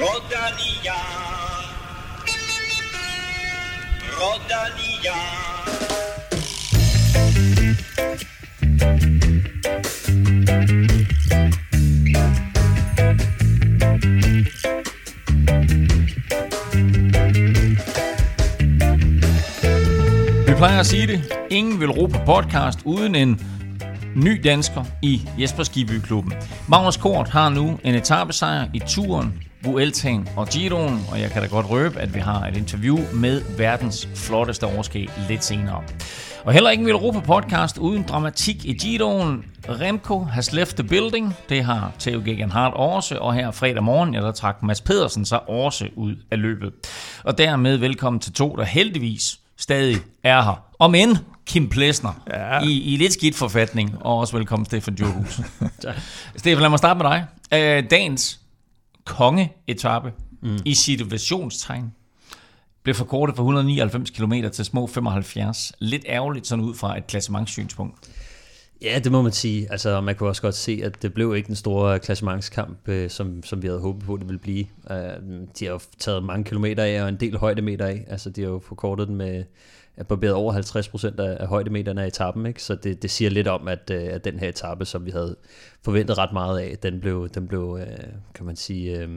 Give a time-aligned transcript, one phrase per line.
[0.00, 0.94] Rodania.
[4.18, 5.14] Rodania.
[20.46, 21.22] Vi plejer at sige det.
[21.50, 23.40] Ingen vil råbe på podcast uden en
[24.16, 26.32] ny dansker i Jesper Skibby Klubben.
[26.68, 31.48] Magnus Kort har nu en etappesejr i turen, Vueltaen og Giroen, og jeg kan da
[31.48, 35.82] godt røbe, at vi har et interview med verdens flotteste overskæg lidt senere.
[36.44, 39.44] Og heller ikke vil råbe på podcast uden dramatik i Giroen.
[39.68, 41.34] Remco has left the building.
[41.48, 45.48] Det har Theo Gegenhardt også, og her fredag morgen, ja, der trak Mads Pedersen sig
[45.48, 46.72] også ud af løbet.
[47.24, 50.62] Og dermed velkommen til to, der heldigvis stadig er her.
[50.78, 51.16] Om end
[51.46, 52.60] Kim Plesner ja.
[52.62, 55.40] i, i lidt skidt forfatning, og også velkommen Stefan Djurhus.
[56.36, 57.24] Stefan, lad mig starte med dig.
[57.52, 58.40] Øh, dagens
[59.08, 60.12] kongeetappe
[60.42, 60.58] mm.
[60.64, 61.92] i situationstegn
[62.82, 65.72] blev forkortet fra 199 km til små 75.
[65.78, 68.10] Lidt ærgerligt sådan ud fra et klassementssynspunkt.
[68.82, 69.72] Ja, det må man sige.
[69.72, 73.42] Altså, man kunne også godt se, at det blev ikke den store klassementskamp, øh, som,
[73.42, 74.66] som vi havde håbet på, det ville blive.
[74.90, 74.96] Uh,
[75.58, 78.04] de har jo taget mange kilometer af, og en del højdemeter af.
[78.08, 79.44] Altså, de har jo forkortet den med
[79.98, 82.62] at barberet over 50 procent af, af højdemeterne af etappen, ikke?
[82.62, 85.36] så det, det siger lidt om, at, øh, at den her etape, som vi havde
[85.84, 87.80] forventet ret meget af, den blev, den blev
[88.34, 89.08] kan man sige,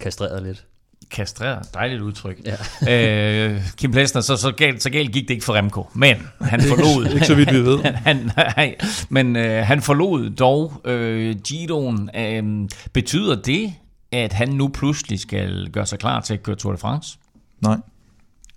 [0.00, 0.66] kastreret lidt
[1.10, 1.74] kastreret.
[1.74, 2.40] Dejligt udtryk.
[2.44, 2.56] Ja.
[3.50, 6.60] øh, Kim Plesner, så, så, galt, så galt gik det ikke for Remco, men han
[6.60, 7.14] forlod...
[7.14, 7.78] ikke så vidt vi ved.
[8.06, 8.76] han, nej,
[9.08, 12.10] men øh, han forlod dog øh, Giroen.
[12.16, 13.74] Øh, betyder det,
[14.12, 17.18] at han nu pludselig skal gøre sig klar til at køre Tour de France?
[17.60, 17.76] Nej.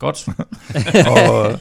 [0.02, 0.28] Godt.
[1.18, 1.60] og,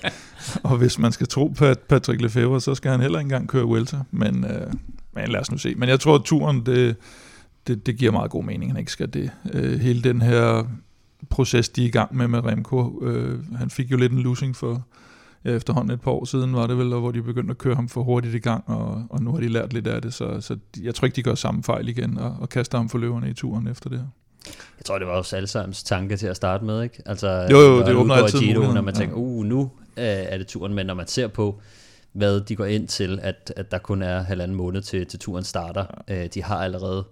[0.63, 3.65] og hvis man skal tro på Patrick Lefebvre, så skal han heller ikke engang køre
[3.65, 4.73] Vuelta, men, øh,
[5.15, 5.75] men lad os nu se.
[5.75, 6.97] Men jeg tror, at turen, det,
[7.67, 9.31] det, det giver meget god mening, han ikke skal det.
[9.53, 10.65] Øh, hele den her
[11.31, 14.57] proces, de er i gang med med Remco, øh, han fik jo lidt en losing
[14.57, 14.87] for
[15.45, 17.89] ja, efterhånden et par år siden, var det vel, hvor de begyndte at køre ham
[17.89, 20.56] for hurtigt i gang, og, og nu har de lært lidt af det, så, så
[20.83, 23.34] jeg tror ikke, de gør samme fejl igen, og, og kaster ham for løverne i
[23.34, 24.06] turen efter det her.
[24.47, 27.03] Jeg tror, det var også allesammens tanke til at starte med, ikke?
[27.06, 30.47] Altså, jo, jo, det åbner altid Giro, Når man tænker, uh, nu øh, er det
[30.47, 31.61] turen, men når man ser på,
[32.12, 35.45] hvad de går ind til, at, at der kun er halvanden måned til, til turen
[35.45, 35.87] starter.
[36.09, 36.23] Ja.
[36.23, 37.05] Øh, de har allerede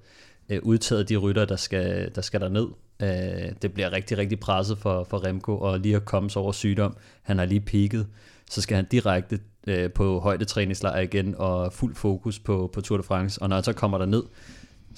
[0.49, 2.67] øh, udtaget de rytter, der skal, der skal der ned.
[3.03, 6.53] Øh, det bliver rigtig, rigtig presset for, for Remco, og lige at komme sig over
[6.53, 6.97] sygdom.
[7.23, 8.05] Han har lige peaked,
[8.51, 13.03] så skal han direkte øh, på højdetræningslejr igen, og fuld fokus på, på Tour de
[13.03, 13.43] France.
[13.43, 14.23] Og når han så kommer der ned,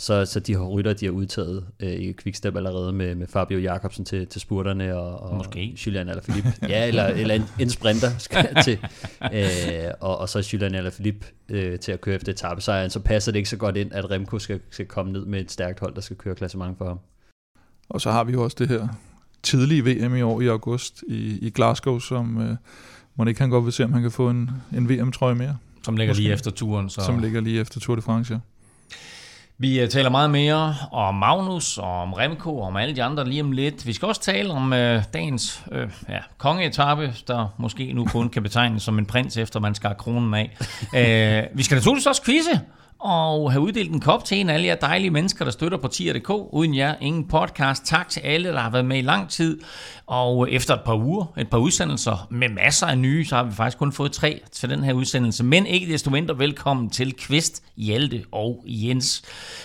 [0.01, 3.59] så, så de har rytter, de har udtaget øh, i Quickstep allerede med, med Fabio
[3.59, 5.79] Jacobsen til, til spurterne og, og Måske.
[5.87, 6.53] Julian Alaphilippe.
[6.69, 8.79] ja, eller, eller en, en sprinter skal til.
[9.35, 12.91] Øh, og, og så Julian Alaphilippe øh, til at køre efter etappesejren.
[12.91, 15.51] Så passer det ikke så godt ind, at Remco skal, skal komme ned med et
[15.51, 16.99] stærkt hold, der skal køre klassement for ham.
[17.89, 18.89] Og så har vi jo også det her
[19.43, 22.57] tidlige VM i år i august i, i Glasgow, som øh,
[23.17, 25.57] må ikke han godt vil se, om han kan få en, en VM-trøje mere.
[25.85, 26.23] Som ligger Måske.
[26.23, 26.91] lige efter turen.
[26.91, 27.01] Så.
[27.01, 28.39] Som ligger lige efter Tour de France, ja.
[29.61, 33.29] Vi øh, taler meget mere om Magnus, og om Remco, og om alle de andre
[33.29, 33.87] lige om lidt.
[33.87, 38.43] Vi skal også tale om øh, dagens øh, ja, kongeetappe, der måske nu kun kan
[38.43, 40.57] betegnes som en prins, efter man skal kronen af.
[40.97, 42.61] Øh, vi skal naturligvis også quizze
[43.01, 45.89] og have uddelt en kop til en af alle jer dejlige mennesker, der støtter på
[45.89, 46.31] tier.dk.
[46.31, 47.85] Uden jer, ingen podcast.
[47.85, 49.61] Tak til alle, der har været med i lang tid.
[50.07, 53.53] Og efter et par uger, et par udsendelser med masser af nye, så har vi
[53.53, 55.45] faktisk kun fået tre til den her udsendelse.
[55.45, 59.23] Men ikke desto mindre velkommen til Kvist, Hjalte og Jens.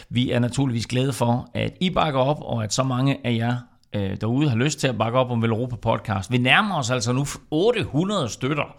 [0.10, 3.58] Vi er naturligvis glade for, at I bakker op, og at så mange af jer
[3.96, 6.32] øh, derude har lyst til at bakke op om Velropa Podcast.
[6.32, 8.76] Vi nærmer os altså nu 800 støtter.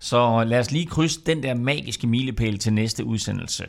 [0.00, 3.64] Så lad os lige krydse den der magiske milepæl til næste udsendelse.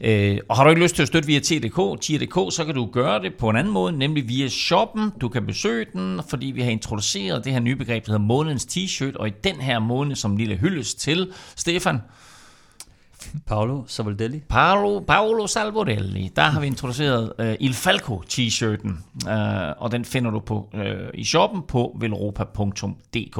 [0.00, 2.86] Øh, og har du ikke lyst til at støtte via TDK, TDK, så kan du
[2.92, 5.12] gøre det på en anden måde, nemlig via shoppen.
[5.20, 8.64] Du kan besøge den, fordi vi har introduceret det her nye begreb, der hedder månedens
[8.64, 12.00] t-shirt, og i den her måned som lille hyldes til Stefan,
[13.46, 14.42] Paolo Salvodelli.
[14.48, 16.30] Paolo, Paolo Salvorelli.
[16.36, 20.80] Der har vi introduceret uh, Il Falco t-shirten, uh, og den finder du på uh,
[21.14, 23.38] i shoppen på velropa.dk.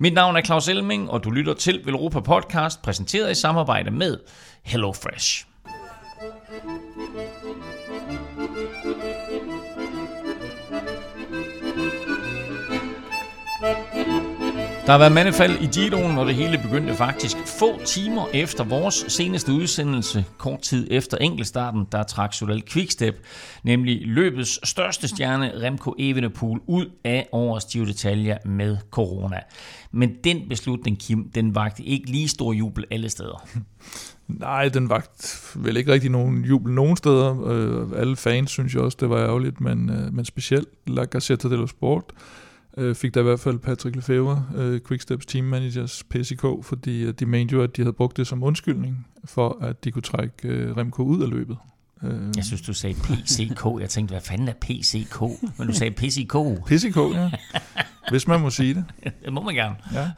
[0.00, 4.18] Mit navn er Claus Elming, og du lytter til Velropa Podcast, præsenteret i samarbejde med
[4.62, 5.46] HelloFresh.
[14.86, 19.04] Der har været mandefald i Giroen, og det hele begyndte faktisk få timer efter vores
[19.08, 23.14] seneste udsendelse, kort tid efter enkeltstarten, der trak Sodal Quickstep,
[23.62, 29.40] nemlig løbets største stjerne, Remco Evenepoel, ud af årets Giro d'Italia med corona.
[29.92, 33.48] Men den beslutning, Kim, den vagte ikke lige stor jubel alle steder.
[34.28, 35.06] Nej, den var
[35.54, 37.46] vel ikke rigtig nogen jubel nogen steder.
[37.46, 41.48] Øh, alle fans synes jeg også, det var ærgerligt, men, øh, men specielt La Gazzetta
[41.48, 42.45] dello Sport øh,
[42.94, 47.26] fik der i hvert fald Patrick Lefebvre, øh, Quicksteps team managers PCK, fordi øh, de
[47.26, 50.76] mente jo, at de havde brugt det som undskyldning for, at de kunne trække øh,
[50.76, 51.56] Remco ud af løbet.
[52.02, 53.80] Øh, jeg synes, du sagde PCK.
[53.80, 55.20] Jeg tænkte, hvad fanden er PCK?
[55.58, 56.36] Men du sagde PCK.
[56.66, 57.30] PCK, ja.
[58.10, 58.84] Hvis man må sige det.
[59.24, 59.76] det må man gerne.
[59.92, 60.10] Ja.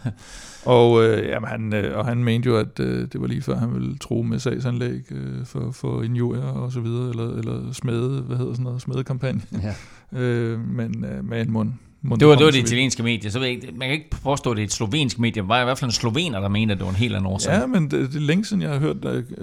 [0.64, 3.56] Og, øh, jamen, han, øh, og han mente jo, at øh, det var lige før,
[3.56, 8.22] han ville tro med sagsanlæg øh, for, for injurier og så videre, eller, eller smede,
[8.22, 9.43] hvad hedder sådan noget, smedekampagne.
[9.62, 9.75] Ja.
[10.19, 11.72] øh, men øh, med en mund.
[12.02, 14.56] Det var, det var det italienske medie, så ved jeg, man kan ikke påstå, at
[14.56, 15.42] det er et slovensk medie.
[15.42, 17.32] Det var i hvert fald en slovener, der mente, at det var en helt anden
[17.32, 17.52] årsag.
[17.52, 18.96] Ja, men det, det er længe siden, jeg har hørt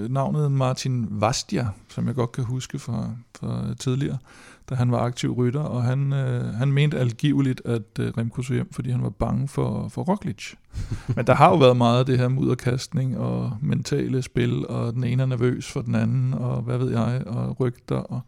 [0.10, 3.10] navnet Martin Vastia, som jeg godt kan huske fra,
[3.40, 4.18] fra tidligere
[4.70, 8.54] da han var aktiv rytter, og han, øh, han mente algiveligt, at øh, Remco så
[8.54, 10.54] hjem, fordi han var bange for, for Roglic.
[11.16, 15.04] Men der har jo været meget af det her mudderkastning og mentale spil, og den
[15.04, 17.96] ene er nervøs for den anden, og hvad ved jeg, og rygter.
[17.96, 18.22] Og,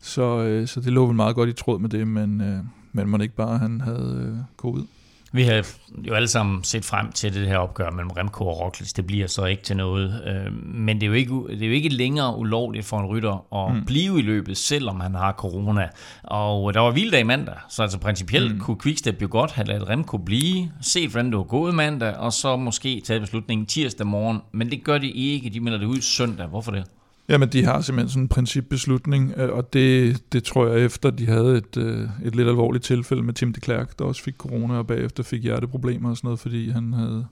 [0.00, 2.58] så, øh, så det lå vel meget godt i tråd med det, men, øh,
[2.96, 4.86] men man ikke bare, han havde øh, ud.
[5.32, 5.66] Vi har
[6.08, 8.92] jo alle sammen set frem til det her opgør mellem Remco og Roglic.
[8.92, 10.22] Det bliver så ikke til noget.
[10.26, 13.54] Øh, men det er jo ikke, det er jo ikke længere ulovligt for en rytter
[13.54, 13.84] at mm.
[13.84, 15.88] blive i løbet, selvom han har corona.
[16.22, 18.60] Og der var vilddag i mandag, så altså principielt mm.
[18.60, 22.32] kunne Quickstep jo godt have ladet Remco blive, set hvordan det var gået mandag, og
[22.32, 24.40] så måske tage beslutningen tirsdag morgen.
[24.52, 25.50] Men det gør de ikke.
[25.50, 26.46] De melder det ud søndag.
[26.46, 26.84] Hvorfor det?
[27.28, 31.26] Jamen, de har simpelthen sådan en principbeslutning, øh, og det, det tror jeg efter, de
[31.26, 34.74] havde et, øh, et lidt alvorligt tilfælde med Tim de Klerk, der også fik corona,
[34.74, 37.26] og bagefter fik hjerteproblemer og sådan noget, fordi han havde,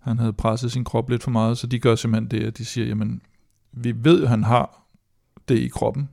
[0.00, 2.64] han havde presset sin krop lidt for meget, så de gør simpelthen det, at de
[2.64, 3.20] siger, jamen,
[3.72, 4.82] vi ved, at han har
[5.48, 6.08] det i kroppen,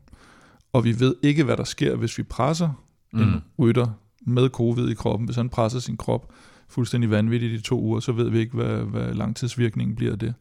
[0.73, 2.69] og vi ved ikke, hvad der sker, hvis vi presser
[3.13, 3.21] mm.
[3.21, 3.87] en rytter
[4.25, 5.25] med covid i kroppen.
[5.25, 6.33] Hvis han presser sin krop
[6.67, 10.33] fuldstændig vanvittigt i to uger, så ved vi ikke, hvad, hvad langtidsvirkningen bliver af det.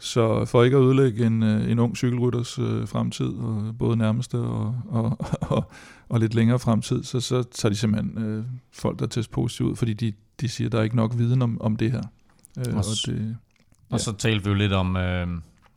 [0.00, 4.36] Så for ikke at ødelægge en, øh, en ung cykelrytters øh, fremtid, og både nærmeste
[4.36, 5.18] og, og,
[5.56, 5.64] og,
[6.08, 9.76] og lidt længere fremtid, så, så tager de simpelthen øh, folk, der tester positivt ud,
[9.76, 12.02] fordi de, de siger, at der er ikke nok viden om, om det her.
[12.58, 13.94] Øh, og, og, det, ja.
[13.94, 15.26] og så talte vi jo lidt om, øh,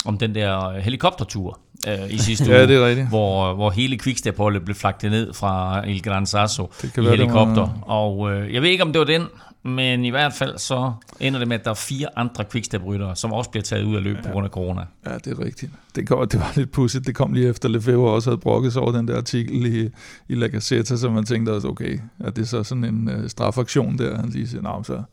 [0.06, 3.08] om den der helikoptertur øh, i sidste uge, ja, det er rigtigt.
[3.08, 7.62] hvor, hvor hele Quickstep-holdet blev flagtet ned fra El Gran Sasso i helikopter.
[7.62, 7.82] Var...
[7.82, 9.28] Og øh, jeg ved ikke, om det var den,
[9.64, 13.34] men i hvert fald så ender det med, at der er fire andre quickstep-ryttere, som
[13.34, 14.22] også bliver taget ud af løb ja.
[14.22, 14.86] på grund af corona.
[15.06, 15.72] Ja, det er rigtigt.
[15.96, 17.08] Det, kom, det var lidt pudsigt.
[17.08, 19.90] Det kom lige efter Lefebvre også havde brokket sig over den der artikel i,
[20.28, 23.98] i La Gazzetta, så man tænkte også, okay, er det så sådan en uh, strafaktion
[23.98, 24.16] der?
[24.18, 25.04] Han lige siger, nej, så,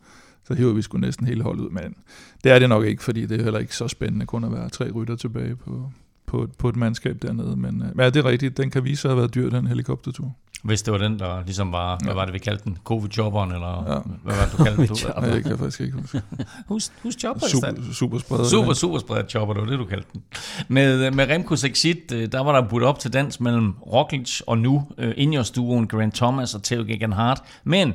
[0.47, 1.69] så hiver vi sgu næsten hele holdet ud.
[1.69, 1.95] Men
[2.43, 4.69] det er det nok ikke, fordi det er heller ikke så spændende kun at være
[4.69, 5.91] tre rytter tilbage på,
[6.29, 7.55] på, på et mandskab dernede.
[7.55, 8.57] Men, men ja, det er rigtigt.
[8.57, 10.35] Den kan vise sig at have været dyr, den helikoptertur.
[10.63, 12.05] Hvis det var den, der ligesom var, ja.
[12.05, 12.77] hvad var det, vi kaldte den?
[12.89, 13.99] Covid-chopperen, eller ja.
[14.23, 14.97] hvad var det, du kaldte den?
[15.21, 16.21] Nej, det kan jeg faktisk ikke huske.
[16.67, 18.43] Hus, hus chopper super, superspreder.
[18.43, 20.23] Super, super spredt chopper, det var det, du kaldte den.
[20.67, 24.57] Med, med Remco's exit, øh, der var der budt op til dans mellem Roglic og
[24.57, 27.41] nu uh, øh, Ineos-duoen Grant Thomas og Theo Gegenhardt.
[27.63, 27.93] Men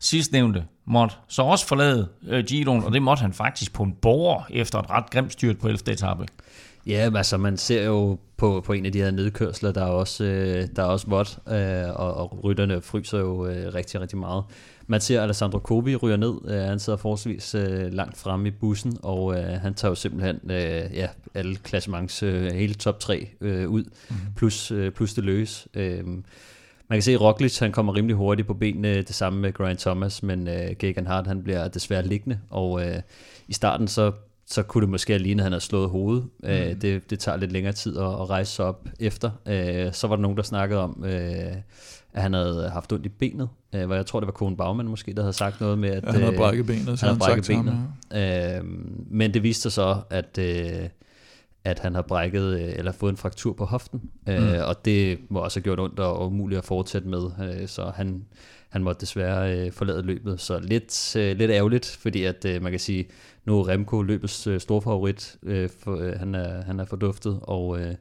[0.00, 4.42] sidstnævnte måtte så også forlade uh, Giroen, og det måtte han faktisk på en borger
[4.50, 5.92] efter et ret grimt styrt på 11.
[5.92, 6.26] etape.
[6.86, 10.24] Ja, altså man ser jo på, på en af de her nedkørsler, der er også,
[10.24, 14.44] øh, der er også vådt, øh, og, og rytterne fryser jo øh, rigtig, rigtig meget.
[14.86, 18.96] Man ser Alessandro Kobi ryger ned, øh, han sidder forholdsvis øh, langt fremme i bussen,
[19.02, 23.68] og øh, han tager jo simpelthen øh, ja, alle klassements, øh, hele top 3 øh,
[23.68, 24.16] ud, mm.
[24.36, 25.68] plus, øh, plus det løs.
[25.74, 26.04] Øh,
[26.88, 29.80] man kan se, at Roglic han kommer rimelig hurtigt på benene, det samme med Grant
[29.80, 32.96] Thomas, men øh, Gegan Hart han bliver desværre liggende, og øh,
[33.48, 34.12] i starten så
[34.50, 36.24] så kunne det måske ligne, at han har slået hovedet.
[36.44, 36.80] Øh, mm.
[36.80, 39.30] det, det tager lidt længere tid at, at rejse sig op efter.
[39.46, 41.54] Øh, så var der nogen, der snakkede om, øh,
[42.12, 44.86] at han havde haft ondt i benet, øh, hvor jeg tror, det var Kone Bagman
[44.86, 46.98] måske, der havde sagt noget med, at ja, han havde brækket benet.
[46.98, 47.74] Så han havde brækket benet.
[48.10, 48.64] Ham, øh,
[49.10, 50.88] men det viste sig så, at, øh,
[51.64, 54.58] at han har brækket, øh, eller fået en fraktur på hoften, øh, mm.
[54.64, 58.24] og det må også have gjort ondt og umuligt at fortsætte med, øh, så han,
[58.68, 60.40] han måtte desværre øh, forlade løbet.
[60.40, 63.06] Så lidt, øh, lidt ærgerligt, fordi at øh, man kan sige,
[63.44, 65.36] nu er Remco løbets øh, store favorit.
[65.42, 67.94] Øh, for, øh, han, er, han er forduftet, og øh,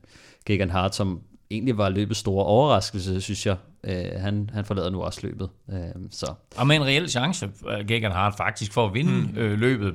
[0.46, 5.02] Gegan Hart, som egentlig var løbets store overraskelse, synes jeg, øh, han, han forlader nu
[5.02, 5.50] også løbet.
[5.72, 5.78] Øh,
[6.12, 6.34] så.
[6.58, 9.38] Og med en reel chance, øh, Gegan Hart faktisk, for at vinde mm.
[9.38, 9.94] øh, løbet,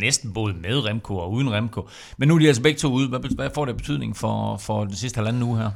[0.00, 1.88] næsten både med Remco og uden Remco.
[2.18, 3.08] Men nu er de altså begge to ude.
[3.08, 5.70] Hvad, hvad får det betydning for, for den sidste halvanden uge her?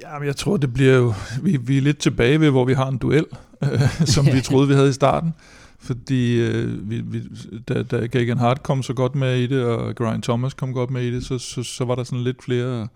[0.00, 1.14] Ja, men jeg tror, det bliver jo...
[1.42, 3.26] Vi, vi er lidt tilbage ved, hvor vi har en duel,
[3.62, 3.80] øh,
[4.14, 5.34] som vi troede, vi havde i starten
[5.78, 7.22] fordi øh, vi, vi,
[7.68, 10.90] da, da Gagan Hart kom så godt med i det, og Brian Thomas kom godt
[10.90, 12.88] med i det, så, så, så var der sådan lidt flere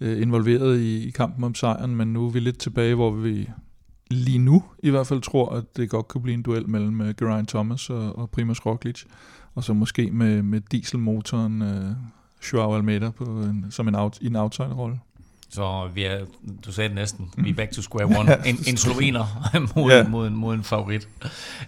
[0.00, 3.48] øh, involveret i, i kampen om sejren, men nu er vi lidt tilbage, hvor vi
[4.10, 7.14] lige nu i hvert fald tror, at det godt kunne blive en duel mellem øh,
[7.18, 9.04] Geraint Thomas og, og Primoz Roglic,
[9.54, 11.90] og så måske med, med dieselmotoren øh,
[12.52, 15.00] Joao Almeida på en, som en, out, i en outside-rolle.
[15.52, 16.24] Så vi er,
[16.64, 18.48] du sagde det næsten, vi er back to square one.
[18.48, 20.10] En, en slovener mod, yeah.
[20.10, 21.08] mod, mod en favorit.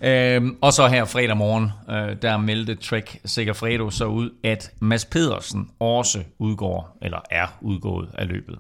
[0.02, 5.04] Øhm, og så her fredag morgen, øh, der meldte Trek Segafredo så ud, at Mads
[5.04, 8.58] Pedersen også udgår, eller er udgået af løbet.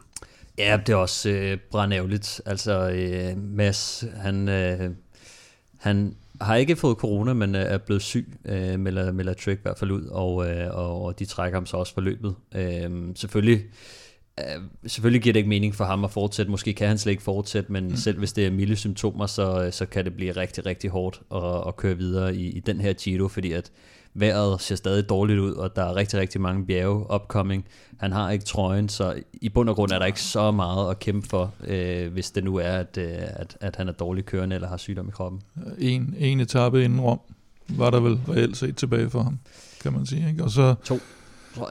[0.58, 2.40] Ja, det er også øh, brændævligt.
[2.46, 4.90] Altså, øh, Mads, han, øh,
[5.80, 9.78] han har ikke fået corona, men er blevet syg, øh, melder, melder Trek i hvert
[9.78, 12.34] fald ud, og, øh, og, og de trækker ham så også for løbet.
[12.54, 13.62] Øh, selvfølgelig
[14.40, 16.50] Uh, selvfølgelig giver det ikke mening for ham at fortsætte.
[16.50, 17.96] Måske kan han slet ikke fortsætte, men mm.
[17.96, 21.68] selv hvis det er milde symptomer, så, så kan det blive rigtig, rigtig hårdt at,
[21.68, 23.70] at køre videre i, i den her Giro, fordi at
[24.14, 27.64] vejret ser stadig dårligt ud, og der er rigtig, rigtig mange bjerge upcoming.
[28.00, 30.98] Han har ikke trøjen, så i bund og grund er der ikke så meget at
[30.98, 34.54] kæmpe for, øh, hvis det nu er, at, øh, at, at han er dårlig kørende
[34.54, 35.40] eller har sygdom i kroppen.
[35.78, 37.20] En, en etape inden Rom
[37.68, 39.38] var der vel reelt set tilbage for ham,
[39.82, 40.28] kan man sige.
[40.28, 40.44] Ikke?
[40.44, 40.98] Og så, to.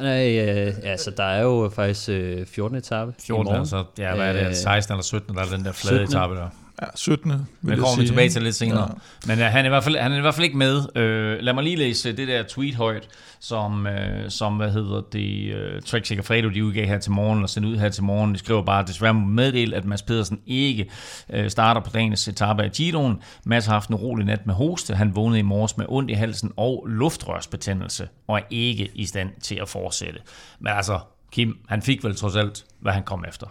[0.01, 4.47] Nej, øh, altså der er jo faktisk øh, 14 etape 14, altså, ja, hvad er
[4.47, 6.03] det, 16 eller 17, der er den der flade 17.
[6.17, 6.49] etape der.
[6.83, 7.31] Ja, 17.
[7.61, 8.81] Vil det kommer vi tilbage til lidt senere.
[8.81, 9.33] Ja.
[9.33, 10.77] Men uh, han, er i hvert fald, han er i hvert fald ikke med.
[10.77, 13.07] Uh, lad mig lige læse det der tweet højt,
[13.39, 13.91] som, uh,
[14.29, 17.77] som hvad hedder det, uh, Trek Segafredo, de udgav her til morgen, og sendte ud
[17.77, 18.33] her til morgen.
[18.33, 20.89] De skriver bare, desværre må meddele, at Mads Pedersen ikke
[21.29, 23.21] uh, starter på dagens etape af Giroen.
[23.45, 24.95] Mads har haft en rolig nat med hoste.
[24.95, 29.29] Han vågnede i morges med ondt i halsen og luftrørsbetændelse, og er ikke i stand
[29.41, 30.19] til at fortsætte.
[30.59, 30.99] Men altså,
[31.31, 33.47] Kim, han fik vel trods alt, hvad han kom efter.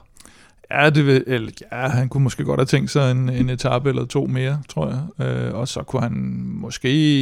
[0.73, 3.89] Ja, det vil, eller, ja, han kunne måske godt have tænkt sig en, en etape
[3.89, 5.27] eller to mere, tror jeg.
[5.27, 7.21] Øh, og så kunne han måske,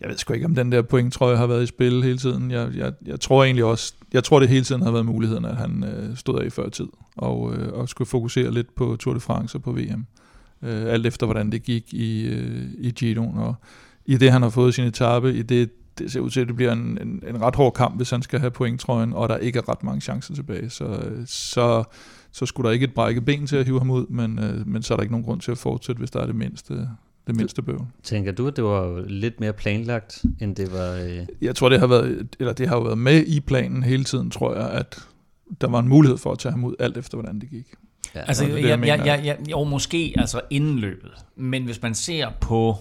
[0.00, 2.18] jeg ved sgu ikke, om den der point, tror jeg, har været i spil hele
[2.18, 2.50] tiden.
[2.50, 5.56] Jeg, jeg, jeg tror egentlig også, jeg tror det hele tiden har været muligheden, at
[5.56, 9.14] han øh, stod af i før tid, og, øh, og skulle fokusere lidt på Tour
[9.14, 10.06] de France og på VM.
[10.62, 13.54] Øh, alt efter, hvordan det gik i, øh, i Giroen, og
[14.06, 16.56] i det, han har fået sin etape, i det, det ser ud til, at det
[16.56, 19.58] bliver en, en, en ret hård kamp, hvis han skal have pointtrøjen, og der ikke
[19.58, 20.70] er ret mange chancer tilbage.
[20.70, 21.84] Så, øh, så
[22.32, 24.82] så skulle der ikke et brækket ben til at hive ham ud, men, øh, men
[24.82, 26.74] så er der ikke nogen grund til at fortsætte, hvis der er det mindste,
[27.26, 27.86] det mindste bøvl.
[28.02, 30.92] Tænker du, at det var lidt mere planlagt, end det var...
[30.92, 31.26] Øh...
[31.40, 34.30] Jeg tror, det har været, eller det har jo været med i planen hele tiden,
[34.30, 34.98] tror jeg, at
[35.60, 37.66] der var en mulighed for at tage ham ud, alt efter hvordan det gik.
[38.14, 41.94] Ja, altså, det, jeg, jeg, jeg, jeg, jo, måske altså inden løbet, men hvis man
[41.94, 42.76] ser på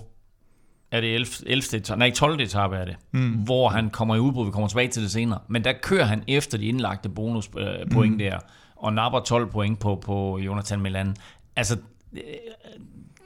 [0.92, 1.28] er det 11.
[1.46, 1.98] 11.
[1.98, 2.42] nej 12.
[2.42, 3.32] etape er det, mm.
[3.32, 6.24] hvor han kommer i udbrud, vi kommer tilbage til det senere, men der kører han
[6.28, 8.18] efter de indlagte bonuspoint mm.
[8.18, 8.40] der,
[8.80, 11.16] og napper 12 point på, på Jonathan Milan.
[11.56, 11.78] Altså,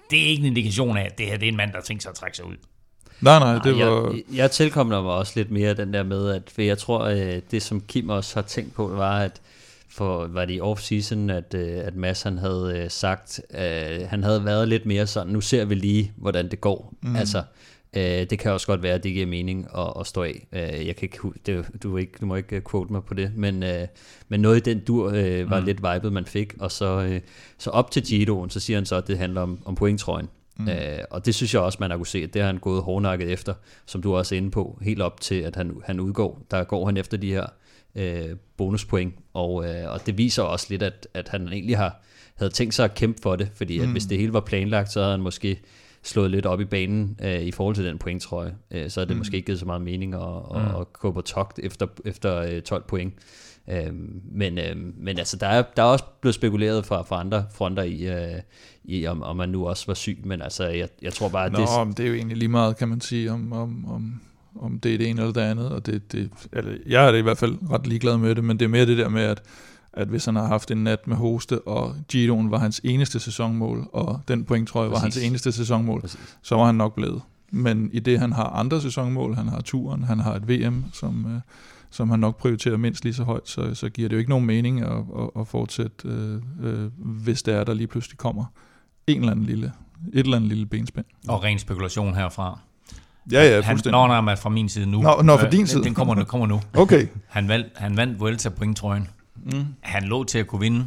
[0.10, 2.04] det er ikke en indikation af, at det her det er en mand, der tænkt
[2.04, 2.56] sig at trække sig ud.
[3.22, 4.12] Nej, nej, det var...
[4.12, 7.52] Jeg, jeg tilkommer mig også lidt mere den der med, at for jeg tror, at
[7.52, 9.42] det som Kim også har tænkt på, var, at
[9.90, 14.24] for var det i off-season, at, øh, at Mads han havde øh, sagt, at han
[14.24, 16.94] havde været lidt mere sådan, nu ser vi lige, hvordan det går.
[17.02, 17.16] Mm.
[17.16, 17.44] Altså,
[17.96, 20.48] Øh, det kan også godt være, at det giver mening at, at stå af.
[20.52, 23.64] Øh, jeg kan ikke, det, du, ikke, du må ikke quote mig på det, men,
[23.64, 23.88] øh,
[24.30, 25.66] men noget i den dur øh, var mm.
[25.66, 26.54] lidt vibet, man fik.
[26.60, 27.22] Og så, øh,
[27.58, 30.30] så op til Giroen, så siger han så, at det handler om, om pointtrøjen.
[30.58, 30.70] Mm.
[30.70, 32.84] Øh, og det synes jeg også, man har kunne se, at det har han gået
[32.84, 33.54] hårdnakket efter,
[33.86, 36.42] som du også er inde på, helt op til, at han, han udgår.
[36.52, 37.46] Der går han efter de her
[37.96, 42.02] øh, bonuspoint, og, øh, og det viser også lidt, at, at han egentlig har
[42.36, 43.92] havde tænkt sig at kæmpe for det, fordi at mm.
[43.92, 45.60] hvis det hele var planlagt, så havde han måske
[46.04, 48.56] slået lidt op i banen øh, i forhold til den pointtrøje.
[48.72, 49.18] Øh, så er det mm.
[49.18, 50.22] måske ikke givet så meget mening at,
[50.56, 50.82] at, mm.
[50.82, 53.14] at gå på togt efter, efter øh, 12 point.
[53.70, 53.94] Øh,
[54.32, 57.84] men, øh, men altså, der er, der er også blevet spekuleret fra, fra andre fronter
[57.84, 58.42] i, øh,
[58.84, 61.52] i om, om man nu også var syg, men altså, jeg, jeg tror bare, at
[61.52, 61.98] Nå, det...
[61.98, 64.22] det er jo egentlig lige meget, kan man sige, om, om, om,
[64.56, 67.20] om det er det ene eller det andet, og det, det, eller, jeg er det
[67.20, 69.42] i hvert fald ret ligeglad med det, men det er mere det der med, at
[69.94, 73.90] at hvis han har haft en nat med hoste, og Giroen var hans eneste sæsonmål,
[73.94, 76.38] og den point tror jeg var hans eneste sæsonmål, Præcis.
[76.42, 77.22] så var han nok blevet.
[77.52, 81.26] Men i det, han har andre sæsonmål, han har turen, han har et VM, som,
[81.36, 81.42] øh,
[81.90, 84.46] som han nok prioriterer mindst lige så højt, så, så giver det jo ikke nogen
[84.46, 88.46] mening at, at, at fortsætte, øh, øh, hvis det er, der lige pludselig kommer
[89.08, 89.72] en eller anden lille,
[90.14, 91.06] et eller andet lille benspænd.
[91.28, 92.60] Og ren spekulation herfra.
[93.32, 94.00] Ja, ja, fuldstændig.
[94.00, 95.02] Han, når han er fra min side nu.
[95.02, 95.84] Nå, nå fra din øh, side.
[95.84, 96.62] Den kommer, den kommer nu.
[96.74, 97.08] Okay.
[97.28, 99.08] Han, valg, han vandt Vuelta pointtrøjen.
[99.36, 99.66] Mm.
[99.82, 100.86] Han lå til at kunne vinde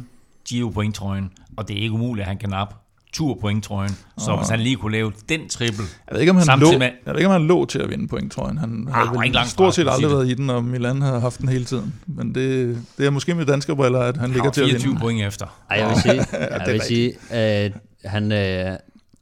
[0.49, 2.75] Giro pointtrøjen, og det er ikke umuligt, at han kan nappe
[3.13, 3.91] tur pointtrøjen.
[4.17, 4.37] Så oh.
[4.37, 7.13] hvis han lige kunne lave den triple, jeg ved ikke, om han, lå, med, jeg
[7.13, 8.57] ved ikke, om han lå til at vinde pointtrøjen.
[8.57, 11.49] Han ah, har vel stort set aldrig været i den, og Milan har haft den
[11.49, 11.93] hele tiden.
[12.07, 14.79] Men det, det er måske med danske briller, at han ligger til at vinde.
[14.79, 15.61] 24 point efter.
[15.69, 16.25] Ej, jeg vil sige,
[16.65, 17.73] jeg vil sige at
[18.05, 18.77] han øh,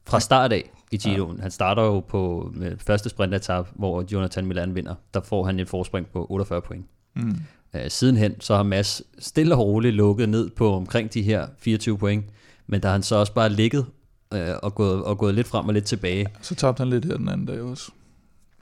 [0.07, 1.41] fra start af i Giroen, ja.
[1.41, 4.95] han starter jo på med første sprintetap, hvor Jonathan Milan vinder.
[5.13, 6.85] Der får han et forspring på 48 point.
[7.15, 7.37] Mm.
[7.75, 11.97] Øh, sidenhen så har Mads stille og roligt lukket ned på omkring de her 24
[11.97, 12.25] point,
[12.67, 13.85] men der har han så også bare ligget
[14.33, 16.25] øh, og, gået, og gået lidt frem og lidt tilbage.
[16.41, 17.91] Så tabte han lidt her den anden dag også.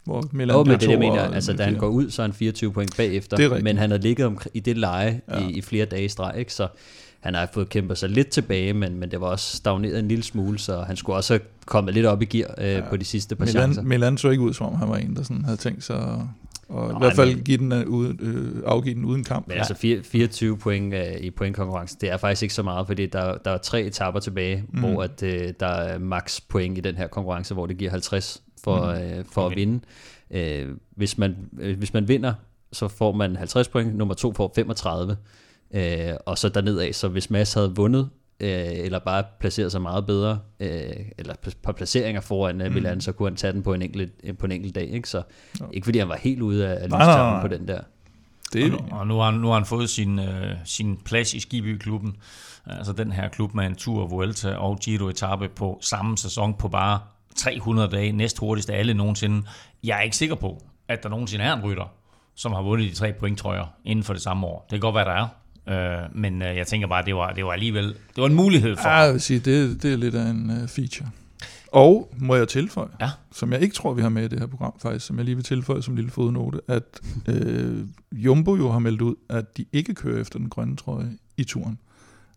[0.04, 1.22] hvor Milan Jo, men det jeg mener.
[1.22, 3.38] Altså, da han går ud, så er han 24 point bagefter.
[3.56, 5.48] Er men han har ligget om, i det leje Ja.
[5.48, 6.54] i, i flere dage i streg, ikke?
[6.54, 6.68] Så
[7.20, 10.24] han har fået kæmpet sig lidt tilbage, men, men det var også stagneret en lille
[10.24, 12.82] smule, så han skulle også have kommet lidt op i gear øh, ja.
[12.90, 13.82] på de sidste par chancer.
[13.82, 16.28] Milan, Milan så ikke ud, som om han var en, der sådan havde tænkt sig
[16.70, 19.48] og i Nej, hvert fald men- give den, øh, uden, øh, afgive den uden kamp.
[19.48, 23.06] Men altså fire- 24 point øh, i pointkonkurrencen, det er faktisk ikke så meget, fordi
[23.06, 24.80] der, der er tre etapper tilbage, mm.
[24.80, 28.44] hvor at, øh, der er max point i den her konkurrence, hvor det giver 50
[28.64, 29.02] for, mm.
[29.18, 29.80] øh, for at vinde.
[30.32, 32.34] Øh, hvis, man, øh, hvis man vinder,
[32.72, 35.18] så får man 50 point, nummer to får 35,
[35.76, 38.10] øh, og så dernedad, så hvis Mads havde vundet,
[38.40, 40.70] øh, eller bare placeret sig meget bedre, øh,
[41.18, 44.12] eller et par placeringer foran øh, Milan, så kunne han tage den på en enkelt,
[44.24, 44.90] øh, på en enkelt dag.
[44.90, 45.10] Ikke?
[45.10, 45.22] Så
[45.74, 47.80] ikke fordi han var helt ude af, af lystavlen på den der.
[48.54, 50.98] Det Og er nu, og nu, har, han- nu har han fået sin, øh, sin
[51.06, 52.16] plads i Skiby-klubben.
[52.66, 56.68] Altså den her klub med en tur, Vuelta og Giro etape på samme sæson på
[56.68, 57.00] bare
[57.36, 59.44] 300 dage, næst hurtigst af alle nogensinde.
[59.84, 61.92] Jeg er ikke sikker på, at der nogensinde er en rytter,
[62.36, 64.62] som har vundet de tre pointtrøjer inden for det samme år.
[64.62, 65.28] Det kan godt være, der er.
[65.70, 65.76] Øh,
[66.16, 68.90] men øh, jeg tænker bare, det var, det var alligevel det var en mulighed for
[68.90, 69.06] Ja, ham.
[69.06, 71.10] jeg vil sige, det, det er lidt af en uh, feature.
[71.72, 73.10] Og må jeg tilføje, Ja.
[73.32, 75.36] som jeg ikke tror, vi har med i det her program faktisk, som jeg lige
[75.36, 76.84] vil tilføje som lille fodnote, at
[77.28, 77.78] øh,
[78.12, 81.78] Jumbo jo har meldt ud, at de ikke kører efter den grønne trøje i turen.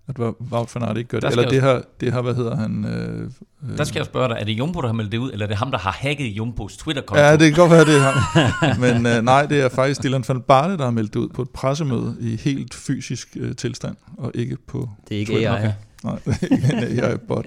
[0.09, 0.19] At
[0.53, 1.31] Wout van Aert ikke gør det.
[1.31, 2.85] Eller det har, det har, hvad hedder han?
[2.85, 3.31] Øh,
[3.71, 5.47] øh, Der skal jeg spørge dig, er det Jumbo, der har meldt det ud, eller
[5.47, 7.23] er det ham, der har hacket Jumbos Twitter-konto?
[7.23, 8.81] Ja, det kan godt være, det er ham.
[9.03, 11.43] Men øh, nej, det er faktisk Dylan van Barle, der har meldt det ud på
[11.43, 14.89] et pressemøde i helt fysisk øh, tilstand, og ikke på...
[15.09, 15.59] Det er ikke Twitter, AI.
[15.59, 15.73] okay.
[16.05, 16.19] Nej,
[16.51, 17.47] ikke en AI-bot.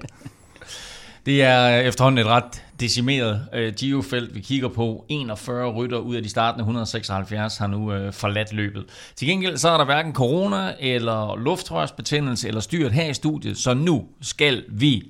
[1.26, 5.04] Det er øh, efterhånden et ret decimeret øh, Giro-felt, vi kigger på.
[5.08, 8.84] 41 rytter ud af de startende 176 har nu øh, forladt løbet.
[9.16, 13.74] Til gengæld så er der hverken corona eller luftrørsbetændelse eller styrt her i studiet, så
[13.74, 15.02] nu skal vi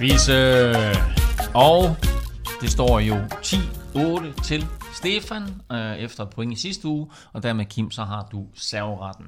[0.00, 0.34] vise.
[1.54, 1.96] Og
[2.60, 7.64] det står jo 10-8 til Stefan øh, efter et point i sidste uge, og dermed
[7.64, 9.26] Kim, så har du serveretten.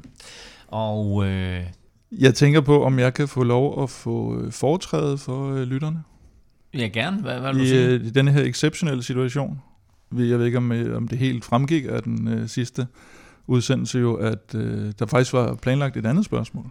[0.69, 1.63] Og øh,
[2.19, 6.03] jeg tænker på, om jeg kan få lov at få øh, foretræde for øh, lytterne
[6.75, 7.23] Ja, gerne.
[7.23, 7.87] Hvad, hvad vil du i, sige?
[7.89, 9.61] øh, i denne her exceptionelle situation.
[10.11, 12.87] Vi- Jeg ved ikke, om, øh, om det helt fremgik af den øh, sidste
[13.47, 16.67] udsendelse jo, at øh, der faktisk var planlagt et andet spørgsmål,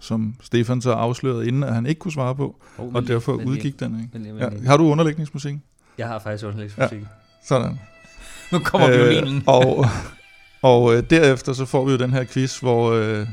[0.00, 3.80] som Stefan så afslørede, inden at han ikke kunne svare på, Oh, og derfor udgik
[3.80, 4.00] den.
[4.00, 4.18] Ikke?
[4.18, 5.54] Men, men, Ja, har du underlægningsmusik?
[5.98, 6.98] Jeg har faktisk underlægsmusik.
[6.98, 7.04] Ja.
[7.44, 7.78] Sådan.
[8.52, 9.42] Nu kommer øh, violinen.
[9.46, 9.86] og
[10.62, 13.26] og øh, derefter så får vi jo den her quiz, hvor, øh,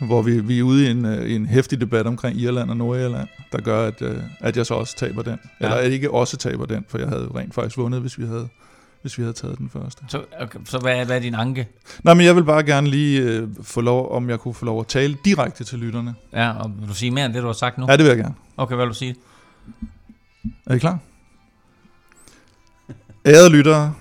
[0.00, 3.28] hvor vi, vi er ude i en, øh, en hæftig debat omkring Irland og Nordirland,
[3.52, 5.38] der gør, at, øh, at jeg så også taber den.
[5.60, 5.64] Ja.
[5.64, 8.26] Eller at jeg ikke også taber den, for jeg havde rent faktisk vundet, hvis vi
[8.26, 8.48] havde,
[9.02, 10.02] hvis vi havde taget den første.
[10.08, 11.68] Så, okay, så hvad, er- hvad er din anke?
[12.04, 14.80] Nej, men jeg vil bare gerne lige øh, få lov, om jeg kunne få lov
[14.80, 16.14] at tale direkte til lytterne.
[16.32, 17.86] Ja, og vil du sige mere end det, du har sagt nu?
[17.88, 18.34] Ja, det vil jeg gerne.
[18.56, 19.14] Okay, hvad vil du sige?
[20.66, 20.98] Er I klar?
[23.26, 23.94] Ærede lyttere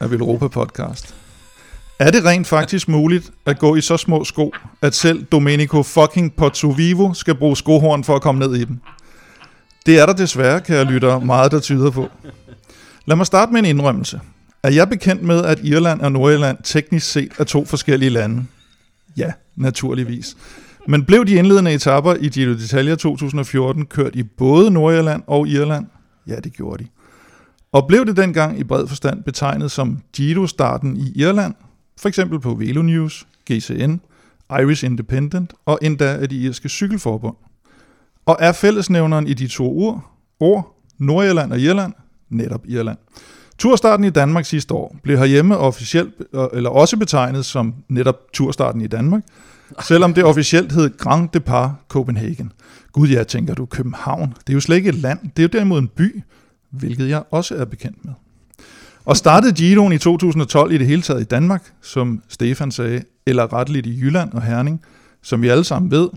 [0.00, 1.14] af Velropa Podcast.
[1.98, 6.34] Er det rent faktisk muligt at gå i så små sko, at selv Domenico fucking
[6.34, 8.78] Pozzovivo skal bruge skohorn for at komme ned i dem?
[9.86, 12.08] Det er der desværre, kære lytter, meget der tyder på.
[13.06, 14.20] Lad mig starte med en indrømmelse.
[14.62, 18.44] Er jeg bekendt med, at Irland og Nordirland teknisk set er to forskellige lande?
[19.16, 20.36] Ja, naturligvis.
[20.88, 25.86] Men blev de indledende etapper i Giro d'Italia 2014 kørt i både Nordirland og Irland?
[26.26, 26.88] Ja, det gjorde de.
[27.72, 31.54] Og blev det dengang i bred forstand betegnet som Giro-starten i Irland,
[31.98, 34.00] for eksempel på Velo News, GCN,
[34.50, 37.36] Irish Independent og endda af de irske cykelforbund.
[38.26, 41.92] Og er fællesnævneren i de to ord, ord Nordirland og Irland,
[42.28, 42.98] netop Irland.
[43.58, 48.80] Turstarten i Danmark sidste år blev herhjemme officielt, øh, eller også betegnet som netop turstarten
[48.80, 49.22] i Danmark,
[49.82, 52.52] selvom det officielt hed Grand Depart Copenhagen.
[52.92, 54.34] Gud, jeg tænker du, København.
[54.46, 56.22] Det er jo slet ikke et land, det er jo derimod en by,
[56.70, 58.12] hvilket jeg også er bekendt med.
[59.08, 63.52] Og startede Giroen i 2012 i det hele taget i Danmark, som Stefan sagde, eller
[63.52, 64.80] retteligt i Jylland og Herning,
[65.22, 66.08] som vi alle sammen ved,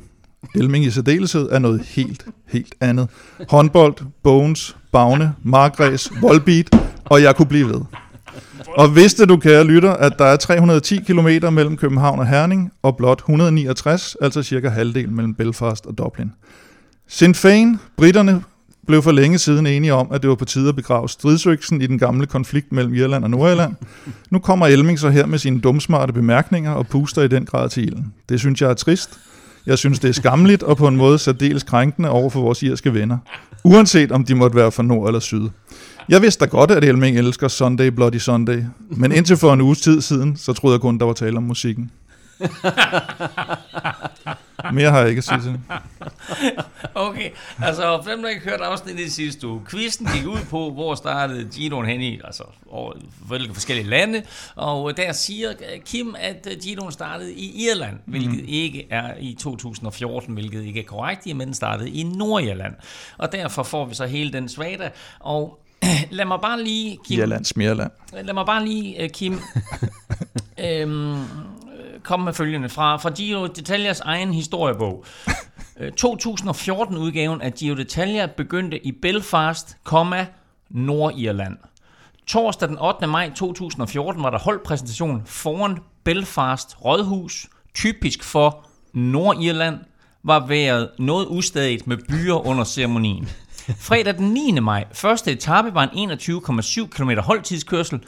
[0.56, 3.10] Elming i særdeleshed er noget helt, helt andet.
[3.50, 6.70] Håndbold, bones, bagne, markræs, voldbeat,
[7.06, 7.82] og jeg kunne blive ved.
[8.78, 12.98] Og vidste du, kære lytter, at der er 310 km mellem København og Herning, og
[12.98, 16.32] blot 169, altså cirka halvdelen mellem Belfast og Dublin.
[17.08, 18.44] Sinn Féin, britterne,
[18.92, 21.88] blev for længe siden enige om, at det var på tide at begrave stridsøksen i
[21.88, 23.76] den gamle konflikt mellem Irland og Nordirland.
[24.30, 27.84] Nu kommer Elming så her med sine dumsmarte bemærkninger og puster i den grad til
[27.84, 28.14] ilden.
[28.30, 29.20] Det synes jeg er trist.
[29.66, 32.94] Jeg synes, det er skamligt og på en måde særdeles krænkende over for vores irske
[32.94, 33.18] venner.
[33.64, 35.50] Uanset om de måtte være fra nord eller syd.
[36.10, 38.64] Jeg vidste da godt, at Elming elsker Sunday Bloody Sunday.
[38.90, 41.44] Men indtil for en uges tid siden, så troede jeg kun, der var tale om
[41.44, 41.92] musikken.
[44.74, 45.60] Mere har jeg ikke at sige til.
[46.96, 47.30] Okay,
[47.64, 49.62] altså for dem, der ikke hørt afsnittet i sidste uge.
[49.70, 52.94] Quizzen gik ud på, hvor startede Giroen hen i, altså over
[53.28, 54.22] hvilke forskellige lande,
[54.56, 55.50] og der siger
[55.86, 58.46] Kim, at Giroen startede i Irland, hvilket mm.
[58.48, 62.74] ikke er i 2014, hvilket ikke er korrekt, men den startede i Nordirland.
[63.18, 65.60] Og derfor får vi så hele den svada, og
[66.12, 67.20] lad mig bare lige, Kim...
[67.20, 67.92] Irland, Smirland.
[68.14, 69.40] Lad mig bare lige, Kim,
[70.66, 71.24] øhm,
[72.04, 75.06] komme med følgende fra, fra Giro Detaljas egen historiebog.
[76.02, 79.78] 2014-udgaven af Giro Detalja begyndte i Belfast,
[80.70, 81.58] Nordirland.
[82.28, 83.08] Torsdag den 8.
[83.08, 87.48] maj 2014 var der holdpræsentation foran Belfast Rådhus.
[87.74, 89.80] Typisk for Nordirland
[90.24, 93.30] var været noget ustadigt med byer under ceremonien.
[93.78, 94.60] Fredag den 9.
[94.60, 98.00] maj, første etape var en 21,7 km holdtidskørsel.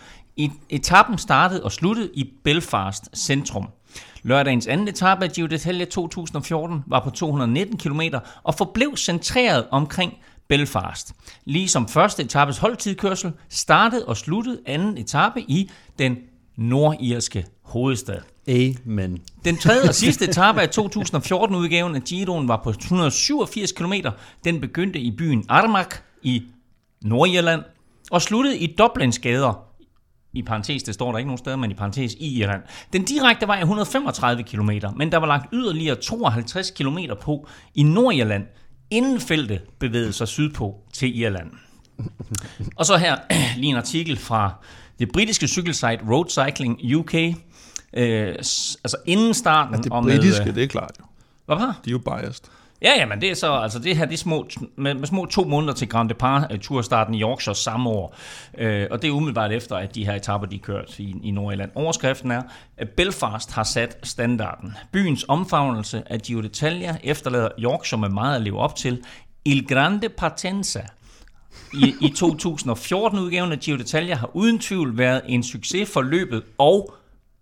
[0.69, 3.67] Etappen startede og sluttede i Belfast centrum.
[4.24, 8.02] Lørdagens anden etape af Giro d'Italia 2014 var på 219 km
[8.44, 10.14] og forblev centreret omkring
[10.48, 11.14] Belfast.
[11.46, 16.18] Ligesom første etapes holdtidkørsel startede og sluttede anden etape i den
[16.58, 18.20] nordirske hovedstad.
[18.48, 19.22] Amen.
[19.46, 23.94] Den tredje og sidste etape af 2014-udgaven af Giroen var på 187 km.
[24.44, 26.44] Den begyndte i byen Armagh i
[27.02, 27.62] Nordirland
[28.12, 29.73] og sluttede i Dublins gader
[30.34, 32.62] i parentes, det står der ikke nogen steder, men i parentes i Irland.
[32.93, 37.84] Den direkte vej er 135 km, men der var lagt yderligere 52 km på i
[37.84, 38.46] Nordirland,
[38.89, 41.52] inden feltet bevægede sig sydpå til Irland.
[42.76, 43.15] Og så her
[43.58, 44.54] lige en artikel fra
[45.00, 47.34] det britiske cykelsite Road Cycling UK, øh,
[47.93, 49.76] altså inden starten.
[49.76, 51.06] Ja, det britiske, med, det er klart jo.
[51.46, 52.43] Hvad De er jo biased.
[52.84, 55.26] Ja, ja, men det er så, altså det her, det er små, med, med små
[55.26, 58.15] to måneder til Grand Depart uh, øh, turstarten i Yorkshire samme år.
[58.58, 61.72] Øh, og det er umiddelbart efter, at de her etaper, de kørt i, i Nordjylland.
[61.76, 62.41] Overskriften er,
[62.78, 64.74] at Belfast har sat standarden.
[64.91, 69.04] Byens omfavnelse af Giro d'Italia efterlader Yorkshire med meget at leve op til.
[69.46, 70.82] Il Grande Partenza
[71.74, 76.93] i, i 2014-udgaven af Giro d'Italia har uden tvivl været en succes for løbet og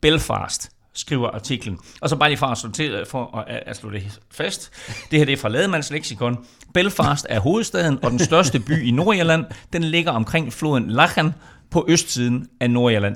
[0.01, 1.77] Belfast skriver artiklen.
[2.01, 4.71] Og så bare lige for at slå, til, for at, at slå det fast.
[5.11, 6.45] Det her det er fra Lademands Lexikon.
[6.73, 9.45] Belfast er hovedstaden og den største by i Nordirland.
[9.73, 11.33] Den ligger omkring floden Lachen
[11.69, 13.15] på østsiden af Nordirland.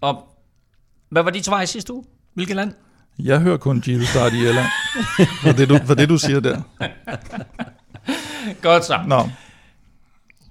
[0.00, 0.28] Og
[1.08, 2.04] hvad var dit svar i sidste uge?
[2.34, 2.72] Hvilket land?
[3.18, 4.66] Jeg hører kun Giro Start i Irland.
[5.42, 6.62] For det, du, for det, du siger der.
[8.62, 9.00] Godt så.
[9.06, 9.28] Nå.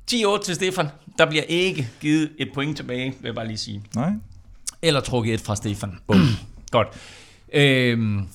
[0.07, 0.87] 10 til Stefan.
[1.17, 3.83] Der bliver ikke givet et point tilbage, vil jeg bare lige sige.
[3.95, 4.11] Nej.
[4.81, 5.99] Eller trukket et fra Stefan.
[6.07, 6.17] Bum.
[6.71, 6.87] Godt.
[7.53, 8.27] Øhm,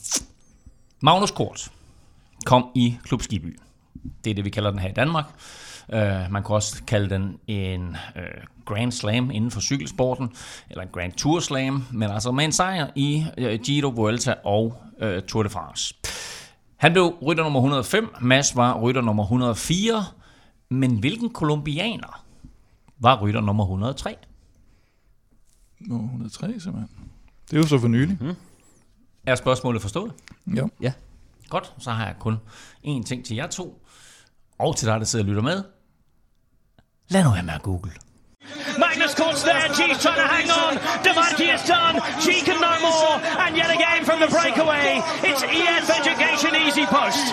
[1.01, 1.71] Magnus Kort
[2.47, 3.59] kom i Klub Skiby.
[4.25, 5.25] Det er det, vi kalder den her i Danmark.
[5.89, 8.23] Uh, man kan også kalde den en uh,
[8.65, 10.33] Grand Slam inden for cykelsporten,
[10.71, 14.83] eller en Grand Tour Slam, men altså med en sejr i uh, Giro, Vuelta og
[15.03, 15.95] uh, Tour de France.
[16.77, 20.05] Han blev rytter nummer 105, Mads var rytter nummer 104,
[20.69, 22.25] men hvilken kolumbianer
[22.99, 24.17] var rytter nummer 103?
[25.81, 26.89] Nummer 103, simpelthen.
[27.51, 28.17] Det er jo så for nylig.
[28.21, 28.37] Mm.
[29.27, 30.13] Er spørgsmålet forstået?
[30.57, 30.63] Ja.
[30.81, 30.93] ja.
[31.49, 32.37] Godt, så har jeg kun
[32.87, 33.83] én ting til jer to,
[34.59, 35.63] og til dig, der sidder og lytter med.
[37.09, 37.93] Lad nu være med at google.
[38.79, 40.73] Magnus Kort's there, G's trying to hang on,
[41.05, 44.89] Devanti is done, G can no more, and yet again from the breakaway,
[45.29, 47.27] it's EF Education Easy Post.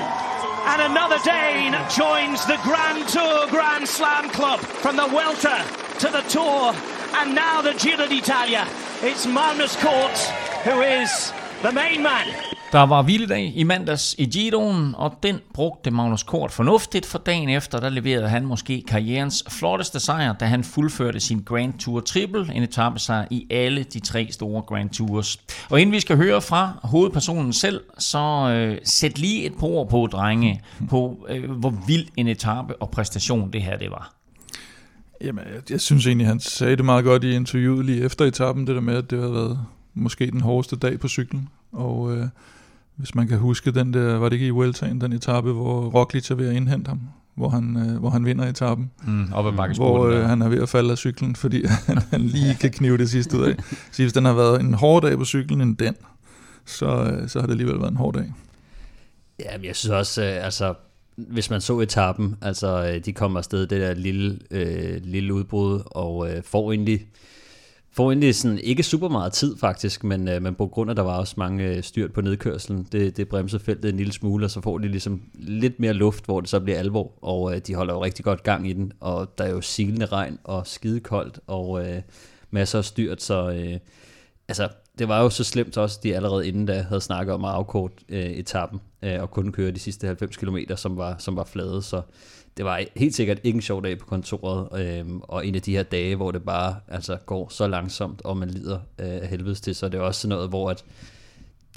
[0.72, 5.60] And another Dane joins the Grand Tour Grand Slam Club from the Welter
[6.02, 6.64] to the Tour,
[7.22, 8.64] and now the Giro d'Italia.
[9.04, 10.18] It's Magnus Kort
[10.66, 12.28] who is the main man.
[12.72, 17.50] Der var hviledag i mandags i Giroen, og den brugte Magnus Kort fornuftigt, for dagen
[17.50, 22.54] efter der leverede han måske karrierens flotteste sejr, da han fuldførte sin Grand Tour Triple,
[22.54, 25.40] en etappesejr i alle de tre store Grand Tours.
[25.70, 28.20] Og inden vi skal høre fra hovedpersonen selv, så
[28.52, 32.90] øh, sæt lige et par ord på, drenge, på øh, hvor vild en etape og
[32.90, 34.17] præstation det her det var.
[35.22, 38.68] Jamen, jeg, jeg synes egentlig, han sagde det meget godt i interviewet lige efter etappen,
[38.68, 39.60] det der med, at det havde været
[39.94, 41.50] måske den hårdeste dag på cyklen.
[41.72, 42.28] Og øh,
[42.96, 46.32] hvis man kan huske den der, var det ikke i Vueltaen, den etape, hvor Roglic
[46.32, 47.02] er ved at indhente ham,
[47.36, 48.92] hvor han, øh, hvor han vinder etappen.
[49.08, 52.22] Mm, op ad hvor øh, han er ved at falde af cyklen, fordi han, han
[52.22, 53.56] lige kan knive det sidste ud af.
[53.92, 55.96] Så hvis den har været en hård dag på cyklen end den,
[56.66, 58.34] så, øh, så har det alligevel været en hård dag.
[59.40, 60.74] Ja, men jeg synes også, øh, altså
[61.18, 65.82] hvis man så etappen, altså øh, de kommer afsted, det der lille, øh, lille udbrud,
[65.86, 67.08] og øh, får egentlig,
[67.92, 70.98] får egentlig sådan, ikke super meget tid faktisk, men, øh, men på grund af, at
[70.98, 74.46] der var også mange øh, styrt på nedkørselen, det, det bremser feltet en lille smule,
[74.46, 77.62] og så får de ligesom lidt mere luft, hvor det så bliver alvor, og øh,
[77.68, 80.68] de holder jo rigtig godt gang i den, og der er jo silende regn og
[80.68, 82.02] skide koldt, og øh,
[82.52, 83.80] masser af styrt, så øh,
[84.48, 84.70] altså
[85.00, 87.92] det var jo så slemt også, de allerede inden da havde snakket om at afkort
[88.10, 91.82] øh, etappen øh, og kun køre de sidste 90 km, som var, som var flade,
[91.82, 92.02] så
[92.58, 95.72] det var helt sikkert ikke en sjov dag på kontoret, øh, og en af de
[95.72, 99.62] her dage, hvor det bare altså, går så langsomt, og man lider øh, af helvedes
[99.62, 100.86] til, så det er også sådan noget, hvor at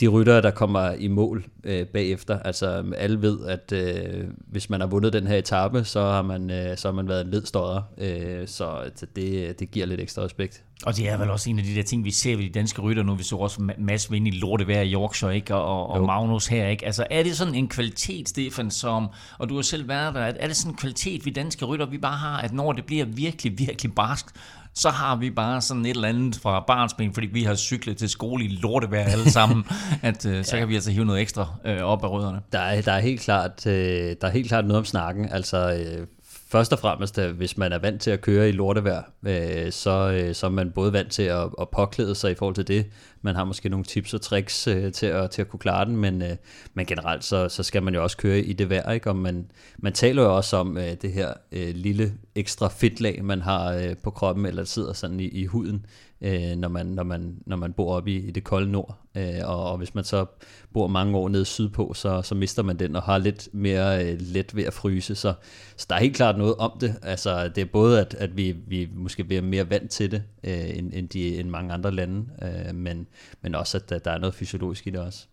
[0.01, 4.81] de ryttere, der kommer i mål øh, bagefter, altså alle ved, at øh, hvis man
[4.81, 7.83] har vundet den her etape, så har man, øh, så har man været en ledstøder,
[7.99, 10.65] øh, så det, det giver lidt ekstra respekt.
[10.87, 12.83] Og det er vel også en af de der ting, vi ser ved de danske
[12.83, 13.15] rytter nu.
[13.15, 15.55] Vi så også Mads vinde i lortevejr i Yorkshire, ikke?
[15.55, 16.69] Og, og Magnus her.
[16.69, 16.87] Ikke?
[16.87, 19.09] Altså, er det sådan en kvalitet, Stefan, som,
[19.39, 21.99] og du har selv været der, er det sådan en kvalitet, vi danske rytter, vi
[21.99, 24.37] bare har, at når det bliver virkelig, virkelig barskt,
[24.75, 28.09] så har vi bare sådan et eller andet fra barnsben, fordi vi har cyklet til
[28.09, 29.65] skole i lortevejr alle sammen,
[30.03, 30.61] at øh, så ja.
[30.61, 32.41] kan vi altså hive noget ekstra øh, op af rødderne.
[32.53, 35.29] Der er, der, er helt klart, øh, der er helt klart noget om snakken.
[35.33, 36.07] Altså, øh,
[36.51, 40.11] først og fremmest, at hvis man er vant til at køre i lortevejr, øh, så,
[40.13, 42.87] øh, så er man både vant til at, at påklæde sig i forhold til det.
[43.23, 45.97] Man har måske nogle tips og tricks øh, til, at, til at kunne klare den,
[45.97, 46.37] men, øh,
[46.75, 48.93] men generelt så, så skal man jo også køre i det vejr.
[48.93, 49.11] Ikke?
[49.11, 53.43] Og man, man taler jo også om øh, det her øh, lille ekstra fedtlag, man
[53.43, 55.87] har øh, på kroppen, eller sidder sådan i, i huden
[56.23, 58.99] øh, når, man, når, man, når man bor oppe i, i det kolde nord.
[59.17, 60.27] Øh, og, og hvis man så
[60.73, 64.21] bor mange år nede sydpå, så, så mister man den og har lidt mere øh,
[64.21, 65.15] let ved at fryse.
[65.15, 65.35] Så,
[65.77, 66.95] så der er helt klart noget om det.
[67.03, 70.79] Altså, det er både, at, at vi, vi måske bliver mere vant til det, øh,
[70.79, 73.07] end, end, de, end mange andre lande, øh, men,
[73.43, 75.27] men også, at der, der er noget fysiologisk i det også.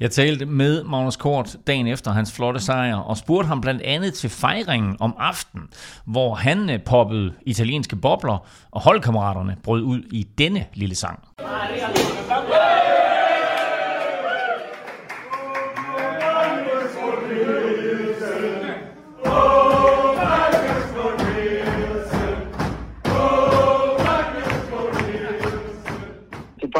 [0.00, 4.14] Jeg talte med Magnus Kort dagen efter hans flotte sejr, og spurgte ham blandt andet
[4.14, 5.60] til fejringen om aften,
[6.04, 11.24] hvor han øh, poppede italienske bobler, og holdkammeraterne brød ud i denne lille sang.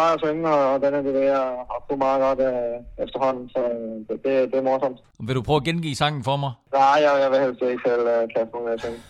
[0.00, 1.48] Plejer at synge, og den er det ved at
[1.90, 3.60] få meget godt øh, efterhånden, så
[4.08, 4.98] det, det, det er morsomt.
[5.26, 6.52] Vil du prøve at gengive sangen for mig?
[6.72, 9.00] Nej, jeg, jeg vil helst ikke selv uh, kaste mig med at synge.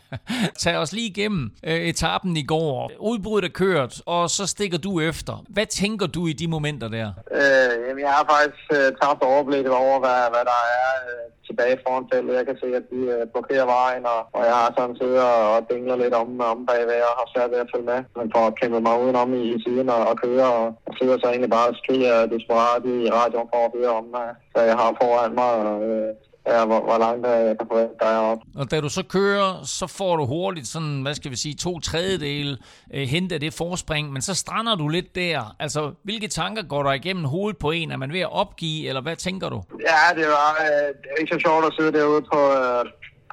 [0.64, 2.92] Tag os lige igennem øh, etappen i går.
[3.10, 5.44] Udbruddet er kørt, og så stikker du efter.
[5.48, 7.08] Hvad tænker du i de momenter der?
[7.40, 11.82] Øh, jamen, jeg har faktisk øh, tabt overblikket over, hvad, hvad der er øh, tilbage
[11.84, 12.38] foran feltet.
[12.40, 15.40] Jeg kan se, at de øh, blokerer vejen, og, og jeg har sådan siddet og,
[15.54, 18.00] og dingler lidt om, om bagved, og har svært ved at følge med.
[18.16, 21.16] Men for at kæmpe mig udenom i, i siden og, og køre, og, og sidder
[21.18, 24.76] så egentlig bare og skriger desperat i radioen for at høre om, øh, hvad jeg
[24.82, 25.52] har foran mig.
[25.70, 26.10] Og, øh,
[26.46, 28.38] ja, hvor, hvor langt jeg kan forvente, der er op.
[28.56, 31.80] Og da du så kører, så får du hurtigt sådan, hvad skal vi sige, to
[31.80, 32.58] tredjedele
[32.94, 35.56] øh, hente det forspring, men så strander du lidt der.
[35.58, 37.90] Altså, hvilke tanker går der igennem hovedet på en?
[37.90, 39.62] Er man ved at opgive, eller hvad tænker du?
[39.88, 42.84] Ja, det var øh, det er ikke så sjovt at sidde derude på, øh,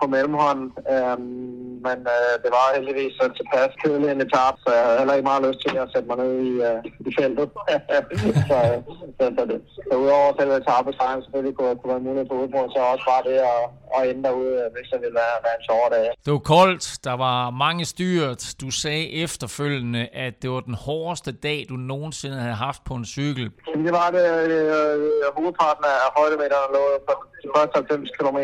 [0.01, 0.67] på mellemhånden.
[0.93, 5.15] Øhm, men øh, det var heldigvis en tilpas kedelig en etab, så jeg havde heller
[5.15, 7.47] ikke meget lyst til at sætte mig ned i, øh, i feltet.
[8.49, 8.79] så, øh,
[9.17, 9.57] så, så, det,
[9.89, 13.37] så udover selve etappesejren selvfølgelig kunne, kunne være mulighed for udbrud, så også bare det
[13.53, 13.63] at,
[13.97, 16.05] at ende derude, øh, hvis det ville være, være en sjov dag.
[16.25, 18.41] Det var koldt, der var mange styrt.
[18.61, 23.05] Du sagde efterfølgende, at det var den hårdeste dag, du nogensinde havde haft på en
[23.05, 23.45] cykel.
[23.85, 24.27] Det var det.
[24.51, 24.95] Øh,
[25.37, 28.39] hovedparten af højdemeterne lå på de første 90 km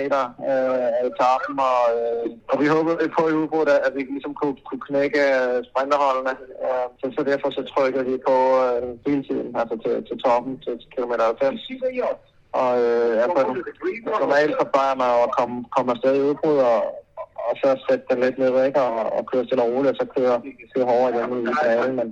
[0.53, 4.57] øh, af etappen, og, øh, og vi håbede på i udbrud, at vi ligesom kunne,
[4.67, 6.33] kunne knække øh, sprinterholdene.
[6.65, 10.53] Øh, så, så derfor så trykkede vi på øh, hele tiden, altså til, til toppen,
[10.63, 11.61] til, til kilometer 90.
[12.61, 13.41] Og øh, altså,
[14.23, 16.79] normalt plejer man at komme, komme afsted i udbrud, og,
[17.47, 18.81] og så sætte den lidt ned, ikke?
[18.87, 20.35] Og, og køre stille og roligt, og så køre,
[20.73, 21.95] køre hårdere igen i finalen.
[21.99, 22.07] Men,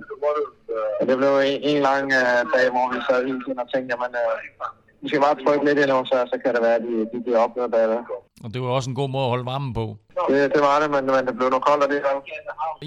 [0.98, 3.90] men det blev en, en lang uh, dag, hvor vi sad hele tiden og tænkte,
[3.94, 4.34] jamen, uh,
[5.02, 7.40] vi skal bare trykke lidt endnu, så, så kan det være, at de, de bliver
[7.46, 8.00] opnået bagved.
[8.44, 9.86] Og det var også en god måde at holde varmen på.
[10.28, 11.98] Det, det var det, men, men det blev noget koldt af det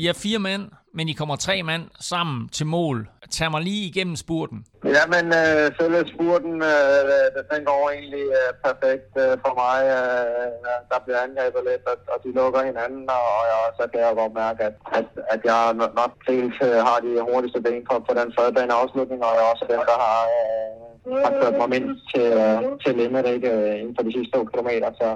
[0.10, 0.64] er fire mænd,
[0.98, 2.98] men I kommer tre mand sammen til mål.
[3.38, 4.60] Tag mig lige igennem spurten.
[4.96, 9.80] Ja, men øh, selve spurten, øh, øh den går egentlig øh, perfekt øh, for mig.
[9.98, 14.00] Øh, øh, der bliver angrebet lidt, og, og de lukker hinanden, og, og så kan
[14.06, 15.62] jeg godt mærke, at, at, at jeg
[16.02, 19.52] nok dels øh, har de hurtigste ben på, på den fadbane afslutning, og jeg er
[19.54, 20.20] også den, der har...
[20.38, 24.42] Øh, har kørt mig mindst til, uh, til Limerick uh, inden for de sidste to
[24.52, 24.90] kilometer.
[25.02, 25.08] Så,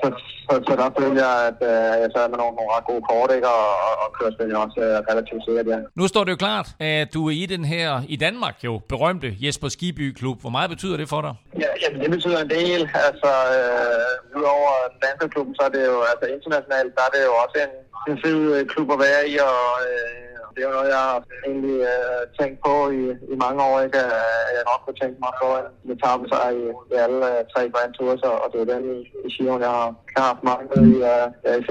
[0.00, 0.06] så,
[0.46, 3.30] så, så der følte jeg, at uh, jeg sad med nogle, nogle ret gode kort,
[3.36, 3.48] ikke?
[3.58, 5.78] Og, og, og kørte selvfølgelig også uh, relativt sikkert, ja.
[6.00, 9.28] Nu står det jo klart, at du er i den her, i Danmark jo, berømte
[9.44, 10.38] Jesper Skiby Klub.
[10.44, 11.34] Hvor meget betyder det for dig?
[11.62, 12.80] Ja, jamen, det betyder en del.
[13.08, 14.72] Altså, øh, udover
[15.04, 17.72] Danseklubben, så er det jo, altså internationalt, der er det jo også en,
[18.08, 21.78] en fed øh, klub at være i, og, øh, Det er noget, jeg har egentlig
[21.92, 23.02] øh, tænkt på i,
[23.32, 23.98] i mange år, ikke?
[23.98, 24.12] at
[24.56, 25.48] Jeg nok kunne tænke mig at få
[25.84, 28.98] en etape sig i, i alle øh, tre Grand Tours, og det er den i,
[29.26, 31.26] i Sion, jeg har, jeg har haft mange i, øh,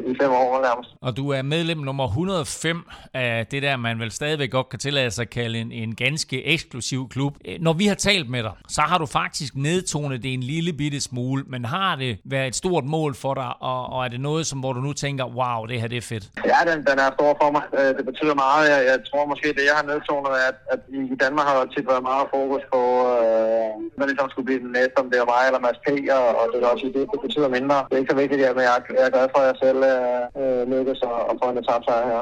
[0.08, 0.90] i, i fem år nærmest.
[1.02, 5.12] Og du er medlem nummer 105 af det der, man vel stadigvæk godt kan tillade
[5.12, 7.34] sig at kalde en, en ganske eksklusiv klub.
[7.48, 10.74] Øh, når vi har talt med dig, så har du faktisk nedtonet det en lille
[10.74, 14.20] bitte smule, men har det været et stort mål for dig, og, og er det
[14.20, 16.26] noget, som, hvor du nu tænker, wow, det her det er fedt?
[16.52, 17.64] Ja, den, den er stor for mig.
[17.98, 18.64] Det betyder meget.
[18.74, 20.82] Jeg, jeg tror måske, det jeg har nedtonet, at, at
[21.14, 22.82] i Danmark har der tit været meget fokus på,
[23.24, 25.88] øh, hvad det som skulle blive den næste, om det er mig eller Mads P.
[26.18, 27.78] Og, og det er også det, det betyder mindre.
[27.88, 29.80] Det er ikke så vigtigt, at jeg, jeg er glad for, at jeg selv
[30.42, 32.22] øh, lykkes og, og få en etapsejr her.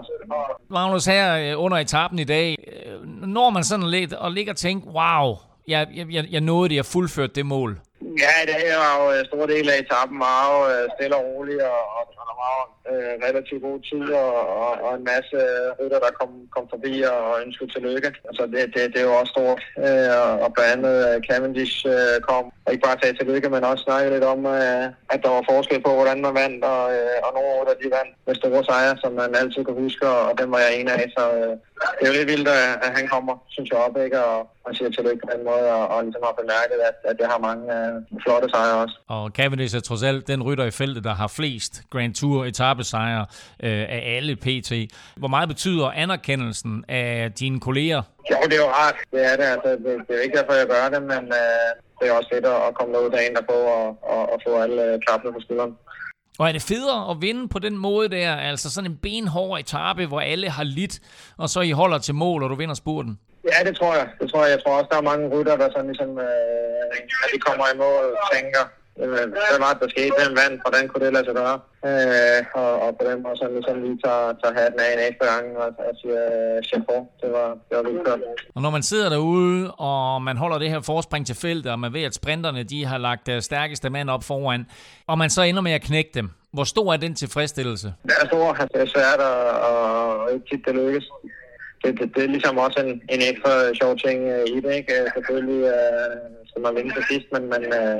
[0.77, 2.95] Magnus, her øh, under etappen i dag, øh,
[3.37, 5.25] når man sådan lidt og ligger og tænker, wow,
[5.67, 7.71] jeg, jeg, jeg nåede det, jeg fuldførte det mål.
[8.01, 11.25] Ja, det var jo øh, en stor del af etappen var jo øh, stille og
[11.29, 14.33] rolig, og, og, der var jo øh, relativt god tid, og,
[14.63, 18.09] og, og en masse øh, rytter, der kom, kom forbi og, og ønskede tillykke.
[18.29, 20.09] Altså det, det, det er jo også stort, øh,
[20.43, 20.95] og blandt andet
[21.27, 25.19] Cavendish øh, kom, og ikke bare sagde tillykke, men også snakkede lidt om, øh, at
[25.23, 28.35] der var forskel på, hvordan man vandt, og, øh, og nogle af de vandt med
[28.35, 31.53] store sejre, som man altid kan huske, og den var jeg en af, så øh,
[31.95, 32.49] det er jo lidt vildt,
[32.85, 35.83] at han kommer, synes jeg op, ikke, og, og siger tillykke på den måde, og,
[35.93, 37.88] og ligesom har bemærket, at, at det har mange øh,
[38.23, 38.95] flotte sejre også.
[39.07, 43.25] Og Cavendish er trods alt den rytter i feltet, der har flest Grand Tour etappesejre
[43.63, 44.71] øh, af alle PT.
[45.15, 48.01] Hvor meget betyder anerkendelsen af dine kolleger?
[48.31, 48.95] Jo, det er jo rart.
[49.11, 49.43] Det er det.
[49.43, 52.45] Altså, det, det er ikke derfor, jeg gør det, men øh, det er også fedt
[52.45, 55.73] at komme derud dagen derpå og, og, og få alle øh, klappene på skulderen.
[56.39, 60.05] Og er det federe at vinde på den måde der, altså sådan en benhård etape,
[60.05, 60.99] hvor alle har lidt,
[61.37, 63.19] og så I holder til mål, og du vinder spurten?
[63.51, 64.07] Ja, det tror jeg.
[64.21, 64.51] Det tror jeg.
[64.55, 67.77] Jeg tror også, der er mange rytter, der sådan ligesom, øh, at de kommer i
[67.77, 68.63] mål og tænker,
[69.07, 70.11] hvad var det, der skete?
[70.19, 70.61] Hvem vandt?
[70.65, 71.57] Hvordan kunne det lade sig gøre?
[71.89, 75.25] Øh, og, og på den måde sådan ligesom lige tager, tager hatten af en ekstra
[75.33, 76.21] gang og, og siger
[76.69, 76.99] chapeau.
[77.21, 78.21] Det var, det var vildt godt.
[78.55, 81.93] Og når man sidder derude, og man holder det her forspring til feltet, og man
[81.93, 84.65] ved, at sprinterne de har lagt deres stærkeste mand op foran,
[85.07, 87.93] og man så ender med at knække dem, hvor stor er den tilfredsstillelse?
[88.03, 88.53] Det er stor.
[88.53, 91.05] Det er svært, og, og ikke tit det lykkes
[91.83, 94.93] det, det, det er ligesom også en, en ekstra sjov ting uh, i det, ikke?
[94.93, 97.99] Øh, selvfølgelig øh, uh, som man vinde til sidst, men, men, uh,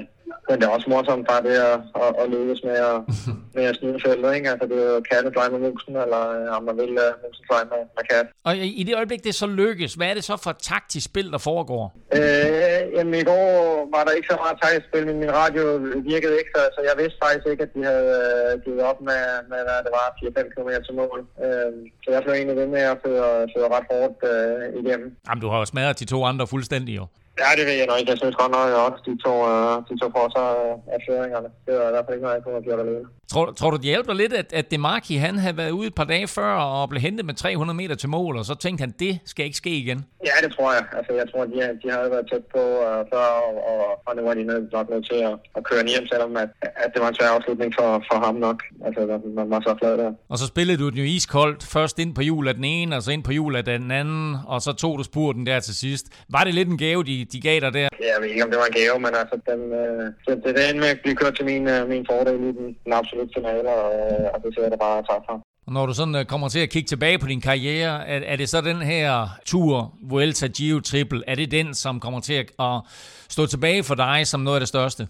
[0.49, 2.97] men det er også morsomt bare det at, at, at lykkes med at,
[3.55, 4.49] med at snyde feltet, ikke?
[4.51, 6.21] Altså det er jo katten fly med musen, eller
[6.57, 8.27] om man vil uh, musen fly med, med kat.
[8.47, 11.41] Og i det øjeblik, det så lykkes, hvad er det så for taktisk spil, der
[11.49, 11.83] foregår?
[12.17, 13.47] Øh, jamen i går
[13.95, 15.63] var der ikke så meget taktisk spil, men min radio
[16.11, 18.07] virkede ikke, så, så jeg vidste faktisk ikke, at de havde
[18.55, 21.19] uh, givet op med, med hvad det var, 4-5 km til mål.
[21.45, 21.71] Uh,
[22.03, 25.07] så jeg blev egentlig ved med at føre, føre ret hårdt uh, igennem.
[25.27, 27.05] Jamen du har jo smadret de to andre fuldstændig jo.
[27.41, 28.11] Ja, det ved jeg nok ikke.
[28.13, 30.99] Jeg synes godt nok, at de to, uh, øh, de to får sig øh, af
[31.07, 31.49] føringerne.
[31.65, 33.07] Det er i hvert fald ikke noget, jeg kunne have gjort alene.
[33.31, 36.03] Tror, tror du, det hjælper lidt, at, at Demarki, han havde været ude et par
[36.03, 39.19] dage før og blev hentet med 300 meter til mål, og så tænkte han, det
[39.25, 40.05] skal ikke ske igen?
[40.25, 40.83] Ja, det tror jeg.
[40.97, 44.21] Altså, jeg tror, de, de havde været tæt på uh, før, og, og, og nu
[44.21, 47.09] var de nødt, nok nødt til at, at køre hjem, selvom at, at det var
[47.09, 48.63] en svær afslutning for, for ham nok.
[48.85, 50.11] Altså, man var så flad der.
[50.29, 53.01] Og så spillede du den jo iskoldt, først ind på hjul af den ene, og
[53.03, 56.05] så ind på hjul af den anden, og så tog du spurten der til sidst.
[56.29, 57.89] Var det lidt en gave, de, de gav dig der?
[57.99, 60.79] Jeg ved ikke, om det var en gave, men altså, den, øh, det, det, endte
[60.79, 63.89] med at blive kørt til min, øh, min fordel i den, den absolutte finale, og,
[63.93, 65.35] øh, og det ser jeg da bare tak for.
[65.67, 68.35] Og når du sådan øh, kommer til at kigge tilbage på din karriere, er, er
[68.35, 72.51] det så den her tur, Vuelta Giro Triple, er det den, som kommer til at,
[72.59, 72.81] at
[73.29, 75.07] stå tilbage for dig som noget af det største?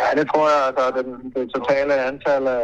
[0.00, 0.60] Ja, det tror jeg.
[0.68, 2.62] Altså, det, det totale antal af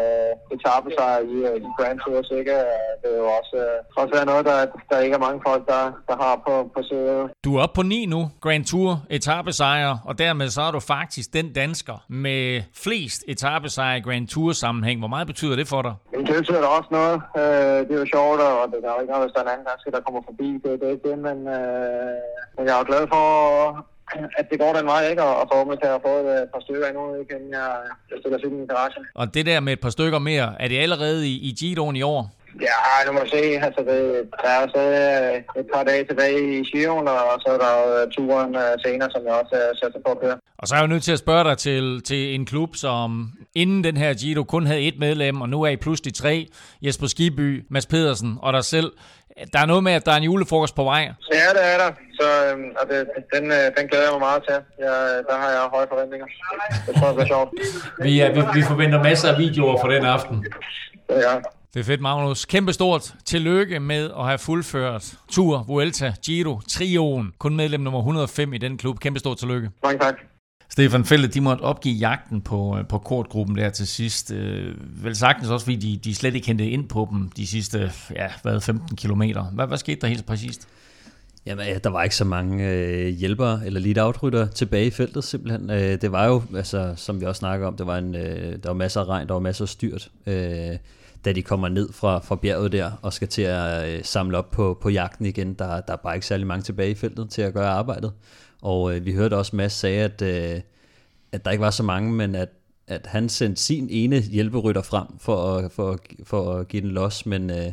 [0.54, 2.54] etappesejre i, i Grand Tours, ikke?
[3.02, 3.56] det er jo også,
[3.96, 7.30] uh, også noget, der, der ikke er mange folk, der, der har på, på siden.
[7.44, 11.32] Du er oppe på 9 nu, Grand Tour etappesejre, og dermed så er du faktisk
[11.32, 14.98] den dansker med flest etappesejre i Grand Tour sammenhæng.
[14.98, 15.94] Hvor meget betyder det for dig?
[16.26, 17.16] Det betyder da også noget.
[17.40, 19.52] Uh, det er jo sjovt, og det er jo ikke noget, hvis der er en
[19.54, 20.48] anden dansker, der kommer forbi.
[20.62, 22.16] Det, det er ikke det, men, uh,
[22.56, 23.26] men jeg er glad for,
[24.38, 25.22] at det går den vej, ikke?
[25.22, 27.70] Og forhåbentlig til at få et par stykker endnu, inden jeg,
[28.10, 29.00] jeg stiller sig i min garage.
[29.14, 32.02] Og det der med et par stykker mere, er det allerede i, i Giroen i
[32.02, 32.30] år?
[32.60, 33.36] Ja, nu må se.
[33.36, 34.82] Altså, det, der er så
[35.60, 39.32] et par dage tilbage i Giroen, og så er der jo turen senere, som jeg
[39.32, 40.36] også sætter på at køre.
[40.58, 43.32] Og så er jeg jo nødt til at spørge dig til, til en klub, som
[43.54, 46.46] inden den her Giro kun havde et medlem, og nu er I pludselig tre.
[46.82, 48.92] Jesper Skiby, Mads Pedersen og dig selv.
[49.52, 51.00] Der er noget med, at der er en julefrokost på vej.
[51.32, 51.90] Ja, det er der.
[52.20, 53.44] Så øhm, og det, den,
[53.76, 54.54] den glæder jeg mig meget til.
[54.78, 56.26] Jeg, der har jeg høje forventninger.
[56.86, 57.50] Det tror jeg bliver sjovt.
[58.02, 60.46] Vi, er, vi, vi forventer masser af videoer for den aften.
[61.10, 61.34] Ja.
[61.74, 62.44] Det er fedt, Magnus.
[62.44, 67.32] Kæmpe stort tillykke med at have fuldført Tour, Vuelta, Giro, Trioen.
[67.38, 68.98] Kun medlem nummer 105 i den klub.
[69.00, 69.70] Kæmpe stort tillykke.
[69.82, 70.14] Mange tak.
[70.72, 74.30] Stefan Fælde, de måtte opgive jagten på, øh, på kortgruppen der til sidst.
[74.30, 77.92] Øh, vel sagtens også, fordi de, de slet ikke hentede ind på dem de sidste
[78.14, 79.44] ja, hvad, 15 kilometer.
[79.44, 80.68] Hvad, hvad skete der helt præcist?
[81.46, 85.24] Jamen, ja, der var ikke så mange øh, hjælpere eller lead outrytter tilbage i feltet
[85.24, 85.70] simpelthen.
[85.70, 88.68] Øh, det var jo, altså, som vi også snakker om, det var en, øh, der
[88.68, 90.76] var masser af regn, der var masser af styrt, øh,
[91.24, 94.50] da de kommer ned fra, fra bjerget der og skal til at øh, samle op
[94.50, 95.54] på, på jagten igen.
[95.54, 98.12] Der, der er bare ikke særlig mange tilbage i feltet til at gøre arbejdet.
[98.62, 100.60] Og øh, vi hørte også Mads sagde, at, øh,
[101.32, 102.48] at der ikke var så mange, men at,
[102.86, 107.26] at han sendte sin ene hjælperytter frem for at, for, for at give den los,
[107.26, 107.50] men...
[107.50, 107.72] Øh,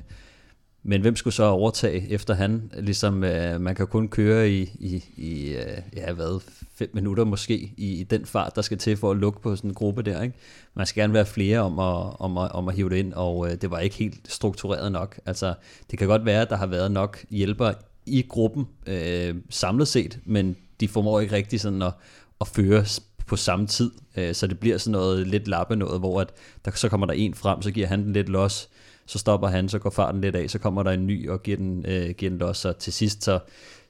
[0.84, 2.72] men hvem skulle så overtage efter han?
[2.78, 6.42] Ligesom, øh, man kan kun køre i, i, i øh, ja, hvad,
[6.76, 9.70] fem minutter måske, i, i den fart, der skal til for at lukke på sådan
[9.70, 10.22] en gruppe der.
[10.22, 10.36] Ikke?
[10.74, 13.52] Man skal gerne være flere om at, om at, om at hive det ind, og
[13.52, 15.20] øh, det var ikke helt struktureret nok.
[15.26, 15.54] Altså,
[15.92, 17.74] det kan godt være, at der har været nok hjælpere
[18.06, 21.94] i gruppen øh, samlet set, men de formår ikke rigtig sådan at,
[22.42, 22.86] at føre
[23.28, 26.34] på samme tid, øh, så det bliver sådan noget lidt lappe noget, hvor at
[26.66, 28.70] der, så kommer der en frem, så giver han den lidt los,
[29.06, 31.58] så stopper han, så går farten lidt af, så kommer der en ny og giver
[31.58, 33.40] den, øh, giver den los, så til sidst så,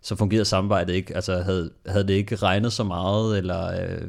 [0.01, 4.07] så fungerede samarbejdet ikke, altså havde, havde det ikke regnet så meget, eller øh,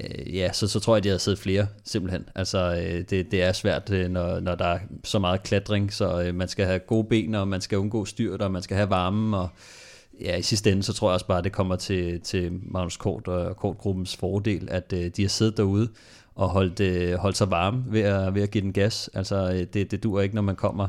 [0.00, 2.24] øh, ja, så, så tror jeg, at de havde siddet flere, simpelthen.
[2.34, 6.22] Altså, øh, det, det er svært, øh, når, når der er så meget klatring, så
[6.22, 8.90] øh, man skal have gode ben, og man skal undgå styrt, og man skal have
[8.90, 9.48] varme, og
[10.20, 12.96] ja, i sidste ende, så tror jeg også bare, at det kommer til, til Magnus
[12.96, 15.88] Kort og Kortgruppens fordel, at øh, de har siddet derude
[16.34, 19.10] og holdt, øh, holdt sig varme ved at, ved at give den gas.
[19.14, 20.88] Altså, øh, det, det dur ikke, når man kommer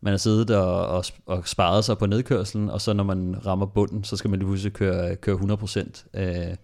[0.00, 3.66] man har siddet og, og, og sparet sig på nedkørselen, og så når man rammer
[3.66, 6.20] bunden, så skal man lige pludselig køre, køre 100%.
[6.20, 6.56] Øh,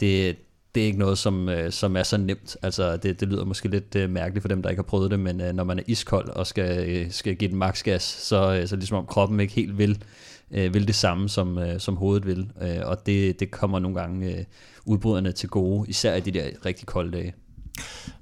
[0.00, 0.36] det,
[0.74, 2.56] det er ikke noget, som, øh, som er så nemt.
[2.62, 5.20] Altså, det, det lyder måske lidt øh, mærkeligt for dem, der ikke har prøvet det,
[5.20, 8.68] men øh, når man er iskold og skal, øh, skal give den maksgas, så, øh,
[8.68, 10.02] så ligesom om kroppen ikke helt vil,
[10.50, 12.50] øh, vil det samme, som, øh, som hovedet vil.
[12.62, 14.44] Øh, og det, det kommer nogle gange øh,
[14.84, 17.34] udbryderne til gode, især i de der rigtig kolde dage.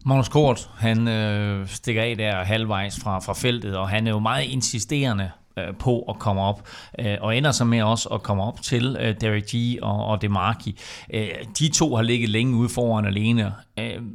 [0.06, 4.18] Magnus Kort, han øh, stikker af der halvvejs fra, fra feltet, og han er jo
[4.18, 6.68] meget insisterende øh, på at komme op,
[6.98, 10.22] øh, og ender så med også at komme op til øh, Derek G og, og
[10.22, 10.78] Demarki.
[11.58, 13.52] De to har ligget længe ude foran alene.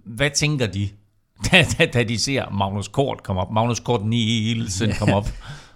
[0.05, 0.89] Hvad tænker de,
[1.51, 3.51] da, da, da de ser Magnus Kort komme op?
[3.51, 5.27] Magnus Kort Nielsen komme op?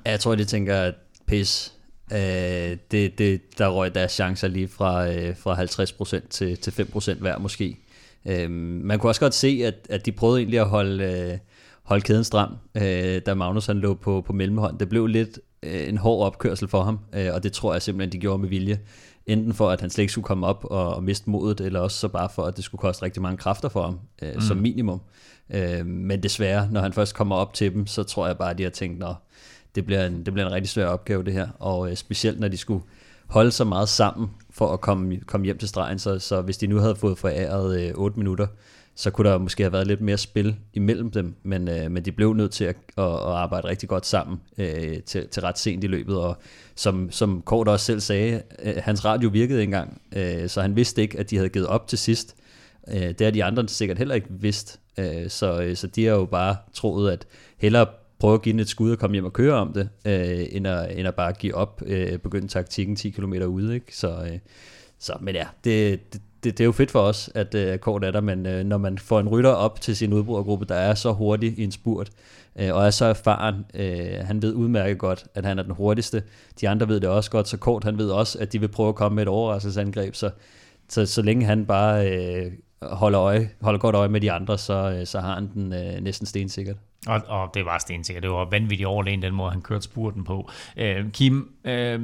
[0.06, 0.94] ja, jeg tror, de tænker, at
[1.28, 1.74] pis,
[2.12, 7.14] øh, det, det, der røg deres chancer lige fra, øh, fra 50% til, til 5%
[7.14, 7.78] hver måske.
[8.26, 11.38] Øh, man kunne også godt se, at, at de prøvede egentlig at holde, øh,
[11.84, 14.80] holde kæden stram, øh, da Magnus han lå på, på mellemhånd.
[14.80, 18.12] Det blev lidt øh, en hård opkørsel for ham, øh, og det tror jeg simpelthen,
[18.12, 18.80] de gjorde med vilje.
[19.26, 21.98] Enten for, at han slet ikke skulle komme op og, og miste modet, eller også
[21.98, 24.42] så bare for, at det skulle koste rigtig mange kræfter for ham, øh, mm.
[24.42, 25.02] som minimum.
[25.50, 28.58] Øh, men desværre, når han først kommer op til dem, så tror jeg bare, at
[28.58, 29.16] de har tænkt, at
[29.78, 32.48] det bliver en, det bliver en rigtig svær opgave det her, og øh, specielt når
[32.48, 32.84] de skulle
[33.28, 36.68] holde så meget sammen for at komme, komme hjem til stregen, så, så hvis de
[36.68, 38.48] nu havde fået foræret øh, 8 minutter,
[38.96, 42.12] så kunne der måske have været lidt mere spil imellem dem, men, øh, men de
[42.12, 45.84] blev nødt til at, at, at arbejde rigtig godt sammen øh, til, til ret sent
[45.84, 46.38] i løbet, og
[46.76, 51.02] som, som Kort også selv sagde, øh, hans radio virkede engang, øh, så han vidste
[51.02, 52.36] ikke, at de havde givet op til sidst.
[52.88, 56.14] Øh, det har de andre sikkert heller ikke vidst, øh, så, øh, så de har
[56.16, 57.86] jo bare troet, at hellere
[58.20, 60.68] prøve at give den et skud og komme hjem og køre om det, øh, end,
[60.68, 63.76] at, end at bare give op, øh, begynde taktikken 10 km ude.
[63.76, 63.98] Ikke?
[63.98, 64.40] Så, øh,
[65.00, 68.04] så, men ja, det, det, det, det er jo fedt for os, at øh, Kort
[68.04, 70.94] er der, men øh, når man får en rytter op til sin udbrudergruppe, der er
[70.94, 72.10] så hurtig i en spurt,
[72.56, 76.24] øh, og er så erfaren, øh, han ved udmærket godt, at han er den hurtigste.
[76.62, 78.90] De andre ved det også godt, så Kort han ved også, at de vil prøve
[78.90, 80.30] at komme med et overraskelsesangreb, så,
[80.90, 82.52] så, så længe han bare øh,
[82.82, 86.04] holder, øje, holder godt øje med de andre, så, øh, så har han den øh,
[86.04, 86.78] næsten stensikkert.
[87.08, 88.24] Og, og det var stensikkert.
[88.24, 90.50] Det var vanvittigt overlegen, den måde han kørte spurten på.
[90.78, 92.02] Øh, Kim, øh,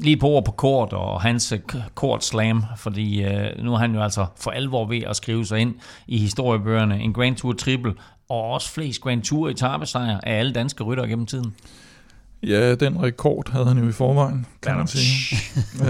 [0.00, 1.58] lige på ord på kort og hans øh,
[1.94, 5.58] kort slam, fordi øh, nu er han jo altså for alvor ved at skrive sig
[5.58, 5.74] ind
[6.06, 7.00] i historiebøgerne.
[7.00, 7.94] En Grand Tour triple,
[8.28, 11.54] og også flest Grand Tour etappesejre af alle danske rytter gennem tiden.
[12.42, 15.38] Ja, den rekord havde han jo i forvejen, kan man sige.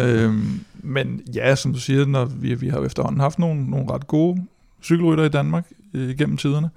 [0.00, 4.06] øhm, men ja, som du siger, når vi, vi har efterhånden haft nogle, nogle ret
[4.06, 4.46] gode
[4.82, 6.70] cykelrytter i Danmark øh, gennem tiderne.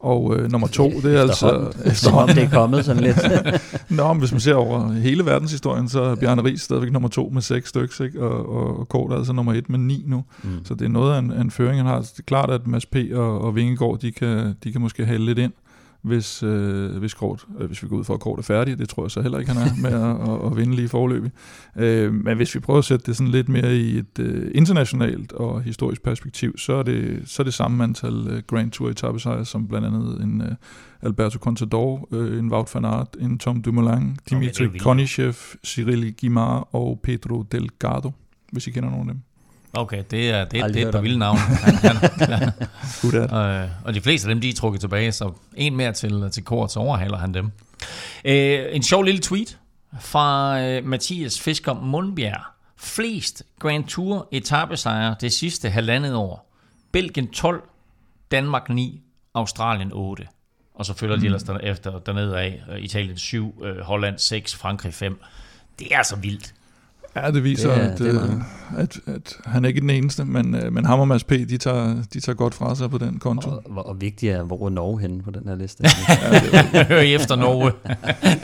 [0.00, 1.72] Og øh, nummer to, det er altså...
[1.84, 2.36] Efterhånden.
[2.36, 3.16] det er kommet sådan lidt.
[3.98, 7.30] Nå, men hvis man ser over hele verdenshistorien, så er Bjarne Ries stadigvæk nummer to
[7.32, 8.22] med seks stykker, ikke?
[8.22, 10.24] og, og, og Kort er altså nummer et med ni nu.
[10.42, 10.50] Mm.
[10.64, 11.98] Så det er noget af en, en føring, han har.
[11.98, 12.96] Det er klart, at Mads P.
[13.14, 15.52] og, og Vingegaard, de kan, de kan måske hælde lidt ind
[16.06, 18.78] hvis, øh, hvis, kort, øh, hvis vi går ud for, at kort er færdig.
[18.78, 21.30] Det tror jeg så heller ikke, han er med at, at, at vinde lige forløbig.
[21.76, 25.32] Øh, men hvis vi prøver at sætte det sådan lidt mere i et øh, internationalt
[25.32, 29.44] og historisk perspektiv, så er det, så er det samme antal øh, Grand Tour etappesejre,
[29.44, 30.52] som blandt andet en øh,
[31.02, 35.34] Alberto Contador, øh, en Wout van Aert, en Tom Dumoulin, Dimitri okay, Konichev,
[35.64, 38.12] Cyril Guimard og Pedro Delgado,
[38.52, 39.22] hvis I kender nogen af dem.
[39.76, 41.38] Okay, det er, det, det er et par vilde navn.
[43.30, 46.44] og, og de fleste af dem, de er trukket tilbage, så en mere til, til
[46.44, 47.50] kort, så overhaler han dem.
[48.24, 49.58] Øh, en sjov lille tweet
[50.00, 52.40] fra øh, Mathias Fisker Mundbjerg.
[52.76, 56.52] Flest Grand Tour etappesejre det sidste halvandet år.
[56.92, 57.62] Belgien 12,
[58.30, 59.02] Danmark 9,
[59.34, 60.26] Australien 8.
[60.74, 61.20] Og så følger mm.
[61.20, 62.62] de ellers der, efter dernede af.
[62.72, 65.20] Øh, Italien 7, øh, Holland 6, Frankrig 5.
[65.78, 66.54] Det er så vildt.
[67.16, 68.42] Ja, det viser, det er, at, det er øh,
[68.76, 71.58] at, at han er ikke den eneste, men, øh, men ham og Mads P., de
[71.58, 73.50] tager, de tager godt fra sig på den konto.
[73.50, 75.84] Og, og, og vigtigt er, hvor er Norge henne på den her liste?
[76.88, 77.72] Hør efter Norge.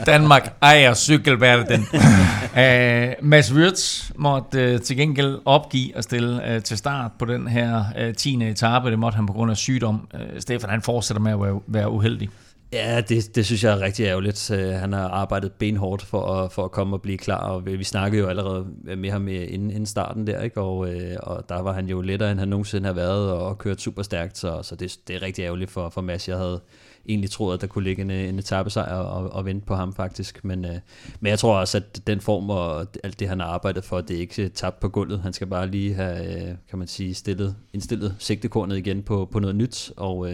[0.05, 1.85] Danmark ejer cykelverdenen.
[1.93, 7.47] uh, Mads Wirtz måtte uh, til gengæld opgive at stille uh, til start på den
[7.47, 8.43] her uh, 10.
[8.43, 8.91] etape.
[8.91, 10.07] Det måtte han på grund af sygdom.
[10.13, 12.29] Uh, Stefan, han fortsætter med at være, være uheldig.
[12.73, 14.51] Ja, det, det synes jeg er rigtig ærgerligt.
[14.51, 17.83] Øh, han har arbejdet benhårdt for at, for at komme og blive klar, og vi
[17.83, 18.67] snakkede jo allerede
[18.97, 20.61] med ham øh, inden, inden starten der, ikke?
[20.61, 23.81] Og, øh, og der var han jo lettere, end han nogensinde har været, og kørt
[23.81, 26.29] super stærkt, så, så det, det er rigtig ærgerligt for, for Mads.
[26.29, 26.61] Jeg havde
[27.09, 30.45] egentlig troet, at der kunne ligge en, en etappesejr og, og vente på ham faktisk,
[30.45, 30.65] men,
[31.19, 34.15] men jeg tror også, at den form og alt det, han har arbejdet for, det
[34.15, 35.21] er ikke tabt på gulvet.
[35.21, 39.55] Han skal bare lige have, kan man sige, stillet, indstillet sigtekornet igen på, på noget
[39.55, 40.29] nyt, og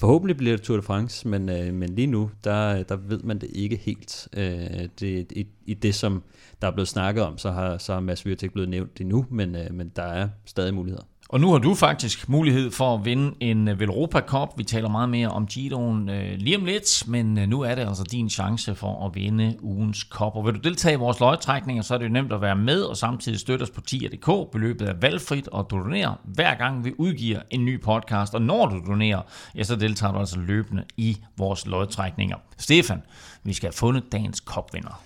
[0.00, 3.38] Forhåbentlig bliver det Tour de France, men, øh, men lige nu, der, der ved man
[3.38, 4.28] det ikke helt.
[4.36, 6.22] Øh, det, i, I det, som
[6.62, 9.56] der er blevet snakket om, så har, så har Mads Wirtz blevet nævnt endnu, men,
[9.56, 11.02] øh, men der er stadig muligheder.
[11.32, 14.48] Og nu har du faktisk mulighed for at vinde en øh, Velropa Cup.
[14.56, 17.88] Vi taler meget mere om Giroen øh, lige om lidt, men øh, nu er det
[17.88, 20.36] altså din chance for at vinde ugens Cup.
[20.36, 22.82] Og vil du deltage i vores løjetrækninger, så er det jo nemt at være med
[22.82, 24.52] og samtidig støtte os på 10.dk.
[24.52, 28.34] Beløbet er valgfrit, og du donerer hver gang vi udgiver en ny podcast.
[28.34, 29.22] Og når du donerer,
[29.54, 32.36] ja, så deltager du altså løbende i vores løjetrækninger.
[32.58, 33.02] Stefan,
[33.44, 35.02] vi skal have fundet dagens kopvinder.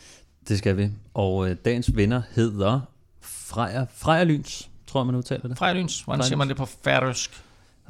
[0.48, 0.88] Det skal vi.
[1.14, 2.80] Og øh, dagens vinder hedder
[3.20, 5.58] Freja, Freja Lyns tror jeg, man udtaler det.
[5.58, 6.00] Frejlyns.
[6.00, 7.42] Hvordan siger man det på færøsk?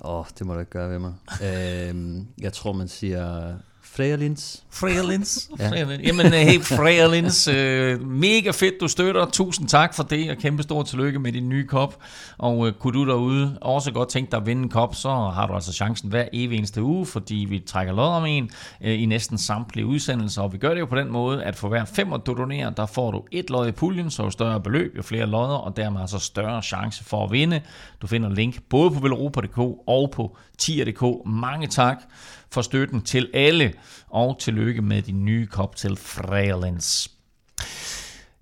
[0.05, 1.15] Åh, oh, det må du ikke gøre ved mig.
[1.43, 3.55] øhm, jeg tror, man siger
[3.97, 4.65] Freelins.
[4.71, 5.51] Freelins.
[5.59, 5.71] ja.
[6.05, 9.27] Jamen, øh, hey Freelins, øh, mega fedt, du støtter.
[9.27, 12.03] Tusind tak for det, og kæmpe stor tillykke med din nye kop.
[12.39, 15.47] Og øh, kunne du derude også godt tænke dig at vinde en kop, så har
[15.47, 19.07] du altså chancen hver evig eneste uge, fordi vi trækker lod om en øh, i
[19.07, 20.43] næsten samtlige udsendelser.
[20.43, 22.87] Og vi gør det jo på den måde, at for hver fem, du donerer, der
[22.87, 26.01] får du et lod i puljen, så jo større beløb, jo flere lodder, og dermed
[26.01, 27.61] altså større chance for at vinde.
[28.03, 31.27] Du finder link både på velropa.dk og på tier.dk.
[31.27, 32.03] Mange tak
[32.51, 33.73] for støtten til alle,
[34.09, 37.11] og tillykke med din nye kop til Frelens.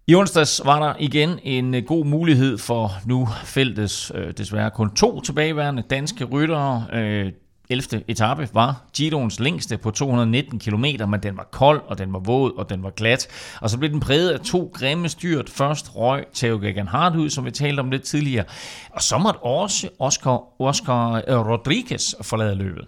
[0.07, 4.95] I onsdags var der igen en øh, god mulighed for nu fældes øh, desværre kun
[4.95, 6.87] to tilbageværende danske ryttere.
[6.93, 7.33] Øh,
[7.71, 8.05] 11.
[8.09, 12.53] etape var Giroens længste på 219 km, men den var kold, og den var våd,
[12.57, 13.29] og den var glat.
[13.61, 15.51] Og så blev den præget af to grimme styrt.
[15.51, 18.45] Først røg Theo Gegan ud, som vi talte om lidt tidligere.
[18.91, 22.87] Og så måtte også Oscar, Oscar øh, Rodriguez forlade løbet.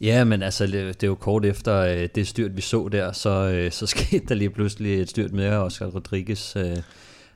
[0.00, 3.30] Ja, men altså, det er jo kort efter øh, det styrt, vi så der, så,
[3.30, 6.56] øh, så skete der lige pludselig et styrt med Oscar Rodriguez.
[6.56, 6.76] Øh,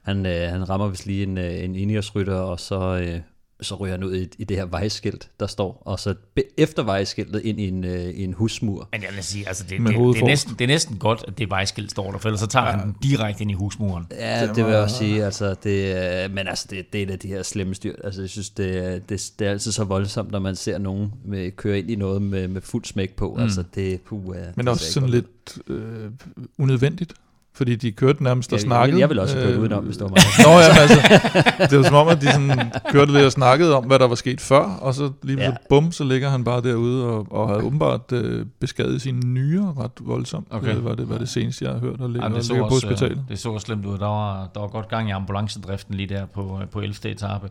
[0.02, 3.20] han, øh, han rammer vist lige en, øh, en Ineos-rytter, og så, øh,
[3.62, 6.14] så ryger han ud i, i det her vejskilt, der står, og så
[6.56, 8.88] efter vejskiltet ind i en, øh, i en husmur.
[8.92, 11.38] Men jeg vil sige, altså det, det, det, er næsten, det er næsten godt, at
[11.38, 12.70] det vejskilt står der, for ellers så tager ja.
[12.70, 14.06] han den direkte ind i husmuren.
[14.10, 17.10] Ja, det, det vil jeg også sige, altså det, men altså det, det er et
[17.10, 17.94] af de her slemme styr.
[18.04, 21.50] Altså jeg synes, det, det, det er altid så voldsomt, når man ser nogen med,
[21.50, 23.34] køre ind i noget med, med fuld smæk på.
[23.34, 23.42] Mm.
[23.42, 26.10] Altså det, puh, uh, men også sådan lidt øh,
[26.58, 27.14] unødvendigt
[27.54, 28.96] fordi de kørte nærmest og snakkede.
[28.96, 30.18] Jeg, jeg ville også have kørt øh, udenom, hvis det var mig.
[30.46, 33.84] Nå ja, altså, det var som om, at de sådan kørte lidt og snakkede om,
[33.84, 35.52] hvad der var sket før, og så lige ja.
[35.68, 39.92] bum, så ligger han bare derude og, og havde åbenbart øh, beskadiget sine nyere ret
[40.00, 40.46] voldsomt.
[40.50, 40.74] Okay.
[40.74, 42.74] Det var det, var det seneste, jeg har hørt, og ligger, Jamen, det ligger på
[42.74, 43.24] hospitalet.
[43.28, 43.98] Det så slemt ud.
[43.98, 47.10] Der var, der var godt gang i ambulancedriften lige der på, på 11.
[47.10, 47.48] etape.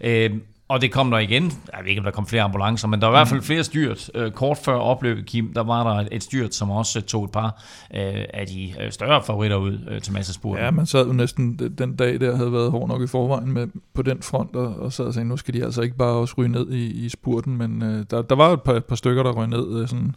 [0.00, 0.30] Øh,
[0.70, 1.44] og det kom der igen.
[1.44, 3.64] Jeg ved ikke, om der kom flere ambulancer, men der var i hvert fald flere
[3.64, 4.10] styrt.
[4.14, 7.62] Øh, kort før opløbet, Kim, der var der et styrt, som også tog et par
[7.94, 10.64] øh, af de øh, større favoritter ud øh, til massespurten.
[10.64, 13.66] Ja, man sad jo næsten den dag der, havde været hård nok i forvejen med,
[13.94, 16.34] på den front, og, og sad og sagde, nu skal de altså ikke bare også
[16.38, 19.32] ryge ned i, i spurten, men øh, der, der var et par, par stykker, der
[19.32, 20.14] røg ned øh, sådan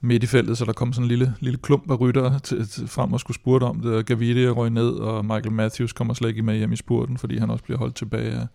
[0.00, 2.88] midt i feltet, så der kom sådan en lille, lille klump af ryttere til, til,
[2.88, 4.06] frem og skulle spurte om det.
[4.06, 7.50] Gaviria røg ned, og Michael Matthews kommer slet ikke med hjem i spurten, fordi han
[7.50, 8.46] også bliver holdt tilbage af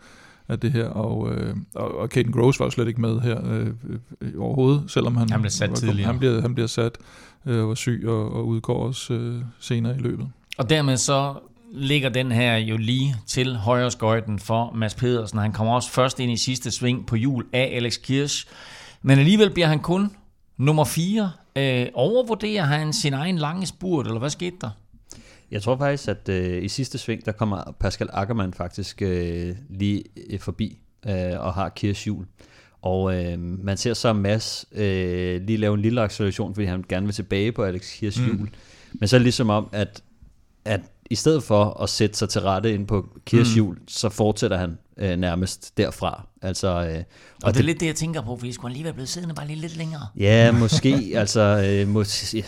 [0.52, 3.68] af det her, og, øh, og, og Caden Gross var slet ikke med her øh,
[4.22, 6.08] øh, overhovedet, selvom han, han blev sat var, tidligere.
[6.08, 6.98] Han bliver, han bliver sat
[7.46, 10.28] øh, var syg og, og udgår også øh, senere i løbet.
[10.58, 11.34] Og dermed så
[11.74, 15.40] ligger den her jo lige til højre skøjten for Mads Pedersen.
[15.40, 18.48] Han kommer også først ind i sidste sving på jul af Alex Kirsch,
[19.02, 20.12] men alligevel bliver han kun
[20.58, 21.32] nummer 4.
[21.56, 24.70] Øh, overvurderer han sin egen lange spurt, eller hvad skete der?
[25.52, 30.04] Jeg tror faktisk, at øh, i sidste sving, der kommer Pascal Ackermann faktisk øh, lige
[30.30, 32.26] øh, forbi øh, og har Kirschhjul.
[32.82, 37.06] Og øh, man ser så Mads øh, lige lave en lille acceleration, fordi han gerne
[37.06, 38.36] vil tilbage på Alex Kirschhjul.
[38.36, 38.50] Mm.
[38.94, 40.04] Men så er det ligesom om, at,
[40.66, 43.88] at i stedet for at sætte sig til rette ind på Kirschhjul, mm.
[43.88, 46.28] så fortsætter han øh, nærmest derfra.
[46.42, 48.74] Altså, øh, og, og det, det er lidt det, jeg tænker på, for vi skulle
[48.74, 50.08] lige være blevet siddende bare lige lidt længere.
[50.18, 51.12] Ja, måske.
[51.16, 52.46] altså, øh, måske,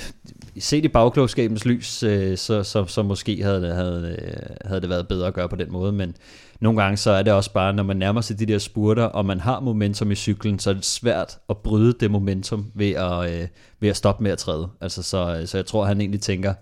[0.59, 4.17] set i bagklogskabens lys, øh, så, så, så måske havde, havde,
[4.65, 6.15] havde det været bedre at gøre på den måde, men
[6.59, 9.25] nogle gange så er det også bare, når man nærmer sig de der spurter, og
[9.25, 13.33] man har momentum i cyklen, så er det svært at bryde det momentum ved at,
[13.33, 13.47] øh,
[13.79, 14.67] ved at stoppe med at træde.
[14.81, 16.53] Altså, så, så jeg tror, han egentlig tænker,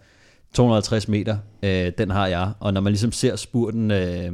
[0.54, 2.52] 250 meter, øh, den har jeg.
[2.60, 4.32] Og når man ligesom ser spurten, øh,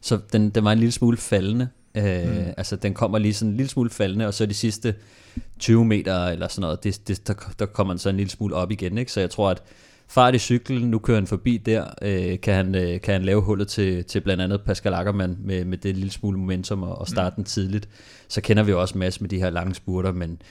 [0.00, 1.68] så den, den var en lille smule faldende.
[1.94, 2.44] Øh, mm.
[2.56, 4.94] Altså den kommer lige sådan en lille smule faldende, og så de sidste
[5.58, 8.54] 20 meter eller sådan noget, det, det, der, der kommer den så en lille smule
[8.54, 8.98] op igen.
[8.98, 9.12] Ikke?
[9.12, 9.62] Så jeg tror, at
[10.08, 13.42] fart i cyklen, nu kører han forbi der, øh, kan, han, øh, kan han lave
[13.42, 17.08] hullet til, til blandt andet Pascal Ackermann med, med det lille smule momentum og, og
[17.08, 17.34] starte mm.
[17.34, 17.88] den tidligt.
[18.28, 20.42] Så kender vi jo også masse med de her lange spurter, men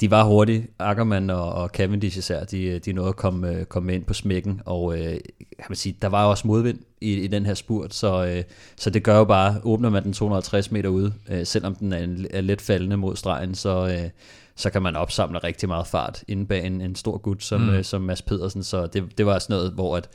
[0.00, 0.66] de var hurtige.
[0.78, 4.98] Ackermann og, og Cavendish især, de, de nåede at komme, komme ind på smækken, og
[4.98, 8.42] øh, kan man sige, der var også modvind i, i den her spurt, så, øh,
[8.76, 11.98] så det gør jo bare, åbner man den 250 meter ude, øh, selvom den er,
[11.98, 14.10] en, er lidt faldende mod stregen, så, øh,
[14.56, 17.70] så kan man opsamle rigtig meget fart inde bag en, en stor gut som, mm.
[17.70, 20.08] øh, som Mads Pedersen, så det, det var sådan noget, hvor at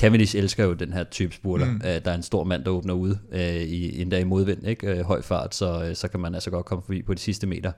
[0.00, 1.66] Cavendish elsker jo den her type spurter.
[1.66, 1.76] Mm.
[1.76, 4.66] Uh, der er en stor mand, der åbner ud uh, i en dag i modvind,
[4.66, 4.94] ikke?
[4.94, 7.46] Uh, høj fart, så, uh, så kan man altså godt komme forbi på de sidste
[7.46, 7.72] meter.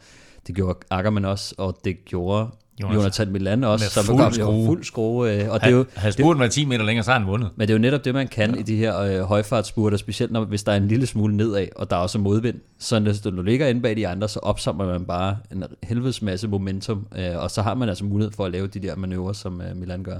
[0.46, 2.48] Det gjorde Ackermann også, og det gjorde
[2.82, 4.66] Jonas, Jonathan Milan også, som fuld kom skrue.
[4.66, 5.32] fuld skrue.
[5.32, 7.50] Øh, og det er jo, havde spurten været 10 meter længere, så har han vundet.
[7.56, 8.60] Men det er jo netop det, man kan ja.
[8.60, 11.90] i de her øh, højfartsspurter, specielt når, hvis der er en lille smule nedad, og
[11.90, 12.56] der er også modvind.
[12.78, 16.48] Så når du ligger inde bag de andre, så opsamler man bare en helvedes masse
[16.48, 19.60] momentum, øh, og så har man altså mulighed for at lave de der manøvrer, som
[19.60, 20.18] øh, Milan gør.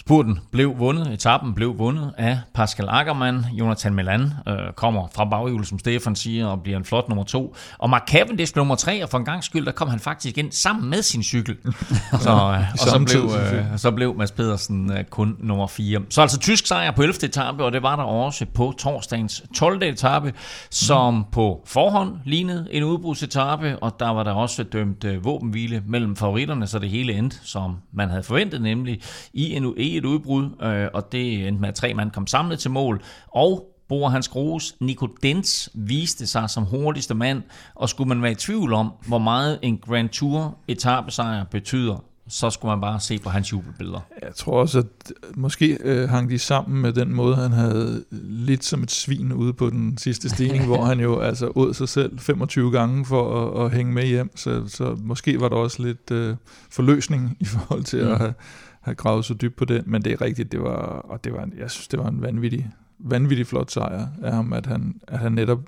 [0.00, 3.46] Spurten blev vundet, etappen blev vundet af Pascal Ackermann.
[3.52, 7.56] Jonathan Milan øh, kommer fra baghjulet, som Stefan siger, og bliver en flot nummer to.
[7.78, 10.52] Og Mark Cavendish nummer tre, og for en gang skyld, der kom han faktisk ind
[10.52, 11.56] sammen med sin cykel.
[12.24, 16.00] så, øh, og så blev, øh, så blev Mads Pedersen øh, kun nummer fire.
[16.10, 17.24] Så altså tysk sejr på 11.
[17.24, 19.82] etape, og det var der også på torsdagens 12.
[19.82, 20.32] etape,
[20.70, 21.24] som mm.
[21.32, 26.66] på forhånd lignede en udbrudsetape, og der var der også dømt øh, våbenhvile mellem favoritterne,
[26.66, 29.00] så det hele endte, som man havde forventet, nemlig
[29.32, 29.66] i en
[29.96, 33.66] et udbrud, øh, og det endte med, at tre mand kom samlet til mål, og
[33.88, 37.42] Bor Hans Gros, Nico Dens viste sig som hurtigste mand,
[37.74, 42.50] og skulle man være i tvivl om, hvor meget en Grand Tour etappesejr betyder, så
[42.50, 44.00] skulle man bare se på hans jubelbilleder.
[44.22, 48.64] Jeg tror også, at måske øh, hang de sammen med den måde, han havde lidt
[48.64, 52.18] som et svin ude på den sidste stigning, hvor han jo altså åd sig selv
[52.18, 56.10] 25 gange for at, at hænge med hjem, så, så måske var der også lidt
[56.10, 56.36] øh,
[56.70, 58.10] forløsning i forhold til mm.
[58.10, 58.34] at have
[58.80, 61.48] have gravet så dybt på det, men det er rigtigt, det var, og det var,
[61.58, 65.32] jeg synes, det var en vanvittig, vanvittig flot sejr af ham, at han, at han
[65.32, 65.60] netop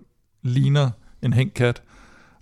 [0.42, 0.90] ligner
[1.22, 1.82] en hængkat,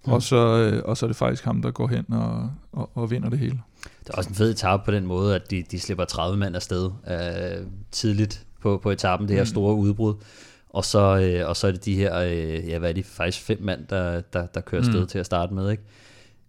[0.07, 0.13] mm.
[0.13, 3.11] og, så, øh, og så er det faktisk ham, der går hen og, og, og
[3.11, 3.61] vinder det hele.
[4.01, 6.57] Det er også en fed etape på den måde, at de, de slipper 30 mand
[6.57, 9.47] afsted øh, tidligt på, på etappen, det her mm.
[9.47, 10.15] store udbrud.
[10.69, 13.45] Og så, øh, og så er det de her, øh, ja hvad er de, faktisk
[13.45, 15.07] fem mand, der, der, der kører afsted mm.
[15.07, 15.83] til at starte med, ikke?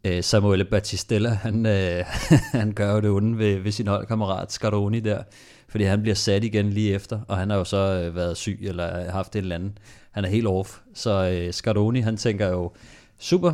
[0.03, 2.03] Øh, Samuel Battistella, han, øh,
[2.59, 5.23] han gør jo det onde ved, ved sin holdkammerat Scaroni der,
[5.69, 8.59] fordi han bliver sat igen lige efter, og han har jo så øh, været syg
[8.61, 9.71] eller haft et eller andet.
[10.11, 10.79] Han er helt off.
[10.93, 12.71] Så øh, Scaroni, han tænker jo,
[13.19, 13.53] super,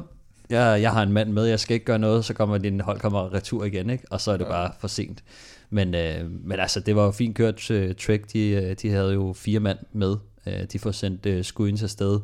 [0.49, 3.33] jeg, jeg har en mand med, jeg skal ikke gøre noget, så kommer din holdkammerat
[3.33, 4.03] retur igen, ikke?
[4.11, 4.49] og så er det ja.
[4.49, 5.23] bare for sent.
[5.69, 9.13] Men, øh, men altså, det var jo fint kørt uh, Trek, de, øh, de havde
[9.13, 10.15] jo fire mand med.
[10.45, 12.19] Uh, de får sendt uh, Skuins afsted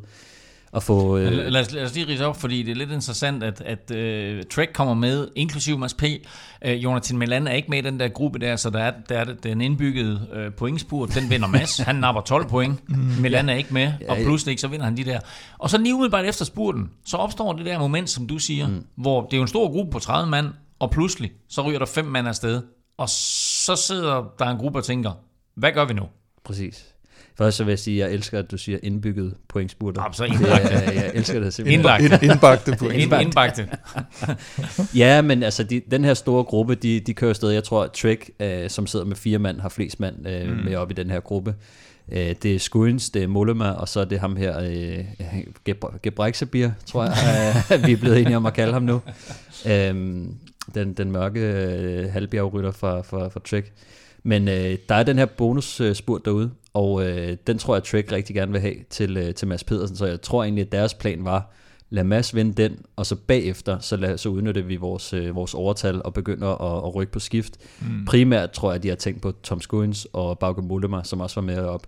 [0.74, 1.16] at få...
[1.16, 1.32] Øh...
[1.32, 4.42] Lad, os, lad os lige rise op, fordi det er lidt interessant, at, at uh,
[4.50, 6.02] Trek kommer med, inklusive Mads P.
[6.66, 9.18] Uh, Jonathan Milan er ikke med i den der gruppe der, så der er, der
[9.18, 11.78] er den indbyggede uh, pointspurt, den vinder Mads.
[11.88, 12.88] Han napper 12 point.
[12.88, 13.52] Mm, Milan ja.
[13.52, 15.20] er ikke med, og pludselig så vinder han de der.
[15.58, 18.84] Og så lige umiddelbart efter spurten, så opstår det der moment, som du siger, mm.
[18.96, 20.46] hvor det er jo en stor gruppe på 30 mand,
[20.78, 22.62] og pludselig, så ryger der fem mand afsted.
[22.98, 25.12] Og så sidder der en gruppe og tænker,
[25.54, 26.02] hvad gør vi nu?
[26.44, 26.93] Præcis.
[27.38, 30.02] Først så vil jeg sige, at jeg elsker, at du siger indbygget pointspurter.
[30.02, 30.68] Ja, så indbagte.
[30.68, 31.80] Det, jeg, jeg elsker det simpelthen.
[31.80, 32.26] Indlagte.
[32.26, 33.12] Indbagte point.
[33.12, 33.68] Indbagte.
[35.02, 37.50] ja, men altså, de, den her store gruppe, de, de kører sted.
[37.50, 40.64] Jeg tror, at Trek, øh, som sidder med fire mand, har flest mand øh, mm.
[40.64, 41.54] med op i den her gruppe.
[42.12, 45.04] Øh, det er Skuins, det er Mollema, og så er det ham her, øh,
[46.02, 47.14] Gebrexabir, tror jeg,
[47.72, 49.00] øh, vi er blevet enige om at kalde ham nu.
[49.66, 49.94] Øh,
[50.74, 53.72] den, den mørke øh, halvbjergrytter fra, fra, fra Trek.
[54.24, 58.36] Men øh, der er den her bonusspurt derude, og øh, den tror jeg, Trek rigtig
[58.36, 61.24] gerne vil have til, øh, til Mads Pedersen, så jeg tror egentlig, at deres plan
[61.24, 61.52] var,
[61.90, 65.54] lad Mads vinde den, og så bagefter, så, lad, så udnytter vi vores, øh, vores
[65.54, 67.56] overtal og begynder at, at rykke på skift.
[67.80, 68.04] Mm.
[68.04, 71.40] Primært tror jeg, at de har tænkt på Tom Skuins og Bauke Mollema, som også
[71.40, 71.86] var med op.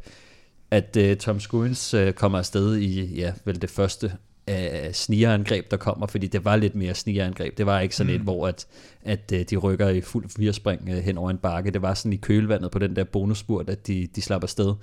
[0.71, 4.13] At øh, Tom Skuins øh, kommer afsted i, ja, vel det første
[4.51, 7.59] øh, snigerangreb, der kommer, fordi det var lidt mere snigerangreb.
[7.59, 8.17] Det var ikke sådan mm.
[8.17, 8.67] et, hvor at,
[9.03, 11.71] at øh, de rykker i fuld firespring øh, hen over en bakke.
[11.71, 14.75] Det var sådan i kølvandet på den der bonusspurt, at de, de slapper afsted.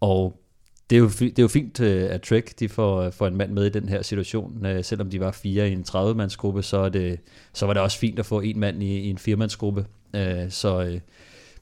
[0.00, 0.42] Og
[0.90, 3.52] det er jo, det er jo fint øh, at Trek de får, får en mand
[3.52, 4.66] med i den her situation.
[4.82, 7.20] Selvom de var fire i en 30-mandsgruppe, så, er det,
[7.52, 9.86] så var det også fint at få en mand i, i en firemandsgruppe.
[10.14, 10.98] Øh, så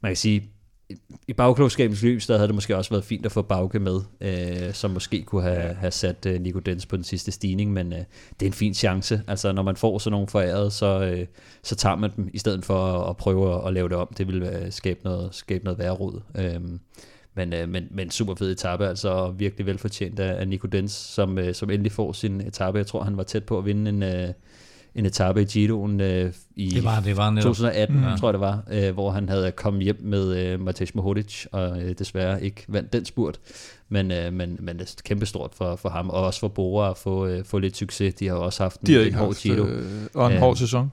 [0.01, 0.51] man kan sige,
[1.28, 4.72] i bagklogskabens lys, der havde det måske også været fint at få Bauke med, øh,
[4.74, 5.72] som måske kunne have, ja.
[5.72, 7.99] have sat øh, Nico Dens på den sidste stigning, men øh,
[8.41, 9.22] det er en fin chance.
[9.28, 11.26] Altså, når man får sådan nogle foræret, så, øh,
[11.62, 14.09] så tager man dem, i stedet for at, at prøve at, at lave det om.
[14.18, 16.20] Det vil øh, skabe noget, skabe noget værre rod.
[16.34, 16.61] Øh,
[17.34, 21.38] men, øh, men, men super fed etape, altså virkelig velfortjent af, af Nico Dens, som,
[21.38, 22.78] øh, som endelig får sin etape.
[22.78, 24.03] Jeg tror, han var tæt på at vinde en...
[24.03, 24.28] Øh,
[24.95, 28.05] en etape i Giroen øh, i det var, det var 2018, mm.
[28.18, 31.82] tror jeg det var, øh, hvor han havde kommet hjem med øh, Matej Mohodic, og
[31.82, 33.41] øh, desværre ikke vandt den spurt.
[33.88, 36.99] Men, øh, men, men det er kæmpestort for, for ham, og også for Bora at
[36.99, 38.14] få, øh, få lidt succes.
[38.14, 39.66] De har jo også haft en, De har en hård Giro.
[39.66, 39.84] Øh,
[40.14, 40.93] og en hård sæson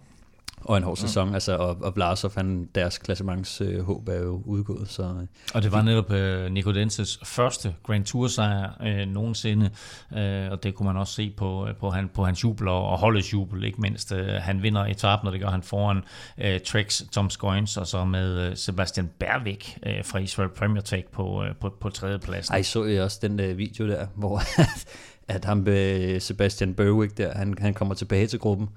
[0.61, 1.33] og en hård sæson, ja.
[1.33, 4.89] altså, og, og Vlasov, han, deres klassements øh, håb er jo udgået.
[4.89, 5.27] Så, øh.
[5.53, 9.69] og det var netop øh, Nico Denses første Grand Tour sejr øh, nogensinde,
[10.17, 12.87] øh, og det kunne man også se på, øh, på, han, på hans jubel og,
[12.87, 14.11] og holdets jubel, ikke mindst.
[14.11, 16.03] Øh, han vinder etappen, og det gør han foran
[16.37, 21.07] øh, Trex, Tom Scoins, og så med øh, Sebastian Bervik øh, fra Israel Premier Tech
[21.11, 22.53] på, øh, på, på tredje pladsen.
[22.53, 24.41] Ej, så jeg også den øh, video der, hvor
[25.27, 28.69] at ham, øh, Sebastian Berwick der, han, han kommer tilbage til gruppen,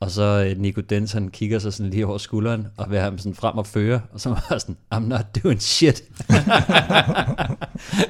[0.00, 3.10] og så øh, Nico Dens, han kigger sig sådan lige over skulderen, og vil have
[3.10, 6.02] ham sådan frem og føre, og så var sådan, I'm not doing shit.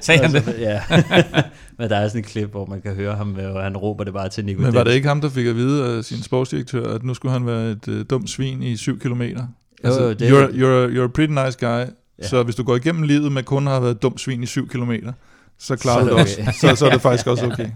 [0.01, 0.55] Sagde han det?
[0.59, 0.83] Ja.
[1.79, 4.13] Men der er sådan et klip, hvor man kan høre ham, og han råber det
[4.13, 6.95] bare til Nico Men var det ikke ham, der fik at vide af sin sportsdirektør,
[6.95, 9.47] at nu skulle han være et uh, dumt svin i 7 kilometer?
[9.85, 12.29] Altså, jo, det, you're, you're, you're a pretty nice guy, ja.
[12.29, 15.13] så hvis du går igennem livet med kun har været dumt svin i 7 kilometer,
[15.59, 16.23] så klarer du det okay.
[16.23, 16.61] også.
[16.61, 17.69] Så, så er det faktisk også okay.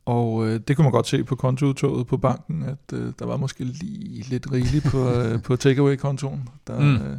[0.04, 3.36] Og øh, det kunne man godt se på kontoudtoget på banken, at øh, der var
[3.36, 6.48] måske lige lidt rigeligt på, øh, på takeaway-kontoen.
[6.66, 6.94] Der, mm.
[6.94, 7.18] øh,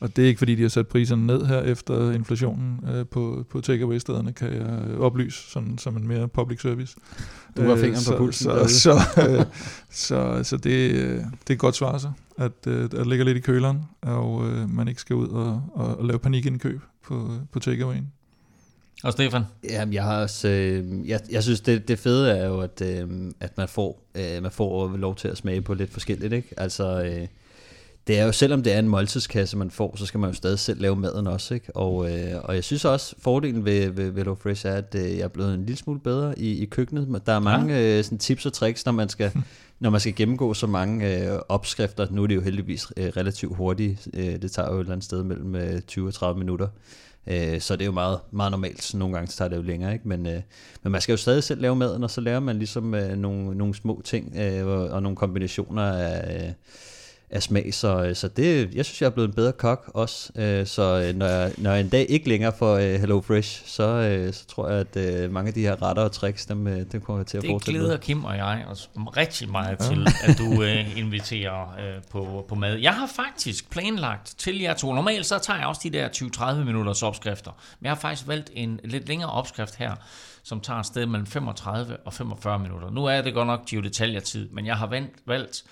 [0.00, 3.46] og det er ikke fordi, de har sat priserne ned her efter inflationen øh, på,
[3.50, 6.96] på takeaway-stederne, kan jeg oplyse, sådan, som en mere public service.
[7.56, 8.50] Du har fingeren på pulsen.
[8.68, 8.92] Så, så,
[9.28, 9.44] øh,
[9.90, 13.36] så, så det, øh, det er et godt svar så, at, øh, at ligger lidt
[13.36, 17.58] i køleren, og øh, man ikke skal ud og, og, og lave panikindkøb på, på
[17.58, 18.12] takeawayen.
[19.04, 19.42] Og Stefan?
[19.64, 23.32] Jamen, jeg har også, øh, jeg, jeg synes, det, det fede er jo, at, øh,
[23.40, 26.48] at man, får, øh, man får lov til at smage på lidt forskelligt, ikke?
[26.56, 27.26] Altså, øh,
[28.08, 30.58] det er jo, selvom det er en måltidskasse, man får, så skal man jo stadig
[30.58, 31.76] selv lave maden også, ikke?
[31.76, 35.20] Og, øh, og jeg synes også, fordelen ved, ved, ved Fresh er, at øh, jeg
[35.20, 37.22] er blevet en lille smule bedre i, i køkkenet.
[37.26, 37.98] Der er mange ja.
[37.98, 39.32] øh, sådan tips og tricks, når man skal,
[39.80, 42.06] når man skal gennemgå så mange øh, opskrifter.
[42.10, 44.08] Nu er det jo heldigvis øh, relativt hurtigt.
[44.14, 46.68] Øh, det tager jo et eller andet sted mellem øh, 20 og 30 minutter.
[47.26, 48.94] Øh, så det er jo meget, meget normalt.
[48.94, 50.08] Nogle gange så tager det jo længere, ikke?
[50.08, 50.40] Men, øh,
[50.82, 53.54] men man skal jo stadig selv lave maden, og så lærer man ligesom øh, nogle,
[53.54, 56.46] nogle små ting øh, og, og nogle kombinationer af...
[56.46, 56.52] Øh,
[57.30, 60.66] af smag, så, så det, jeg synes, jeg er blevet en bedre kok også, øh,
[60.66, 64.28] så øh, når jeg, når jeg en dag ikke længere får øh, Hello Fresh, så,
[64.32, 67.26] så tror jeg, at mange af de her retter og tricks, dem, dem kommer jeg
[67.26, 70.62] til at det fortsætte Det glæder Kim og jeg os rigtig meget til, at du
[71.02, 72.76] inviterer på, på mad.
[72.76, 76.64] Jeg har faktisk planlagt til jer to, normalt så tager jeg også de der 20-30
[76.64, 77.50] minutters opskrifter,
[77.80, 79.94] men jeg har faktisk valgt en lidt længere opskrift her,
[80.42, 82.90] som tager et sted mellem 35 og 45 minutter.
[82.90, 85.64] Nu er det godt nok Gio Detaljer tid, men jeg har valgt, valgt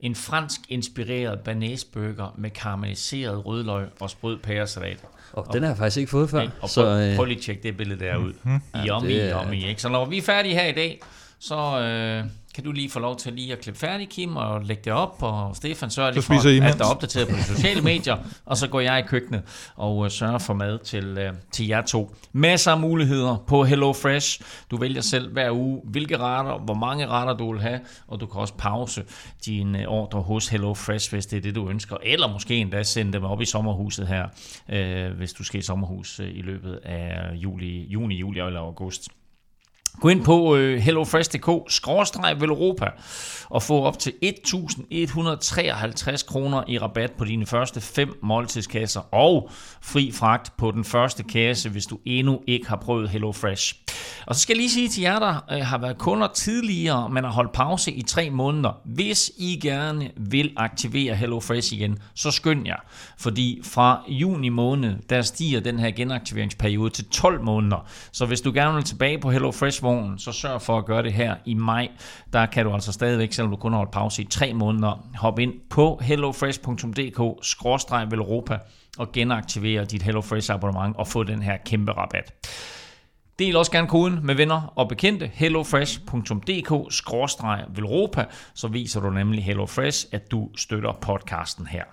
[0.00, 5.04] en fransk inspireret banæsburger med karamelliseret rødløg og sprød pæresalat.
[5.32, 6.48] Og, og den har jeg faktisk ikke fået før.
[6.60, 7.16] Og så, prøv, øh...
[7.16, 8.32] prøv lige at tjekke det billede der ud.
[8.42, 8.60] Mm-hmm.
[8.86, 9.64] Yummy, ja, det, yummy.
[9.64, 9.82] Ikke?
[9.82, 11.00] Så når vi er færdige her i dag,
[11.38, 12.24] så, øh,
[12.54, 15.16] kan du lige få lov til lige at klippe færdig, Kim, og lægge det op,
[15.22, 16.20] og Stefan sørger lige
[16.56, 19.02] I for, at der er opdateret på de sociale medier, og så går jeg i
[19.02, 19.42] køkkenet
[19.76, 22.14] og uh, sørger for mad til, uh, til jer to.
[22.32, 24.40] Masser af muligheder på HelloFresh.
[24.70, 28.26] Du vælger selv hver uge, hvilke retter, hvor mange retter du vil have, og du
[28.26, 29.04] kan også pause
[29.46, 33.12] din uh, ordre hos HelloFresh, hvis det er det, du ønsker, eller måske endda sende
[33.12, 34.28] dem op i sommerhuset her,
[34.68, 39.08] uh, hvis du skal i sommerhus i løbet af juli, juni, juli eller august.
[40.00, 42.86] Gå ind på øh, hellofresh.dk-veleuropa
[43.50, 49.50] og få op til 1.153 kroner i rabat på dine første fem måltidskasser og
[49.82, 53.74] fri fragt på den første kasse, hvis du endnu ikke har prøvet HelloFresh.
[54.26, 57.24] Og så skal jeg lige sige til jer, der øh, har været kunder tidligere, men
[57.24, 58.80] har holdt pause i tre måneder.
[58.84, 62.76] Hvis I gerne vil aktivere HelloFresh igen, så skynd jer.
[63.18, 67.86] Fordi fra juni måned, der stiger den her genaktiveringsperiode til 12 måneder.
[68.12, 69.30] Så hvis du gerne vil tilbage på
[69.80, 71.88] HelloFresh-vognen, så sørg for at gøre det her i maj.
[72.32, 75.42] Der kan du altså stadigvæk, selvom du kun har holdt pause i tre måneder, hoppe
[75.42, 78.58] ind på hellofresh.dk-velropa
[78.98, 82.48] og genaktivere dit HelloFresh abonnement og få den her kæmpe rabat.
[83.38, 88.24] Del også gerne koden med venner og bekendte hellofresh.dk-velropa,
[88.54, 91.84] så viser du nemlig HelloFresh, at du støtter podcasten her.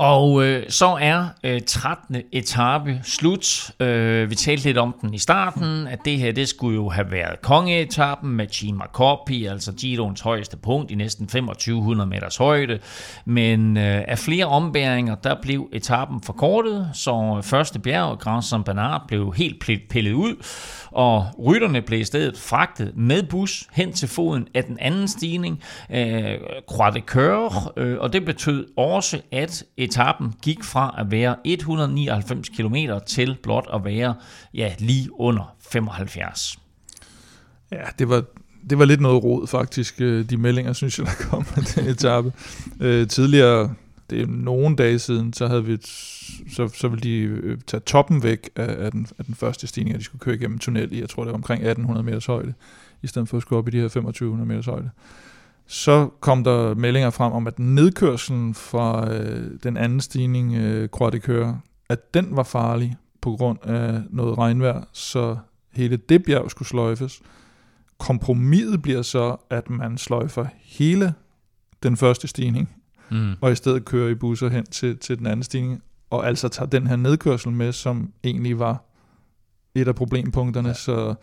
[0.00, 2.16] Og øh, så er øh, 13.
[2.32, 3.70] etape slut.
[3.80, 7.10] Øh, vi talte lidt om den i starten, at det her det skulle jo have
[7.10, 12.78] været kongeetappen med Chima Coppi, altså Giroens højeste punkt i næsten 2500 meters højde.
[13.24, 19.02] Men øh, af flere ombæringer, der blev etappen forkortet, så første bjerg, Grand Saint Bernard,
[19.08, 20.34] blev helt pillet ud,
[20.90, 25.62] og rytterne blev i stedet fragtet med bus hen til foden af den anden stigning,
[25.90, 26.34] øh,
[26.68, 32.48] Croix de Coeur, øh, og det betød også, at etappen gik fra at være 199
[32.48, 32.76] km
[33.06, 34.14] til blot at være
[34.54, 36.58] ja, lige under 75.
[37.72, 38.24] Ja, det var,
[38.70, 41.86] det var lidt noget rod faktisk, øh, de meldinger, synes jeg, der kom af den
[41.86, 42.32] etape.
[42.80, 43.74] Øh, tidligere,
[44.10, 45.86] det er nogle dage siden, så havde vi et,
[46.52, 49.94] så, så ville de øh, tage toppen væk af, af, den, af den første stigning,
[49.94, 52.54] og de skulle køre igennem tunnel i, jeg tror det var omkring 1800 meters højde,
[53.02, 54.90] i stedet for at skulle op i de her 2500 meters højde.
[55.72, 61.60] Så kom der meldinger frem om, at nedkørslen fra øh, den anden stigning, øh, Coeur,
[61.88, 65.36] at den var farlig på grund af noget regnvejr, så
[65.72, 67.20] hele det bjerg skulle sløjfes.
[67.98, 71.14] Kompromiset bliver så, at man sløjfer hele
[71.82, 72.68] den første stigning,
[73.12, 73.32] Mm.
[73.40, 76.68] og i stedet kører i busser hen til, til den anden stigning, og altså tager
[76.68, 78.84] den her nedkørsel med, som egentlig var
[79.74, 80.74] et af problempunkterne, ja.
[80.74, 81.14] så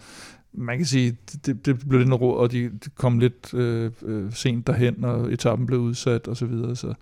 [0.57, 3.91] man kan sige, det, det blev lidt en råd, og de, de kom lidt øh,
[4.01, 6.93] øh, sent derhen, og etappen blev udsat og så videre, så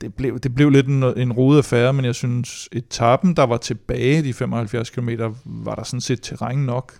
[0.00, 3.56] det blev, det blev lidt en, en rodet affære, men jeg synes, etappen, der var
[3.56, 5.08] tilbage, de 75 km,
[5.44, 6.98] var der sådan set terræn nok,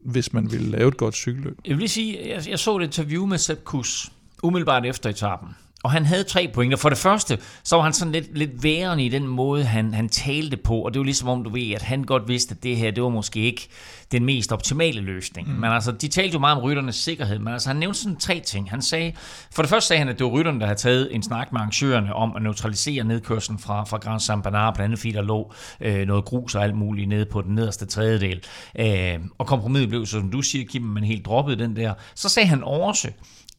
[0.00, 1.58] hvis man ville lave et godt cykelløb.
[1.64, 5.48] Jeg vil lige sige, jeg, jeg så et interview med Sepp Kuss, umiddelbart efter etappen.
[5.82, 6.76] Og han havde tre pointer.
[6.76, 10.08] For det første, så var han sådan lidt, lidt værende i den måde, han, han
[10.08, 10.80] talte på.
[10.80, 13.02] Og det var ligesom om, du ved, at han godt vidste, at det her, det
[13.02, 13.68] var måske ikke
[14.12, 15.48] den mest optimale løsning.
[15.48, 15.54] Mm.
[15.54, 17.38] Men altså, de talte jo meget om rytternes sikkerhed.
[17.38, 18.70] Men altså, han nævnte sådan tre ting.
[18.70, 19.12] Han sagde,
[19.54, 21.60] for det første sagde han, at det var rytterne, der havde taget en snak med
[21.60, 25.52] arrangørerne om at neutralisere nedkørslen fra, fra Grand Saint Bernard, blandt andet fordi der lå
[25.80, 28.42] øh, noget grus og alt muligt nede på den nederste tredjedel.
[28.78, 31.94] Øh, og kompromiset blev, så som du siger, Kim, man helt droppede den der.
[32.14, 33.08] Så sagde han også,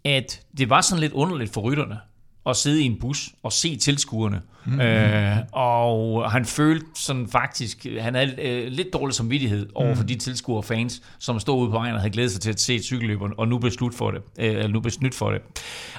[0.05, 1.97] at det var sådan lidt underligt for rytterne
[2.45, 4.41] at sidde i en bus og se tilskuerne.
[4.65, 4.81] Mm-hmm.
[4.81, 9.95] Øh, og han følte sådan faktisk, han havde øh, lidt dårlig samvittighed over mm.
[9.97, 12.49] for de tilskuere og fans, som stod ude på vejen og havde glædet sig til
[12.49, 14.21] at se et cykelløb, og nu blev slut for det.
[14.39, 15.41] Øh, eller nu blev snydt for det.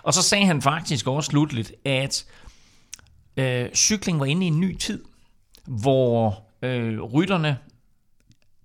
[0.02, 2.24] Og så sagde han faktisk også slutligt, at
[3.36, 5.02] øh, cykling var inde i en ny tid,
[5.66, 7.56] hvor øh, rytterne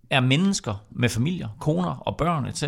[0.09, 2.63] er mennesker med familier, koner og børn etc.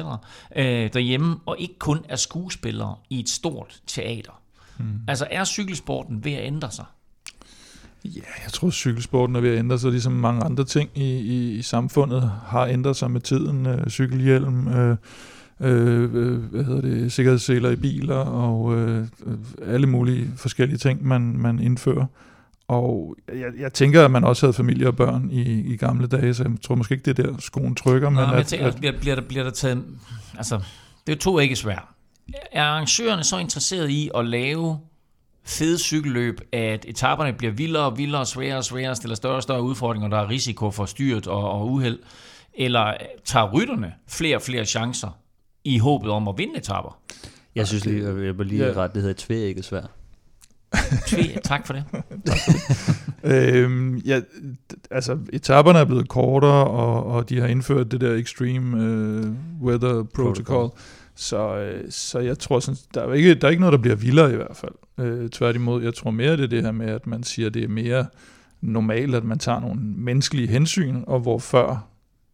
[0.56, 4.42] Øh, derhjemme, og ikke kun er skuespillere i et stort teater.
[4.78, 4.86] Mm.
[5.08, 6.86] Altså er cykelsporten ved at ændre sig?
[8.06, 11.52] Ja, jeg tror, cykelsporten er ved at ændre sig, ligesom mange andre ting i, i,
[11.52, 13.66] i samfundet har ændret sig med tiden.
[13.66, 14.98] Øh, cykelhjelm, øh,
[15.60, 19.08] øh, hvad hedder det, sikkerhedsseler i biler og øh,
[19.66, 22.06] alle mulige forskellige ting, man, man indfører.
[22.70, 26.34] Og jeg, jeg tænker, at man også havde familie og børn i, i gamle dage,
[26.34, 28.10] så jeg tror måske ikke, det er der skoen trykker.
[28.10, 29.84] Nå, men at, tænker, at, bliver, bliver, der, bliver der taget...
[30.38, 30.56] Altså,
[31.08, 31.84] det er jo to ikke svært.
[32.52, 34.80] Er arrangørerne så interesseret i at lave
[35.44, 39.62] fede cykelløb, at etaperne bliver vildere og vildere, sværere og sværere, stiller større og større
[39.62, 42.00] udfordringer, der er risiko for styrt og, og uheld?
[42.54, 42.94] Eller
[43.26, 45.18] tager rytterne flere og flere chancer
[45.64, 47.00] i håbet om at vinde etapper?
[47.56, 48.74] Jeg synes lige, jeg vil lige Ja.
[48.76, 49.99] ret, det hedder tvæ svær.
[51.08, 51.84] Tve, tak for det.
[53.24, 54.22] Øhm, ja,
[54.92, 59.26] altså etaperne er blevet kortere, og, og de har indført det der extreme øh,
[59.62, 60.72] weather protocol, Protocol.
[61.16, 63.96] Så, øh, så jeg tror, sådan, der, er ikke, der er ikke noget, der bliver
[63.96, 64.72] vildere i hvert fald.
[65.00, 67.68] Øh, tværtimod, jeg tror mere, det er det her med, at man siger, det er
[67.68, 68.06] mere
[68.62, 71.88] normalt, at man tager nogle menneskelige hensyn, og hvor før,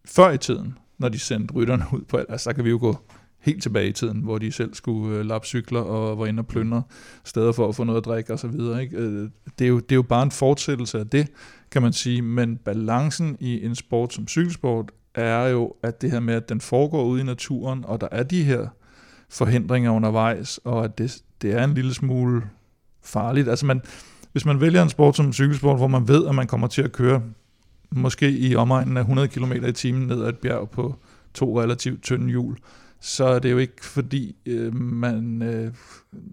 [0.06, 2.98] før i tiden, når de sendte rytterne ud på, altså der kan vi jo gå
[3.46, 6.48] helt tilbage i tiden, hvor de selv skulle øh, lappe cykler og var inde og
[6.48, 6.84] plyndre
[7.24, 8.84] steder for at få noget at drikke og så videre.
[8.84, 8.98] Ikke?
[8.98, 9.30] Øh,
[9.60, 11.28] det, er jo, det er jo bare en fortsættelse af det,
[11.72, 16.20] kan man sige, men balancen i en sport som cykelsport er jo, at det her
[16.20, 18.68] med, at den foregår ude i naturen, og der er de her
[19.30, 22.42] forhindringer undervejs, og at det, det er en lille smule
[23.04, 23.50] farligt.
[23.50, 23.82] Altså man,
[24.32, 26.92] hvis man vælger en sport som cykelsport, hvor man ved, at man kommer til at
[26.92, 27.22] køre
[27.92, 30.96] måske i omegnen af 100 km i timen ned ad et bjerg på
[31.34, 32.58] to relativt tynde hjul,
[33.06, 35.72] så er det jo ikke fordi, øh, man, øh,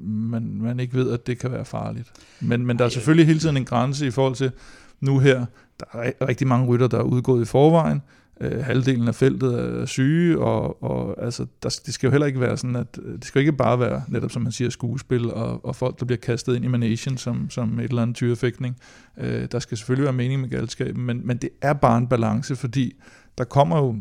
[0.04, 2.12] man, man ikke ved, at det kan være farligt.
[2.40, 4.50] Men, men der er selvfølgelig hele tiden en grænse i forhold til
[5.00, 5.46] nu her,
[5.80, 8.02] der er rigtig mange rytter, der er udgået i forvejen,
[8.40, 12.40] øh, halvdelen af feltet er syge, og, og altså, der, det skal jo heller ikke
[12.40, 15.64] være sådan, at øh, det skal ikke bare være, netop som man siger, skuespil og,
[15.64, 18.76] og folk, der bliver kastet ind i managen som, som et eller andet tyrefægtning.
[19.18, 22.56] Øh, der skal selvfølgelig være mening med galskaben, men, men det er bare en balance,
[22.56, 22.92] fordi
[23.38, 23.96] der kommer jo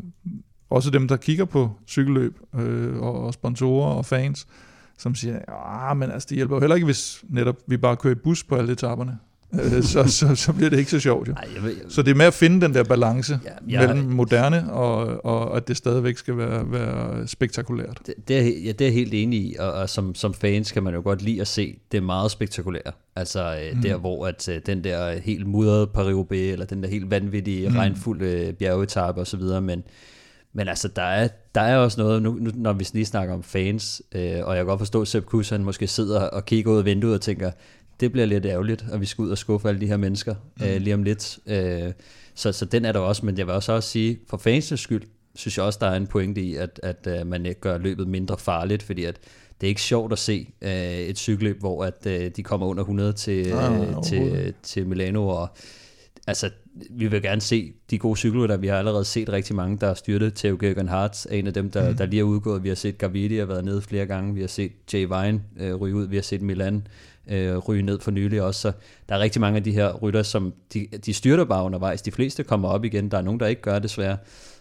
[0.72, 4.48] også dem, der kigger på cykelløb, øh, og, sponsorer og fans,
[4.98, 8.16] som siger, ja, men altså, det hjælper jo heller ikke, hvis netop vi bare kører
[8.16, 9.18] i bus på alle etaperne.
[9.54, 11.28] Øh, så, så, så bliver det ikke så sjovt.
[11.28, 11.34] Jo.
[11.34, 11.84] Ej, jeg ved, jeg...
[11.90, 13.88] Så det er med at finde den der balance ja, jeg...
[13.88, 18.00] mellem moderne og, og at det stadigvæk skal være, være spektakulært.
[18.06, 20.72] Det, det, er, ja, det er jeg helt enig i, og, og som, som fans
[20.72, 22.92] kan man jo godt lide at se det meget spektakulære.
[23.16, 23.82] Altså mm.
[23.82, 27.76] der, hvor at uh, den der helt mudrede paris eller den der helt vanvittige, mm.
[27.76, 29.84] regnfulde bjergetappe osv., men
[30.54, 33.44] men altså, der er, der er også noget, nu, nu når vi lige snakker om
[33.44, 36.72] fans, øh, og jeg kan godt forstå, at Sepp Kuss, han måske sidder og kigger
[36.72, 37.52] ud af vinduet og tænker,
[38.00, 40.66] det bliver lidt ærgerligt, at vi skal ud og skuffe alle de her mennesker mm.
[40.66, 41.40] øh, lige om lidt.
[41.46, 41.92] Øh,
[42.36, 45.04] så, så den er der også, men jeg vil også, også sige, for fansens skyld,
[45.36, 48.08] synes jeg også, der er en pointe i, at, at uh, man ikke gør løbet
[48.08, 49.20] mindre farligt, fordi at
[49.62, 52.84] det er ikke sjovt at se uh, et cykelløb, hvor at uh, de kommer under
[52.84, 55.50] 100 til, uh, til, til Milano, og
[56.28, 56.50] altså,
[56.90, 59.94] vi vil gerne se de gode cykler, vi har allerede set rigtig mange, der har
[59.94, 60.34] styrtet.
[60.34, 61.98] Theo Gergen Hart er en af dem, der, mm.
[61.98, 62.64] der lige er udgået.
[62.64, 64.34] Vi har set Gavidi har været nede flere gange.
[64.34, 66.08] Vi har set Jay Vine øh, ryge ud.
[66.08, 66.88] Vi har set Milan
[67.28, 68.62] øh, ryge ned for nylig også.
[68.62, 68.72] Så
[69.10, 72.02] der er rigtig mange af de her rytter, som de, de styrter bare undervejs.
[72.02, 73.12] De fleste kommer op igen.
[73.12, 74.18] Der er nogen, der ikke gør det desværre.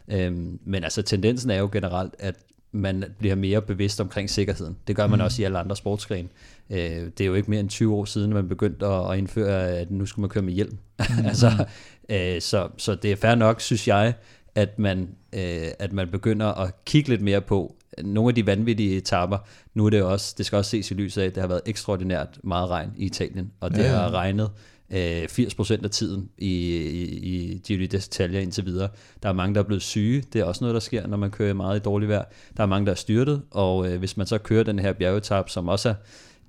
[0.09, 2.35] Øhm, men altså tendensen er jo generelt, at
[2.73, 4.77] man bliver mere bevidst omkring sikkerheden.
[4.87, 5.25] Det gør man mm.
[5.25, 6.29] også i alle andre sportsgrene.
[6.71, 9.69] Øh, det er jo ikke mere end 20 år siden, man begyndte at, at indføre,
[9.69, 10.79] at nu skulle man køre med hjelm.
[11.19, 11.27] Mm.
[11.27, 11.65] altså,
[12.09, 14.15] øh, så, så det er fair nok, synes jeg,
[14.55, 18.97] at man, øh, at man begynder at kigge lidt mere på nogle af de vanvittige
[18.97, 19.39] etapper.
[19.75, 21.61] Nu er det også, det skal også ses i lyset af, at det har været
[21.67, 23.89] ekstraordinært meget regn i Italien, og det ja.
[23.89, 24.51] har regnet
[24.91, 28.89] øh, 80% af tiden i, i, i Giro d'Italia indtil videre.
[29.23, 30.25] Der er mange, der er blevet syge.
[30.33, 32.25] Det er også noget, der sker, når man kører meget i dårligt vejr.
[32.57, 35.49] Der er mange, der er styrtet, og øh, hvis man så kører den her bjergetap,
[35.49, 35.95] som også er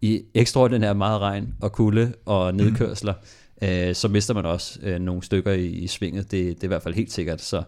[0.01, 3.13] i ekstraordinært meget regn og kulde og nedkørsler,
[3.61, 3.67] mm.
[3.67, 6.31] øh, så mister man også øh, nogle stykker i, i svinget.
[6.31, 7.41] Det, det er i hvert fald helt sikkert.
[7.41, 7.63] Så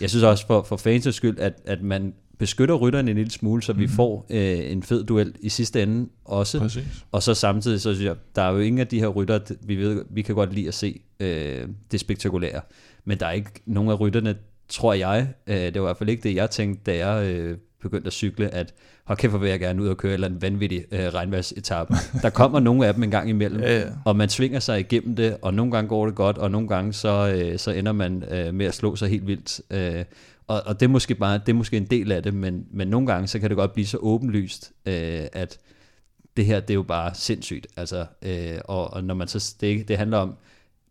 [0.00, 3.62] jeg synes også for, for fans skyld, at, at man beskytter rytteren en lille smule,
[3.62, 3.92] så vi mm.
[3.92, 6.58] får øh, en fed duel i sidste ende også.
[6.58, 7.04] Præcis.
[7.12, 9.76] Og så samtidig, så synes jeg, der er jo ingen af de her rytter, vi,
[9.76, 12.60] ved, vi kan godt lide at se øh, det spektakulære.
[13.04, 14.36] Men der er ikke nogen af rytterne,
[14.68, 17.58] tror jeg, øh, det var i hvert fald ikke det, jeg tænkte, da jeg øh,
[17.82, 18.74] begyndte at cykle, at
[19.08, 21.94] hold kæft, hvor vil jeg gerne ud og køre en eller anden vanvittig øh, regnværsetappe.
[22.22, 23.84] Der kommer nogle af dem en gang imellem, ja, ja.
[24.04, 26.92] og man svinger sig igennem det, og nogle gange går det godt, og nogle gange
[26.92, 29.60] så, øh, så ender man øh, med at slå sig helt vildt.
[29.70, 30.04] Øh,
[30.46, 32.88] og, og det er måske bare det er måske en del af det, men, men
[32.88, 35.58] nogle gange så kan det godt blive så åbenlyst, øh, at
[36.36, 37.66] det her det er jo bare sindssygt.
[37.76, 40.34] Altså, øh, og, og når man så det, det handler om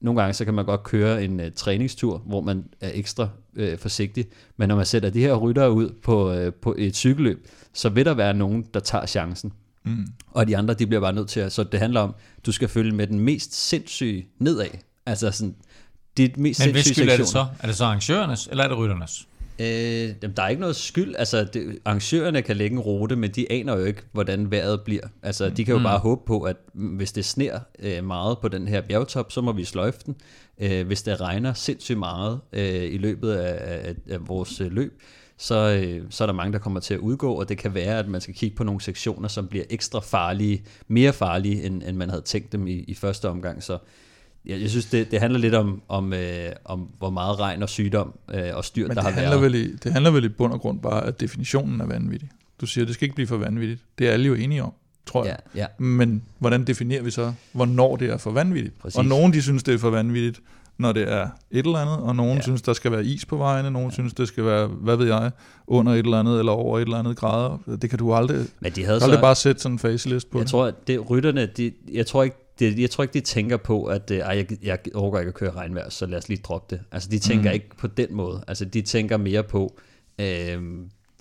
[0.01, 3.29] nogle gange så kan man godt køre en uh, træningstur, hvor man er ekstra
[3.59, 4.25] uh, forsigtig,
[4.57, 8.05] men når man sætter de her ryttere ud på, uh, på et cykelløb, så vil
[8.05, 9.53] der være nogen, der tager chancen.
[9.83, 10.07] Mm.
[10.31, 12.67] Og de andre, de bliver bare nødt til at, så det handler om, du skal
[12.67, 14.69] følge med den mest sindssyge nedad.
[15.05, 15.55] Altså sådan,
[16.17, 17.45] det mest Men hvis skyld er det så?
[17.59, 19.27] Er det så arrangørernes, eller er det rytternes?
[19.59, 21.15] Øh, der er ikke noget skyld.
[21.17, 25.07] Altså, det, arrangørerne kan lægge en rute, men de aner jo ikke, hvordan vejret bliver.
[25.23, 25.83] Altså, de kan jo mm.
[25.83, 29.51] bare håbe på, at hvis det sner øh, meget på den her bjergtop, så må
[29.51, 30.15] vi sløjfe den.
[30.59, 35.01] Øh, hvis det regner sindssygt meget øh, i løbet af, af, af vores øh, løb,
[35.37, 37.99] så, øh, så er der mange, der kommer til at udgå, og det kan være,
[37.99, 41.97] at man skal kigge på nogle sektioner, som bliver ekstra farlige, mere farlige, end, end
[41.97, 43.63] man havde tænkt dem i, i første omgang.
[43.63, 43.77] Så
[44.47, 47.69] jeg, jeg synes, det, det handler lidt om, om, øh, om, hvor meget regn og
[47.69, 49.41] sygdom øh, og styr, Men der har været.
[49.41, 52.29] Vel i, det handler vel i bund og grund bare, at definitionen er vanvittig.
[52.61, 53.81] Du siger, at det skal ikke blive for vanvittigt.
[53.99, 54.73] Det er alle jo enige om,
[55.05, 55.37] tror jeg.
[55.55, 55.83] Ja, ja.
[55.83, 58.79] Men hvordan definerer vi så, hvornår det er for vanvittigt?
[58.79, 58.97] Præcis.
[58.97, 60.41] Og nogen de synes, det er for vanvittigt
[60.77, 62.41] når det er et eller andet, og nogen ja.
[62.41, 63.93] synes, der skal være is på vejene, nogen ja.
[63.93, 65.31] synes, det skal være, hvad ved jeg,
[65.67, 67.77] under et eller andet, eller over et eller andet grader.
[67.81, 70.37] Det kan du aldrig, Men de havde aldrig så, bare sætte sådan en facelist på
[70.37, 70.51] Jeg det.
[70.51, 73.83] tror, at det, rytterne, de, jeg tror ikke, det, jeg tror ikke, de tænker på,
[73.85, 76.75] at øh, ej, jeg, jeg overgår ikke at køre regnvejr, så lad os lige droppe
[76.75, 76.83] det.
[76.91, 77.53] Altså, de tænker mm.
[77.53, 78.43] ikke på den måde.
[78.47, 79.77] Altså, de tænker mere på,
[80.19, 80.61] øh,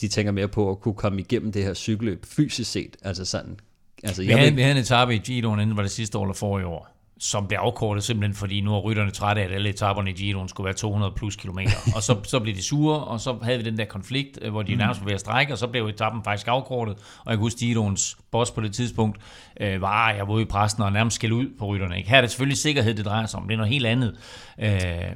[0.01, 2.97] de tænker mere på at kunne komme igennem det her cykelløb fysisk set.
[3.03, 3.57] Altså sådan.
[4.03, 6.35] Altså, vi, havde, vi havde en etape i Giroen, inden var det sidste år eller
[6.35, 10.11] forrige år, som blev afkortet simpelthen, fordi nu er rytterne trætte af, at alle etaperne
[10.11, 11.77] i Giroen skulle være 200 plus kilometer.
[11.97, 14.63] og så, så blev de sure, og så havde vi den der konflikt, øh, hvor
[14.63, 14.79] de mm.
[14.79, 16.95] nærmest var ved at strække, og så blev etappen faktisk afkortet.
[16.95, 19.19] Og jeg kan huske, Giroens boss på det tidspunkt
[19.61, 21.97] øh, var, jeg var ude i pressen og nærmest skæld ud på rytterne.
[21.97, 22.09] Ikke?
[22.11, 23.47] Her er det selvfølgelig sikkerhed, det drejer sig om.
[23.47, 24.17] Det er noget helt andet.
[24.59, 24.71] Øh,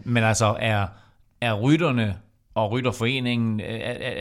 [0.05, 0.87] men altså, er,
[1.41, 2.17] er rytterne
[2.55, 3.65] og Rytterforeningen, er,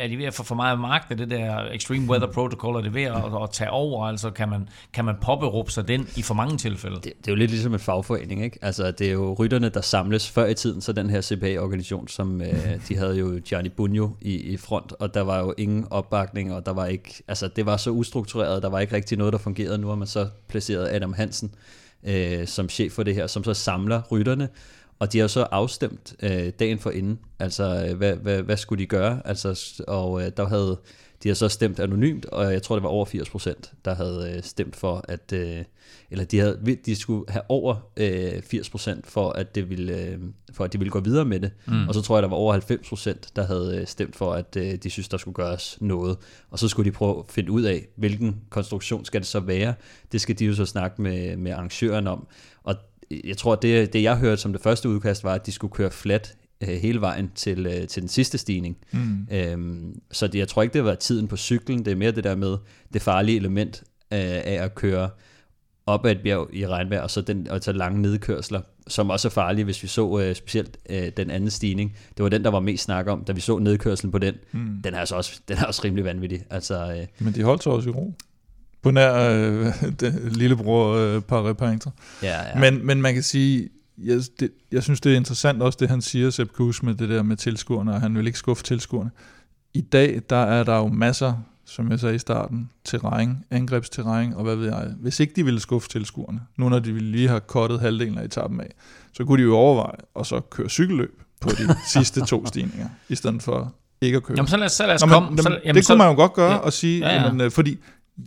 [0.04, 2.82] er de ved at få for meget magt af det der Extreme Weather Protocol, er
[2.82, 4.06] det ved at, at tage over?
[4.06, 6.96] Altså kan man, kan man påberåbe sig den i for mange tilfælde?
[6.96, 8.60] Det, det er jo lidt ligesom en fagforening, ikke?
[8.62, 12.42] Altså det er jo rytterne, der samles før i tiden, så den her CPA-organisation, som
[12.42, 12.48] øh,
[12.88, 16.66] de havde jo Gianni Bugno i, i front, og der var jo ingen opbakning, og
[16.66, 19.78] der var ikke, altså det var så ustruktureret, der var ikke rigtig noget, der fungerede.
[19.78, 21.52] Nu har man så placeret Adam Hansen
[22.04, 24.50] øh, som chef for det her, som så samler rytterne,
[25.00, 28.58] og de har jo så afstemt øh, dagen for inden, altså øh, hvad, hvad, hvad
[28.58, 30.78] skulle de gøre, altså, og øh, der havde
[31.24, 34.34] de har så stemt anonymt, og jeg tror det var over 80 procent, der havde
[34.36, 35.64] øh, stemt for, at øh,
[36.12, 40.18] eller de, havde, de skulle have over øh, 80 procent for, at det ville, øh,
[40.54, 41.52] for at de ville gå videre med det.
[41.68, 41.88] Mm.
[41.88, 44.56] Og så tror jeg, der var over 90 procent, der havde øh, stemt for, at
[44.58, 46.18] øh, de synes, der skulle gøres noget.
[46.50, 49.74] Og så skulle de prøve at finde ud af, hvilken konstruktion skal det så være.
[50.12, 52.28] Det skal de jo så snakke med, med arrangøren om.
[52.64, 52.76] Og
[53.12, 55.92] jeg tror, det, det jeg hørte som det første udkast var, at de skulle køre
[55.92, 58.78] flat øh, hele vejen til, øh, til den sidste stigning.
[58.92, 59.28] Mm.
[59.32, 62.24] Øhm, så det, jeg tror ikke, det var tiden på cyklen, det er mere det
[62.24, 62.58] der med
[62.94, 63.84] det farlige element
[64.14, 65.10] øh, af at køre
[65.86, 69.28] op ad et bjerg i regnvejr, og så den, og tage lange nedkørsler, som også
[69.28, 71.96] er farlige, hvis vi så øh, specielt øh, den anden stigning.
[72.18, 74.36] Det var den, der var mest snak om, da vi så nedkørslen på den.
[74.52, 74.82] Mm.
[74.84, 76.44] Den er altså også, den er også rimelig vanvittig.
[76.50, 78.14] Altså, øh, Men de holdt sig også i ro
[78.82, 81.86] på nær øh, den, lillebror øh, Paris
[82.24, 82.60] Ja, ja.
[82.60, 86.02] Men, men man kan sige, jeg, det, jeg synes, det er interessant også, det han
[86.02, 89.12] siger, Sepp Kuss, med det der med tilskuerne, og han vil ikke skuffe tilskuerne.
[89.74, 91.34] I dag, der er der jo masser,
[91.66, 94.94] som jeg sagde i starten, terræn, angrebsterræn, og hvad ved jeg.
[95.00, 98.62] Hvis ikke de ville skuffe tilskuerne, nu når de lige have kottet halvdelen af etappen
[98.62, 98.72] af,
[99.14, 103.16] så kunne de jo overveje at så køre cykelløb på de sidste to stigninger, i
[103.16, 104.38] stedet for ikke at køre.
[104.38, 105.30] Jamen så lad os, så lad os Nå, komme.
[105.30, 107.24] Men, så, jamen, det så, kunne man jo godt gøre ja, og sige, ja, ja.
[107.24, 107.78] Jamen, øh, fordi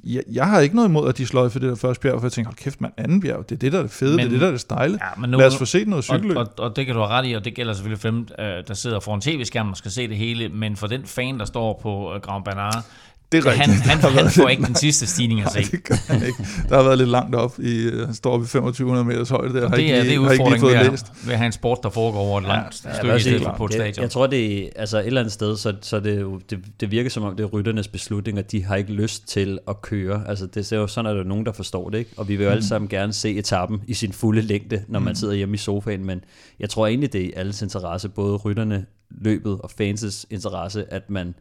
[0.04, 2.26] jeg, jeg har ikke noget imod, at de sløj for det der første bjerg, for
[2.26, 4.18] jeg tænker, hold kæft mand, anden bjerg, det er det, der er det fede, men,
[4.18, 4.98] det er det, der er det stejle.
[5.02, 6.36] Ja, men nu, Lad os få set noget cykelløb.
[6.36, 8.26] Og, og, og, det kan du have ret i, og det gælder selvfølgelig for dem,
[8.38, 11.44] øh, der sidder foran tv-skærmen og skal se det hele, men for den fan, der
[11.44, 12.84] står på øh, Grand Bernard,
[13.32, 13.80] det er rigtigt.
[13.80, 15.60] Han, han, han får ikke den sidste stigning at se.
[15.60, 16.38] Nej, det gør han ikke.
[16.68, 17.58] Der har været lidt langt op.
[17.58, 19.68] I, øh, han står oppe i 2500 meters højde der.
[19.68, 22.18] Har det er, ikke, det er udfordringen ved, ved at have en sport, der foregår
[22.18, 24.02] over et langt ja, stykke stedet på et stadion.
[24.02, 27.10] Jeg tror, det er, altså et eller andet sted, så, så det, det, det virker
[27.10, 30.24] som om, det er rytternes beslutning, at de har ikke lyst til at køre.
[30.28, 31.98] Altså det er jo sådan, at der er nogen, der forstår det.
[31.98, 32.10] Ikke?
[32.16, 32.52] Og vi vil jo mm.
[32.52, 35.14] alle sammen gerne se etappen i sin fulde længde, når man mm.
[35.14, 36.04] sidder hjemme i sofaen.
[36.04, 36.24] Men
[36.60, 41.10] jeg tror egentlig, det er i alles interesse, både rytterne, løbet og fans' interesse, at
[41.10, 41.34] man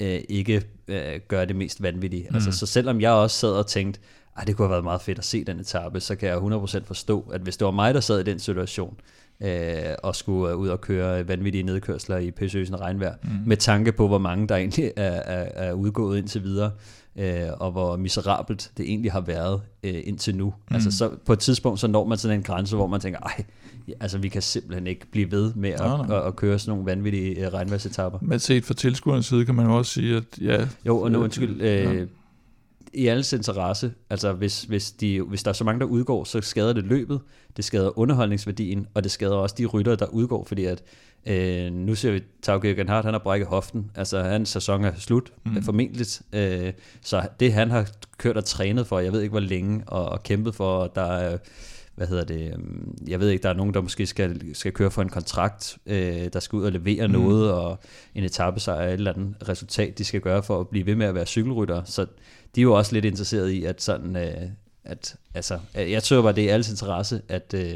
[0.00, 2.22] øh, ikke øh, gøre det mest vanvittige.
[2.22, 2.36] Altså, mm.
[2.36, 4.00] Altså, så selvom jeg også sad og tænkte,
[4.36, 6.84] at det kunne have været meget fedt at se den etape, så kan jeg 100%
[6.84, 8.96] forstå, at hvis det var mig, der sad i den situation,
[9.42, 13.30] øh, og skulle ud og køre vanvittige nedkørsler i pæsøsen regnvejr, mm.
[13.46, 16.70] med tanke på, hvor mange der egentlig er, er, er udgået indtil videre,
[17.16, 20.54] øh, og hvor miserabelt det egentlig har været øh, indtil nu.
[20.70, 20.74] Mm.
[20.74, 23.44] Altså så på et tidspunkt, så når man sådan en grænse, hvor man tænker, ej,
[24.00, 26.16] altså vi kan simpelthen ikke blive ved med at, nej, nej.
[26.16, 28.18] At, at køre sådan nogle vanvittige uh, regnvejrsetapper.
[28.22, 30.68] Men set fra tilskuernes side kan man jo også sige, at ja...
[30.86, 32.04] Jo, og nu undskyld, øh, ja.
[32.94, 36.40] i alles interesse, altså hvis, hvis, de, hvis der er så mange, der udgår, så
[36.40, 37.20] skader det løbet,
[37.56, 40.82] det skader underholdningsværdien, og det skader også de rytter, der udgår, fordi at
[41.26, 43.90] Øh, nu ser vi, Tau Genhardt, han har brækket hoften.
[43.94, 45.62] Altså, hans sæson er slut, mm.
[45.62, 46.06] formentlig.
[46.32, 46.72] Øh,
[47.02, 47.88] så det, han har
[48.18, 51.38] kørt og trænet for, jeg ved ikke hvor længe, og, og kæmpet for, der er
[51.94, 54.90] hvad hedder det, øhm, jeg ved ikke, der er nogen, der måske skal, skal køre
[54.90, 57.12] for en kontrakt, øh, der skal ud og levere mm.
[57.12, 57.80] noget, og
[58.14, 61.06] en etape sig et eller andet resultat, de skal gøre for at blive ved med
[61.06, 61.84] at være cykelrytter.
[61.84, 62.06] Så
[62.54, 64.48] de er jo også lidt interesseret i, at sådan, øh,
[64.84, 67.74] at, altså, jeg tror bare, det er alles interesse, at, øh,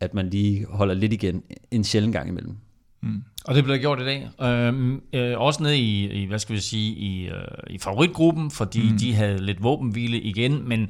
[0.00, 2.56] at man lige holder lidt igen en sjældent gang imellem.
[3.02, 3.22] Mm.
[3.44, 4.30] Og det blev gjort i dag.
[4.42, 7.34] Øhm, øh, også nede i, i, hvad skal vi sige, i, øh,
[7.70, 8.98] i favoritgruppen, fordi mm.
[8.98, 10.80] de havde lidt våbenhvile igen, men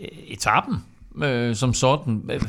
[0.00, 0.76] øh, etappen
[1.22, 2.40] øh, som sådan øh,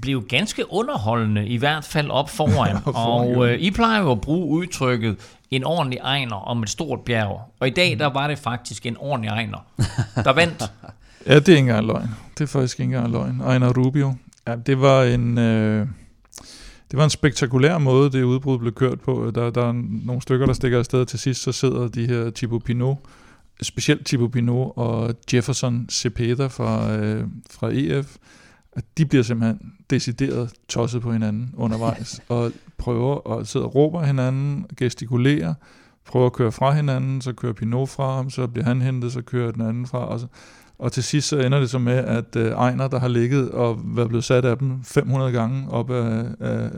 [0.00, 2.76] blev ganske underholdende, i hvert fald op foran.
[3.08, 5.16] og øh, I plejer jo at bruge udtrykket
[5.50, 7.40] en ordentlig egner om et stort bjerg.
[7.60, 9.58] Og i dag, der var det faktisk en ordentlig egner,
[10.24, 10.72] der vandt.
[11.26, 12.10] ja, det er ikke engang løgn.
[12.38, 13.40] Det er faktisk ikke engang løgn.
[13.40, 14.14] Ejner Rubio.
[14.46, 15.38] Ja, det var en...
[15.38, 15.86] Øh
[16.90, 19.30] det var en spektakulær måde, det udbrud blev kørt på.
[19.34, 19.72] Der, der er
[20.04, 22.98] nogle stykker, der stikker afsted til sidst, så sidder de her Thibaut Pinot,
[23.62, 28.16] specielt Thibaut Pinot og Jefferson Cepeda fra, øh, fra EF,
[28.72, 34.02] at de bliver simpelthen decideret tosset på hinanden undervejs, og prøver at sidde og råber
[34.02, 35.54] hinanden, gestikulerer,
[36.04, 39.22] prøver at køre fra hinanden, så kører Pinot fra ham, så bliver han hentet, så
[39.22, 40.26] kører den anden fra, og så,
[40.78, 43.80] og til sidst så ender det så med, at øh, Ejner, der har ligget og
[43.84, 46.70] været blevet sat af dem 500 gange op af, af,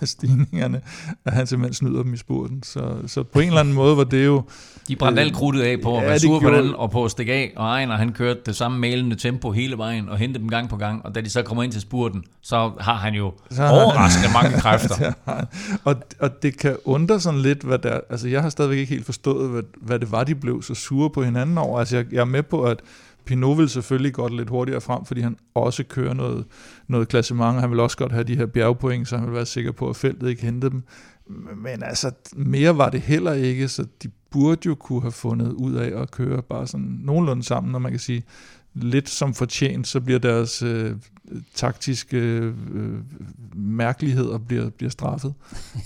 [0.00, 0.80] af stigningerne,
[1.24, 2.62] at han simpelthen snyder dem i spurten.
[2.62, 4.42] Så, så på en eller anden måde var det jo...
[4.88, 7.04] De brændte øh, alt krudtet af på at ja, være sure på den og på
[7.04, 10.38] at stikke af, og Ejner han kørte det samme malende tempo hele vejen og hentede
[10.38, 13.14] dem gang på gang, og da de så kommer ind til spurten, så har han
[13.14, 15.12] jo så overraskende han, mange kræfter.
[15.84, 18.00] og, og det kan undre sådan lidt, hvad der...
[18.10, 21.10] Altså jeg har stadigvæk ikke helt forstået, hvad, hvad det var, de blev så sure
[21.10, 21.78] på hinanden over.
[21.78, 22.80] Altså jeg, jeg er med på, at
[23.24, 26.44] Pinot vil selvfølgelig godt lidt hurtigere frem, fordi han også kører noget,
[26.88, 29.72] noget klassement, han vil også godt have de her bjergpoint, så han vil være sikker
[29.72, 30.82] på, at feltet ikke hente dem.
[31.56, 35.74] Men altså, mere var det heller ikke, så de burde jo kunne have fundet ud
[35.74, 38.24] af at køre bare sådan nogenlunde sammen, når man kan sige,
[38.74, 40.96] lidt som fortjent, så bliver deres øh,
[41.54, 42.54] taktiske øh,
[43.54, 45.34] mærkeligheder bliver, bliver straffet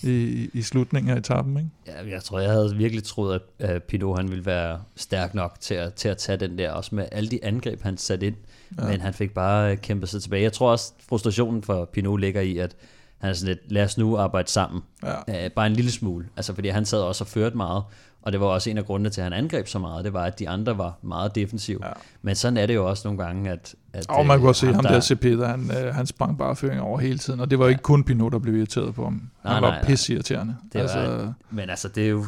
[0.02, 1.56] i, i slutningen af etappen.
[1.56, 1.70] Ikke?
[1.86, 5.56] Ja, jeg tror, jeg havde virkelig troet, at, at Pinot han ville være stærk nok
[5.60, 8.36] til at, til at tage den der, også med alle de angreb, han satte ind,
[8.78, 8.86] ja.
[8.86, 10.42] men han fik bare kæmpet sig tilbage.
[10.42, 12.76] Jeg tror også, frustrationen for Pinot ligger i, at
[13.18, 14.82] han er sådan lidt, lad os nu arbejde sammen.
[15.02, 15.46] Ja.
[15.46, 16.28] Uh, bare en lille smule.
[16.36, 17.82] Altså, fordi han sad også og førte meget,
[18.28, 20.24] og det var også en af grundene til, at han angreb så meget, det var,
[20.24, 21.78] at de andre var meget defensive.
[21.86, 21.92] Ja.
[22.22, 23.74] Men sådan er det jo også nogle gange, at...
[23.92, 26.80] at og man kan også se, ham der, der han, øh, han sprang bare føring
[26.80, 27.68] over hele tiden, og det var ja.
[27.70, 29.30] ikke kun Pinot, der blev irriteret på ham.
[29.44, 30.56] Nej, han var nej, pisse irriterende.
[30.72, 32.24] Det altså, var, men altså, det er jo...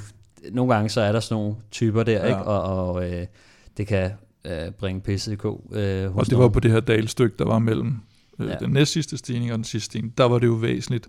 [0.53, 2.27] Nogle gange så er der sådan nogle typer der, ja.
[2.27, 2.43] ikke?
[2.43, 3.27] Og, og øh,
[3.77, 4.11] det kan
[4.45, 5.71] øh, bringe pisse i ko.
[5.73, 7.97] Øh, og det var på det her dalstykke, der var mellem
[8.39, 8.55] øh, ja.
[8.55, 10.19] den næst sidste stigning og den sidste stigning.
[10.19, 11.09] Der var det jo væsentligt,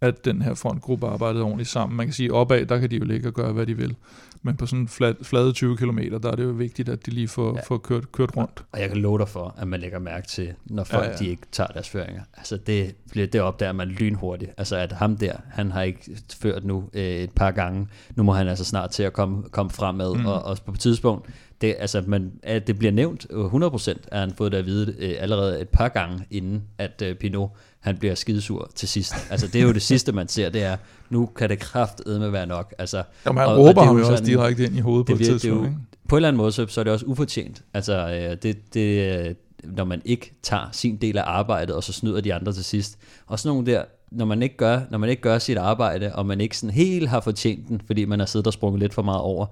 [0.00, 1.96] at den her frontgruppe arbejdede ordentligt sammen.
[1.96, 3.96] Man kan sige, opad, der kan de jo ligge og gøre, hvad de vil.
[4.42, 7.28] Men på sådan flad, flade 20 km, der er det jo vigtigt, at de lige
[7.28, 7.60] får, ja.
[7.66, 8.64] får kørt, kørt rundt.
[8.72, 11.16] Og jeg kan love dig for, at man lægger mærke til, når folk ja, ja.
[11.16, 12.22] de ikke tager deres føringer.
[12.36, 14.50] Altså det, bliver det opdager man lynhurtigt.
[14.56, 17.88] Altså at ham der, han har ikke ført nu øh, et par gange.
[18.16, 20.14] Nu må han altså snart til at komme, komme fremad.
[20.14, 20.26] Mm.
[20.26, 21.28] Og, og på et tidspunkt,
[21.60, 25.14] det, altså, man, at det bliver nævnt 100%, at han fået det at vide øh,
[25.18, 27.50] allerede et par gange, inden at øh, Pinot
[27.80, 29.14] han bliver skidesur til sidst.
[29.30, 30.76] Altså det er jo det sidste, man ser, det er,
[31.10, 32.74] nu kan det kraftedme være nok.
[32.78, 35.22] Altså, Jamen han og, råber og ham jo også direkte ind i hovedet det, på
[35.22, 35.68] et tidspunkt.
[35.68, 35.74] Det jo,
[36.08, 37.62] på en eller anden måde, så, så er det også ufortjent.
[37.74, 42.20] Altså øh, det, det, når man ikke tager sin del af arbejdet, og så snyder
[42.20, 42.98] de andre til sidst.
[43.26, 46.26] Og sådan nogle der, når man ikke gør, når man ikke gør sit arbejde, og
[46.26, 49.02] man ikke sådan helt har fortjent den, fordi man har siddet og sprunget lidt for
[49.02, 49.46] meget over,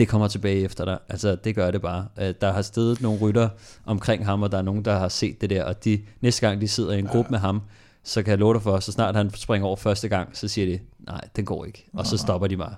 [0.00, 0.98] det kommer tilbage efter dig.
[1.08, 2.06] Altså, det gør det bare.
[2.18, 3.48] Øh, der har stedet nogle rytter
[3.86, 6.60] omkring ham, og der er nogen, der har set det der, og de, næste gang
[6.60, 7.30] de sidder i en gruppe ja.
[7.30, 7.62] med ham,
[8.04, 10.66] så kan jeg love dig for, så snart han springer over første gang, så siger
[10.66, 11.86] de, nej, den går ikke.
[11.92, 12.74] Og så stopper de bare.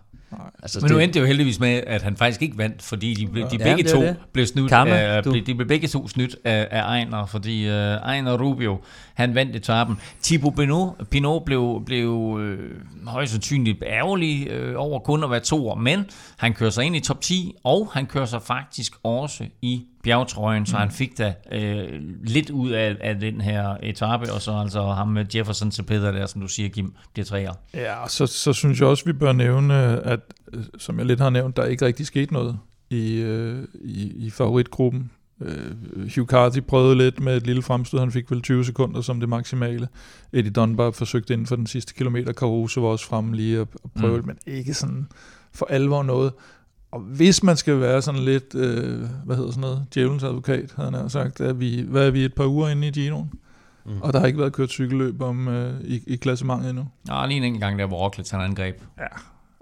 [0.62, 3.14] Altså, Men nu det, endte det jo heldigvis med, at han faktisk ikke vandt, fordi
[3.14, 4.16] de, de, de ja, begge to det.
[4.32, 7.72] blev snydt Karma, af, de, de blev begge to snydt af, af Ejner, fordi uh,
[7.72, 8.78] Ejner Rubio,
[9.14, 9.98] han vandt etappen.
[10.22, 12.58] Thibaut Pinot, Pinot blev, blev øh,
[13.06, 16.06] højst sandsynligt ærgerlig øh, over kun at være to, men
[16.36, 20.66] han kører sig ind i top 10, og han kører sig faktisk også i bjergtrøjen,
[20.66, 20.80] så mm.
[20.80, 25.08] han fik da øh, lidt ud af, af den her etape, og så altså ham
[25.08, 27.52] med Jefferson til Peter der, som du siger, Kim, bliver træer.
[27.74, 29.74] Ja, så, så synes jeg også, vi bør nævne,
[30.04, 30.20] at
[30.78, 32.58] som jeg lidt har nævnt, der ikke rigtig sket noget
[32.90, 35.10] i, øh, i, i favoritgruppen.
[35.40, 35.72] Øh,
[36.16, 39.28] Hugh Carty prøvede lidt med et lille fremstød, han fik vel 20 sekunder som det
[39.28, 39.88] maksimale.
[40.32, 43.90] Eddie Dunbar forsøgte inden for den sidste kilometer, Caruso var også fremme lige at, at
[44.00, 44.26] prøve, mm.
[44.26, 45.06] men ikke sådan
[45.52, 46.32] for alvor noget.
[46.92, 50.90] Og hvis man skal være sådan lidt, øh, hvad hedder sådan noget, djævelens advokat, havde
[50.90, 53.30] han sagt, at vi, hvad er vi et par uger inde i Ginoen?
[53.84, 54.02] Mm.
[54.02, 56.88] Og der har ikke været kørt cykelløb om, øh, i, i klassementet endnu.
[57.08, 58.82] Ja, lige en enkelt gang der, hvor Roglic han angreb.
[58.98, 59.06] Ja,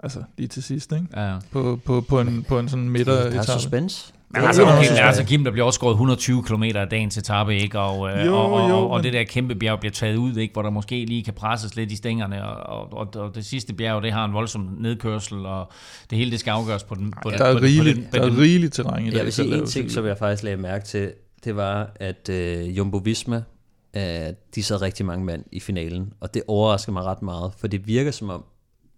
[0.03, 1.07] altså lige til sidst, ikke?
[1.17, 1.37] Ja.
[1.53, 3.35] På, på, på, en, på en sådan midter etape.
[3.35, 4.13] Der er suspense.
[4.35, 7.57] Men altså, okay, men altså Kim, der bliver også skåret 120 km af dagens etape,
[7.57, 7.79] ikke?
[7.79, 10.37] Og, øh, jo, og, og, jo, og, og det der kæmpe bjerg bliver taget ud,
[10.37, 10.53] ikke?
[10.53, 14.03] Hvor der måske lige kan presses lidt i stængerne, og, og, og det sidste bjerg,
[14.03, 15.73] det har en voldsom nedkørsel, og
[16.11, 17.13] det hele det skal afgøres på den.
[17.23, 19.17] På ja, den, der er rigeligt, på den, på der er rigeligt terræn i det.
[19.17, 21.13] Jeg vil sige en ting, som jeg faktisk lagde mærke til,
[21.45, 23.43] det var, at øh, Jumbo Visma,
[23.97, 24.03] øh,
[24.55, 27.87] de sad rigtig mange mand i finalen, og det overrasker mig ret meget, for det
[27.87, 28.45] virker som om,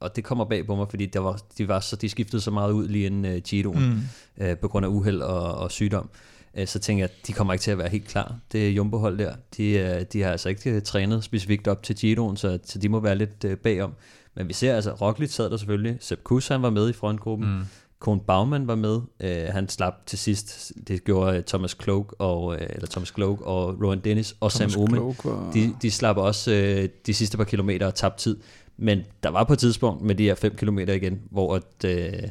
[0.03, 2.51] og det kommer bag på mig, fordi der var, de, var så, de skiftede så
[2.51, 4.05] meget ud lige inden uh, Giroen,
[4.37, 4.47] mm.
[4.47, 6.11] uh, på grund af uheld og, og sygdom.
[6.59, 8.37] Uh, så tænker jeg, at de kommer ikke til at være helt klar.
[8.53, 9.35] Det Jumbo-hold der.
[9.57, 13.01] De, uh, de har altså ikke trænet specifikt op til Giroen, så, så de må
[13.01, 13.93] være lidt uh, bagom.
[14.37, 15.97] Men vi ser altså, Roglic sad der selvfølgelig.
[16.01, 17.49] Sepp Kuss, han var med i frontgruppen.
[17.59, 17.65] Mm.
[17.99, 18.95] Kohn Baumann var med.
[18.95, 20.73] Uh, han slap til sidst.
[20.89, 24.83] Det gjorde Thomas Cloak og, uh, eller Thomas Cloak og Rowan Dennis og Thomas Sam
[24.83, 25.15] Omen.
[25.25, 25.51] Var...
[25.55, 28.37] De, de slap også uh, de sidste par kilometer og tabte tid.
[28.77, 32.29] Men der var på et tidspunkt med de her 5 km igen, hvor at, uh,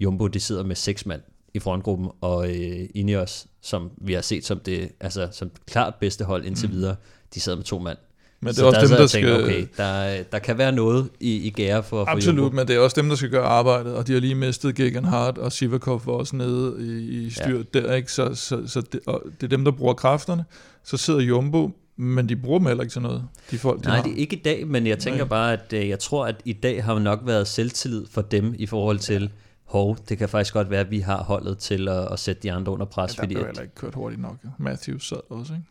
[0.00, 1.22] Jumbo de sidder med seks mand
[1.54, 6.24] i frontgruppen, og uh, Ineos, som vi har set som det altså, som klart bedste
[6.24, 6.74] hold indtil mm.
[6.74, 6.96] videre,
[7.34, 7.98] de sidder med to mand.
[8.42, 9.44] Men det er så også der dem, der tænker, skal...
[9.44, 12.56] Okay, der, der kan være noget i, i gære for, for Absolut, Jumbo.
[12.56, 15.38] men det er også dem, der skal gøre arbejdet, og de har lige mistet Gegenhardt,
[15.38, 17.80] og Sivakov var også nede i, i styret ja.
[17.80, 18.12] der, ikke?
[18.12, 20.44] Så, så, så det, og det er dem, der bruger kræfterne.
[20.84, 21.70] Så sidder Jumbo,
[22.00, 24.02] men de bruger dem heller ikke til noget, de folk, de Nej, har.
[24.02, 25.28] det er ikke i dag, men jeg tænker Nej.
[25.28, 28.66] bare, at øh, jeg tror, at i dag har nok været selvtillid for dem i
[28.66, 29.30] forhold til,
[29.64, 32.52] hov, det kan faktisk godt være, at vi har holdet til at, at sætte de
[32.52, 33.16] andre under pres.
[33.16, 34.36] Ja, der blev heller ikke kørt hurtigt nok.
[34.58, 35.64] Matthews sad også, ikke?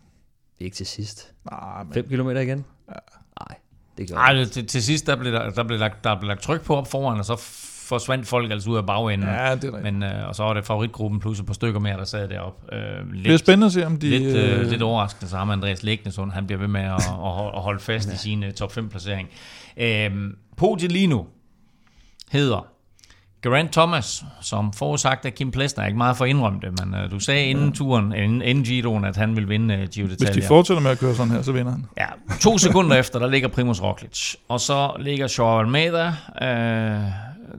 [0.60, 1.34] Ikke til sidst.
[1.52, 1.94] Nej, men...
[1.94, 2.66] 5 km igen?
[2.90, 2.94] Ja.
[3.40, 3.58] Nej,
[3.98, 6.42] det gør Nej, til, til sidst der blev der, der, blev lagt, der blev lagt
[6.42, 7.36] tryk på op foran, og så
[7.90, 9.30] forsvandt folk altså ud af bagenden.
[9.30, 9.84] Ja, det er rigtigt.
[9.84, 12.76] Men, øh, og så var det favoritgruppen plus et par stykker mere, der sad deroppe.
[12.76, 14.10] Øh, lidt, det er spændende at se, om de...
[14.10, 17.46] Lidt, øh, lidt overraskende, så har man Andreas Lægnesund, han bliver ved med at, at,
[17.56, 18.14] at holde fast ja.
[18.14, 19.30] i sin uh, top 5 placering.
[19.78, 20.12] Øh,
[20.58, 21.26] podiet lige nu
[22.32, 22.68] hedder
[23.42, 27.04] Grant Thomas, som forudsagt af Kim Plesner, er ikke meget for at indrømme det, men
[27.04, 30.18] uh, du sagde inden turen, inden, inden Giroen, at han vil vinde uh, Giro d'Italia.
[30.18, 31.86] Hvis de fortsætter med at køre sådan her, så vinder han.
[31.98, 32.06] Ja,
[32.42, 37.12] to sekunder efter, der ligger Primoz Roglic, og så ligger Joao Almeida, uh,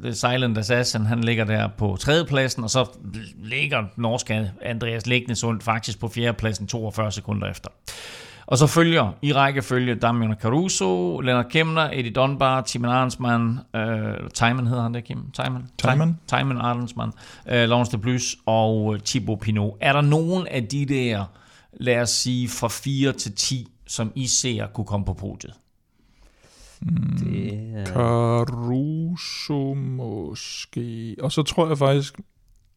[0.03, 2.99] The Silent Assassin, han ligger der på tredjepladsen, og så
[3.39, 7.69] ligger norske Andreas Lægnesund faktisk på fjerdepladsen 42 sekunder efter.
[8.47, 14.67] Og så følger i rækkefølge Damian Caruso, Lennart Kemner, Eddie Dunbar, Timon Arnsmann, øh, Timon
[14.67, 15.31] hedder han det, Kim?
[15.31, 15.69] Timon?
[15.79, 16.19] Timon.
[16.27, 17.13] Timon Arnsmann,
[17.49, 19.77] øh, Laurence de Blus og øh, Thibaut Pinot.
[19.81, 21.25] Er der nogen af de der,
[21.73, 25.55] lad os sige, fra 4 til 10, som I ser kunne komme på podiet?
[26.81, 27.87] Mm, det er...
[27.87, 31.17] Caruso måske.
[31.21, 32.21] Og så tror jeg faktisk,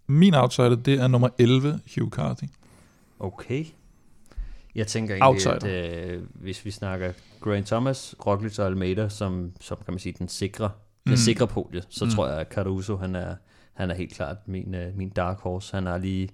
[0.07, 2.47] min outsider, det er nummer 11, Hugh Carthy.
[3.19, 3.65] Okay.
[4.75, 5.55] Jeg tænker egentlig, Outsider.
[5.55, 10.15] at øh, hvis vi snakker Grant Thomas, Roglic og Almeida, som, som kan man sige,
[10.19, 11.09] den sikre, mm.
[11.09, 12.11] den sikre podie, så mm.
[12.11, 13.35] tror jeg, at Caruso, han er,
[13.73, 15.75] han er helt klart min, uh, min dark horse.
[15.75, 16.29] Han er lige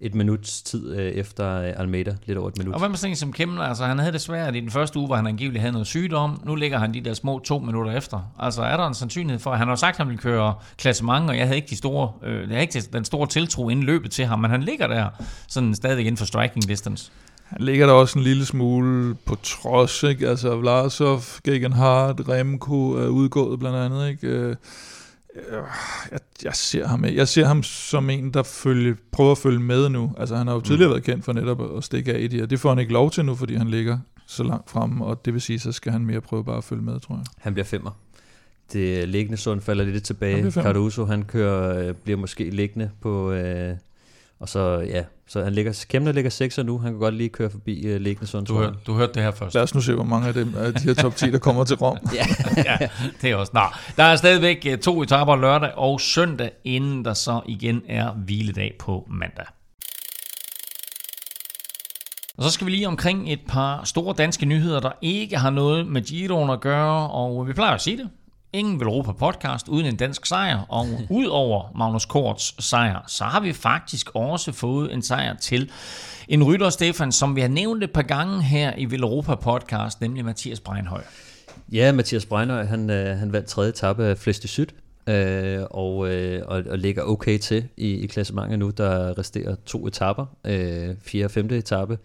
[0.00, 2.74] et minuts tid uh, efter uh, Almeida, lidt over et minut.
[2.74, 3.62] Og hvad med sådan som Kemner?
[3.62, 6.40] Altså, han havde det svært i den første uge, hvor han angiveligt havde noget sygdom.
[6.44, 8.32] Nu ligger han de der små to minutter efter.
[8.38, 11.30] Altså, er der en sandsynlighed for, at han har sagt, at han vil køre klassement,
[11.30, 14.10] og jeg havde ikke, de store, øh, jeg havde ikke den store tiltro inden løbet
[14.10, 15.08] til ham, men han ligger der
[15.48, 17.10] sådan stadig inden for striking distance.
[17.46, 20.28] Han ligger der også en lille smule på trods, ikke?
[20.28, 24.56] Altså Vlasov, Gegenhardt, Remco er udgået blandt andet, ikke?
[25.36, 25.62] Øh,
[26.12, 29.88] jeg, jeg, ser ham, jeg ser ham som en, der følge, prøver at følge med
[29.88, 30.12] nu.
[30.18, 30.92] Altså han har jo tidligere mm.
[30.92, 33.10] været kendt for netop at stikke af i det, og det får han ikke lov
[33.10, 36.06] til nu, fordi han ligger så langt frem, og det vil sige, så skal han
[36.06, 37.24] mere prøve bare at følge med, tror jeg.
[37.38, 37.90] Han bliver femmer.
[38.72, 40.42] Det liggende sund falder lidt tilbage.
[40.42, 43.76] Han Cardoso, han kører, øh, bliver måske liggende på, øh,
[44.40, 46.78] og så, ja, så han ligger, Kemner ligger 6 nu.
[46.78, 48.46] Han kan godt lige køre forbi uh, Liggende Sund.
[48.46, 49.54] Du, hør, du hørte det her først.
[49.54, 51.64] Lad os nu se, hvor mange af dem af de her top 10, der kommer
[51.64, 51.98] til Rom.
[52.14, 52.26] ja.
[52.56, 52.88] ja,
[53.22, 53.52] det er også.
[53.54, 53.60] Nå,
[53.96, 58.74] der er stadigvæk uh, to etaper lørdag og søndag, inden der så igen er hviledag
[58.78, 59.46] på mandag.
[62.36, 65.86] Og så skal vi lige omkring et par store danske nyheder, der ikke har noget
[65.86, 68.10] med Giroen at gøre, og vi plejer at sige det.
[68.56, 70.86] Ingen vil på podcast uden en dansk sejr, og
[71.18, 75.70] ud over Magnus Korts sejr, så har vi faktisk også fået en sejr til
[76.28, 80.24] en rytter, Stefan, som vi har nævnt et par gange her i Villeuropa podcast, nemlig
[80.24, 81.02] Mathias Breinhøj.
[81.72, 84.66] Ja, Mathias Breinhøj, han, øh, han vandt tredje etape af Fleste Syd,
[85.06, 88.70] øh, og, øh, og, og ligger okay til i, i klassementet nu.
[88.70, 91.98] Der resterer to etapper, øh, fjerde og femte etape.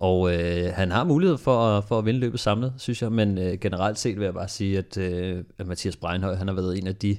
[0.00, 3.12] Og øh, han har mulighed for at, for at vinde løbet samlet, synes jeg.
[3.12, 6.54] Men øh, generelt set vil jeg bare sige, at, øh, at Mathias Breinhøj han har
[6.54, 7.16] været en af de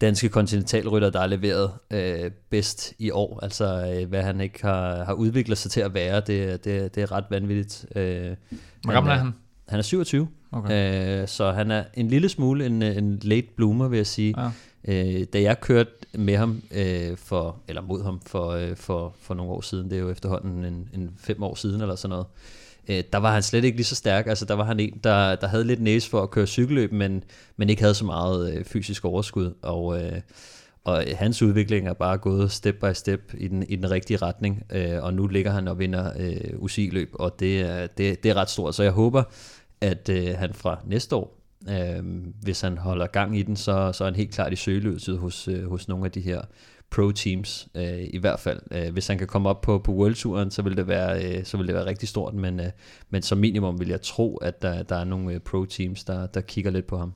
[0.00, 3.40] danske kontinentalrytter, der har leveret øh, bedst i år.
[3.42, 7.02] Altså øh, hvad han ikke har, har udviklet sig til at være, det, det, det
[7.02, 7.86] er ret vanvittigt.
[7.96, 8.36] Øh,
[8.82, 9.34] Hvor gammel er han?
[9.68, 11.22] Han er 27, okay.
[11.22, 14.34] øh, så han er en lille smule en, en late bloomer, vil jeg sige.
[14.40, 14.50] Ja.
[14.88, 19.34] Øh, da jeg kørte med ham øh, for, eller mod ham for, øh, for, for
[19.34, 22.26] nogle år siden, det er jo efterhånden en, en fem år siden eller sådan noget,
[22.88, 24.26] øh, der var han slet ikke lige så stærk.
[24.26, 27.24] Altså der var han en, der, der havde lidt næse for at køre cykelløb, men,
[27.56, 29.54] men ikke havde så meget øh, fysisk overskud.
[29.62, 30.20] Og, øh,
[30.84, 34.62] og hans udvikling er bare gået step by step i den, i den rigtige retning,
[34.72, 38.34] øh, og nu ligger han og vinder øh, UCI-løb, og det er, det, det er
[38.34, 38.74] ret stort.
[38.74, 39.22] Så jeg håber,
[39.80, 42.04] at øh, han fra næste år Øh,
[42.42, 45.48] hvis han holder gang i den, så, så er han helt klart i søgeløset hos,
[45.48, 46.40] øh, hos nogle af de her
[46.90, 48.60] pro-teams, øh, i hvert fald.
[48.70, 51.56] Øh, hvis han kan komme op på, på Worldturen, så vil det være, øh, så
[51.56, 52.66] vil det være rigtig stort, men, øh,
[53.10, 56.40] men som minimum vil jeg tro, at der, der er nogle øh, pro-teams, der, der
[56.40, 57.12] kigger lidt på ham.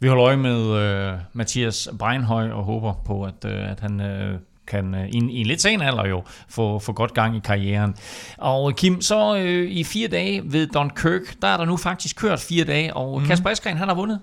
[0.00, 4.38] Vi holder øje med øh, Mathias Breinhøj og håber på, at, øh, at han øh,
[4.68, 7.40] kan øh, i, en, i en lidt sen alder jo få, få godt gang i
[7.44, 7.94] karrieren.
[8.38, 12.40] Og Kim, så øh, i fire dage ved Dunkirk, der er der nu faktisk kørt
[12.40, 13.26] fire dage, og mm.
[13.26, 14.20] Kasper Eskren, han har vundet.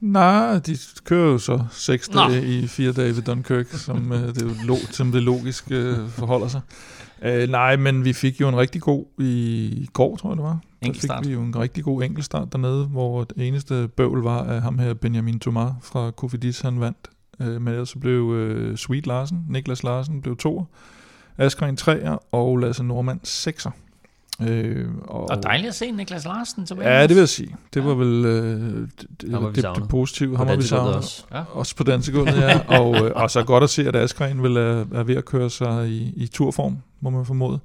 [0.00, 2.20] Nej, de kører jo så seks Nå.
[2.20, 6.48] dage i fire dage ved Dunkirk, som, øh, det, lo, som det logisk øh, forholder
[6.48, 6.60] sig.
[7.22, 10.58] Øh, nej, men vi fik jo en rigtig god i går, tror jeg det var.
[10.84, 14.62] Der fik vi jo en rigtig god enkeltstart dernede, hvor det eneste bøvl var, at
[14.62, 17.08] ham her Benjamin Thomas fra Kofidis, han vandt.
[17.40, 20.64] Øh, men så blev øh, Sweet Larsen, Niklas Larsen, blev toer.
[21.38, 23.70] Askren 3'er og Lasse Normand 6'er.
[24.40, 26.90] Øh, og, og dejligt at se Niklas Larsen tilbage.
[26.90, 27.56] Ja, det vil jeg sige.
[27.74, 27.86] Det ja.
[27.86, 30.36] var vel øh, det, det, det, det positive.
[30.36, 30.94] Ham har vi savnet.
[30.94, 31.24] Også.
[31.32, 31.42] Ja.
[31.52, 32.58] også på dansegulvet, ja.
[32.80, 35.50] og, øh, og så godt at se, at Askren vil er, er ved at køre
[35.50, 37.60] sig i, i turform, må man formode.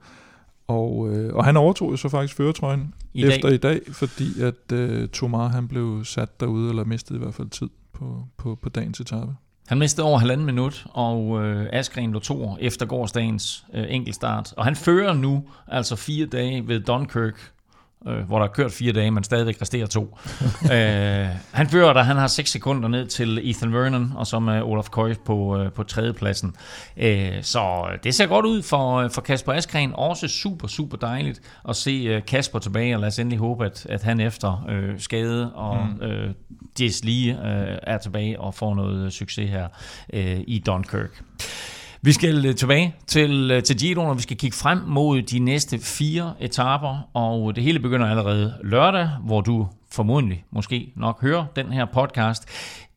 [0.67, 3.53] Og, øh, og han overtog jo så faktisk føretrøjen I efter dag.
[3.53, 7.49] i dag, fordi at øh, Tomar han blev sat derude, eller mistede i hvert fald
[7.49, 9.35] tid på, på, på dagens etape.
[9.67, 14.53] Han mistede over halvanden minut, og øh, Askren lå to efter gårdsdagens øh, enkeltstart.
[14.57, 17.51] Og han fører nu altså fire dage ved Dunkirk
[18.07, 20.17] øh, hvor der er kørt fire dage, men stadigvæk resterer to.
[20.73, 24.61] øh, han fører der, han har 6 sekunder ned til Ethan Vernon, og så med
[24.61, 26.55] Olaf Køj på, øh, på tredjepladsen.
[26.97, 29.91] Øh, så det ser godt ud for, for Kasper Askren.
[29.93, 33.85] Også super, super dejligt at se øh, Kasper tilbage, og lad os endelig håbe, at,
[33.89, 36.01] at han efter øh, skade og mm.
[36.01, 36.33] øh,
[36.81, 39.67] Jess lige øh, er tilbage og får noget succes her
[40.13, 41.23] øh, i Dunkirk.
[42.01, 45.39] Vi skal øh, tilbage til, øh, til Giro, og vi skal kigge frem mod de
[45.39, 51.45] næste fire etaper, og det hele begynder allerede lørdag, hvor du formodentlig måske nok hører
[51.55, 52.45] den her podcast.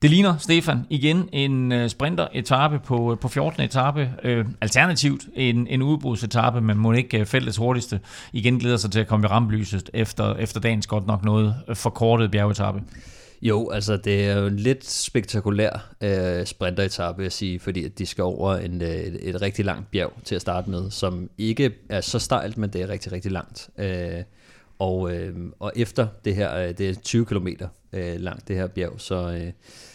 [0.02, 3.62] Det ligner, Stefan, igen en sprinteretappe sprinter-etape på, på 14.
[3.62, 4.10] etape.
[4.24, 8.00] Øh, alternativt en, en udbrudsetappe, men må ikke fælles hurtigste
[8.32, 12.30] igen glæder sig til at komme i rampelyset efter, efter dagens godt nok noget forkortet
[12.30, 12.82] bjergetappe.
[13.42, 17.98] Jo, altså det er jo en lidt spektakulær øh, sprinteretappe, vil jeg sige, fordi at
[17.98, 21.30] de skal over en, øh, et, et rigtig langt bjerg til at starte med, som
[21.38, 23.70] ikke er så stejlt, men det er rigtig, rigtig langt.
[23.78, 24.22] Øh,
[24.78, 27.48] og, øh, og efter det her, øh, det er 20 km
[27.92, 29.52] øh, langt det her bjerg, så, øh,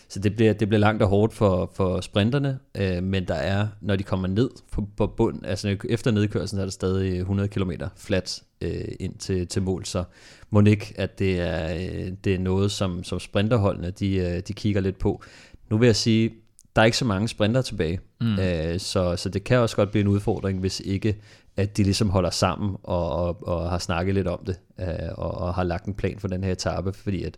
[0.10, 3.68] så det, bliver, det bliver langt og hårdt for, for sprinterne, øh, men der er,
[3.82, 7.72] når de kommer ned på, på bund, altså efter nedkørslen er der stadig 100 km
[7.96, 10.04] flat øh, ind til, til mål, så
[10.50, 14.54] må ikke, at det er, øh, det er noget, som, som sprinterholdene de, øh, de
[14.54, 15.24] kigger lidt på.
[15.70, 16.32] Nu vil jeg sige,
[16.76, 18.40] der er ikke så mange sprinter tilbage, mm.
[18.40, 21.16] øh, så, så det kan også godt blive en udfordring, hvis ikke
[21.58, 25.32] at de ligesom holder sammen og, og, og har snakket lidt om det, øh, og,
[25.32, 27.38] og har lagt en plan for den her etape, fordi at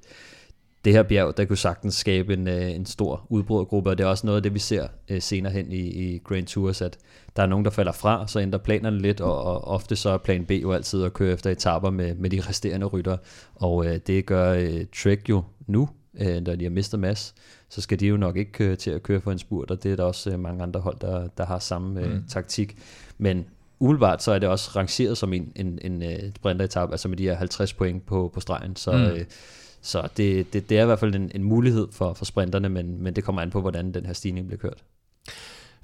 [0.88, 4.08] det her bjerg, der kunne sagtens skabe en, øh, en stor udbrydergruppe, og det er
[4.08, 6.98] også noget af det, vi ser øh, senere hen i, i Grand Tours, at
[7.36, 10.18] der er nogen, der falder fra, så ændrer planerne lidt, og, og ofte så er
[10.18, 13.18] plan B jo altid at køre efter etaper med, med de resterende rytter,
[13.56, 15.90] og øh, det gør øh, Trek jo nu,
[16.20, 17.36] øh, når de har mistet mass,
[17.70, 19.92] så skal de jo nok ikke køre til at køre for en spurt, og det
[19.92, 22.24] er der også øh, mange andre hold, der, der har samme øh, mm.
[22.30, 22.78] taktik.
[23.18, 23.46] Men
[23.80, 27.18] umiddelbart så er det også rangeret som en, en, en, en øh, sprinteretap, altså med
[27.18, 28.92] de her 50 point på, på stregen, så...
[28.92, 28.98] Mm.
[28.98, 29.26] Øh,
[29.88, 33.04] så det, det, det er i hvert fald en, en mulighed for, for sprinterne, men,
[33.04, 34.84] men det kommer an på, hvordan den her stigning bliver kørt.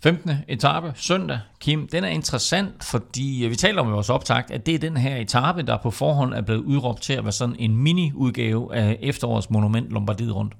[0.04, 0.32] 15.
[0.48, 4.76] etape søndag, Kim, den er interessant, fordi vi taler om i vores optakt, at det
[4.76, 7.76] er den her etape, der på forhånd er blevet udråbt til at være sådan en
[7.76, 10.54] mini-udgave af efterårets monument Lombardiet rundt.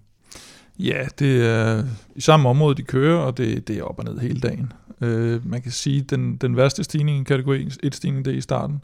[0.80, 1.84] Ja, det er
[2.16, 4.74] i samme område, de kører, og det, det er op og ned hele dagen.
[5.02, 8.38] Uh, man kan sige, at den, den værste stigning i kategori 1 stigning, det er
[8.38, 8.82] i starten.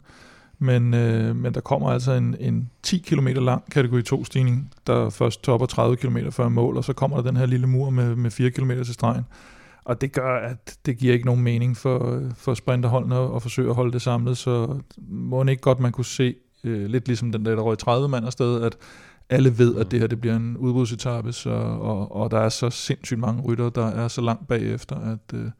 [0.62, 5.10] Men, øh, men der kommer altså en, en 10 km lang kategori 2 stigning, der
[5.10, 8.16] først topper 30 km før mål, og så kommer der den her lille mur med,
[8.16, 9.24] med 4 km til stregen.
[9.84, 13.74] Og det gør, at det giver ikke nogen mening for, for sprinterholdene at forsøge at
[13.74, 16.34] holde det samlet, så må ikke godt man kunne se,
[16.64, 18.76] øh, lidt ligesom den der, der røg 30 mand afsted, at
[19.30, 22.70] alle ved, at det her det bliver en udbudsetappe, så, og, og der er så
[22.70, 25.50] sindssygt mange rytter, der er så langt bagefter, at, øh,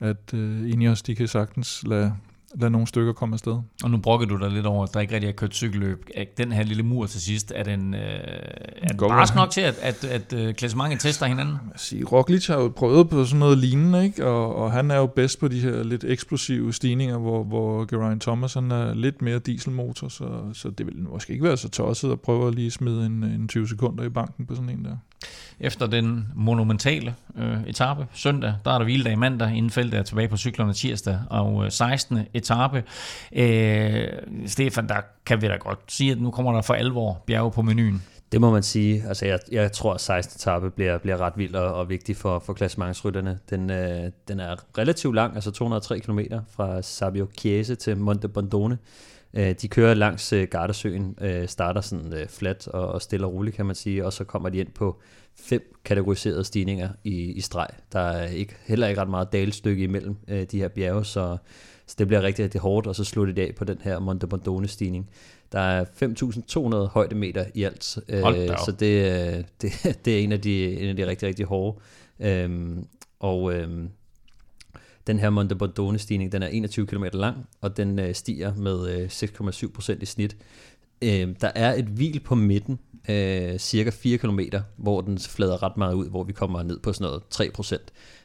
[0.00, 2.12] at øh, Ineos, de kan sagtens lade,
[2.54, 3.58] lade nogle stykker komme afsted.
[3.82, 6.06] Og nu brokker du dig lidt over, at der ikke rigtig er kørt cykelløb.
[6.36, 9.78] Den her lille mur til sidst, er den, øh, er den barsk nok til, at,
[9.82, 11.54] at, at, at klassementet tester hinanden?
[11.54, 14.26] Jeg siger, Roglic har jo prøvet på sådan noget lignende, ikke?
[14.26, 18.22] Og, og han er jo bedst på de her lidt eksplosive stigninger, hvor, hvor Geraint
[18.22, 22.12] Thomas han er lidt mere dieselmotor, så, så det vil måske ikke være så tosset
[22.12, 24.96] at prøve at lige smide en, en 20 sekunder i banken på sådan en der.
[25.60, 30.28] Efter den monumentale øh, etape søndag, der er der hviledag mandag, inden feltet er tilbage
[30.28, 32.18] på cyklerne tirsdag, og øh, 16.
[32.34, 32.84] etape.
[33.32, 34.08] Øh,
[34.46, 37.62] Stefan, der kan vi da godt sige, at nu kommer der for alvor bjerge på
[37.62, 38.02] menuen.
[38.32, 39.04] Det må man sige.
[39.08, 40.36] Altså, jeg, jeg tror, at 16.
[40.36, 43.38] etape bliver, bliver ret vild og, og vigtig for, for klassementsrytterne.
[43.50, 46.18] Den, øh, den er relativt lang, altså 203 km
[46.50, 48.78] fra Sabio Chiese til Monte Bondone.
[49.34, 53.56] Øh, de kører langs øh, Gardasøen, øh, starter sådan flat og, og stille og roligt,
[53.56, 55.00] kan man sige, og så kommer de ind på
[55.36, 57.68] fem kategoriserede stigninger i, i streg.
[57.92, 61.36] Der er ikke, heller ikke ret meget dalstykke imellem øh, de her bjerge, så,
[61.86, 64.26] så det bliver rigtig, rigtig hårdt, og så slutter det af på den her Monte
[64.26, 65.10] Bondone stigning.
[65.52, 65.84] Der er
[66.84, 70.96] 5.200 højdemeter i alt, øh, så det, det, det er en af de, en af
[70.96, 71.80] de rigtig, rigtig hårde.
[72.20, 72.86] Øhm,
[73.20, 73.88] og øhm,
[75.10, 78.88] den her Monte Bondone stigning, den er 21 km lang, og den øh, stiger med
[78.88, 80.36] øh, 6,7% i snit.
[81.02, 82.78] Øh, der er et hvil på midten,
[83.08, 84.40] øh, cirka 4 km,
[84.76, 87.22] hvor den flader ret meget ud, hvor vi kommer ned på sådan noget
[87.58, 87.76] 3%.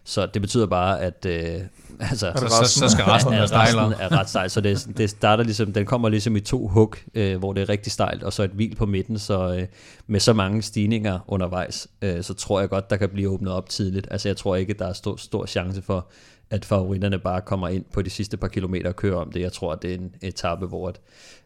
[0.04, 1.34] Så det betyder bare, at øh,
[2.00, 3.90] altså, så, så, så skal resten være stejlere.
[3.90, 4.50] resten er ret stejl.
[4.50, 7.70] Så det, det starter ligesom, den kommer ligesom i to hug, øh, hvor det er
[7.70, 9.20] rigtig stejlt, og så et hvil på midten.
[9.20, 9.68] Så øh,
[10.08, 13.70] med så mange stigninger undervejs, øh, så tror jeg godt, der kan blive åbnet op
[13.70, 14.08] tidligt.
[14.12, 16.08] Altså jeg tror ikke, der er stor, stor chance for,
[16.56, 19.42] at favoritterne bare kommer ind på de sidste par kilometer og kører om det.
[19.42, 21.00] Jeg tror, at det er en etape, hvor at,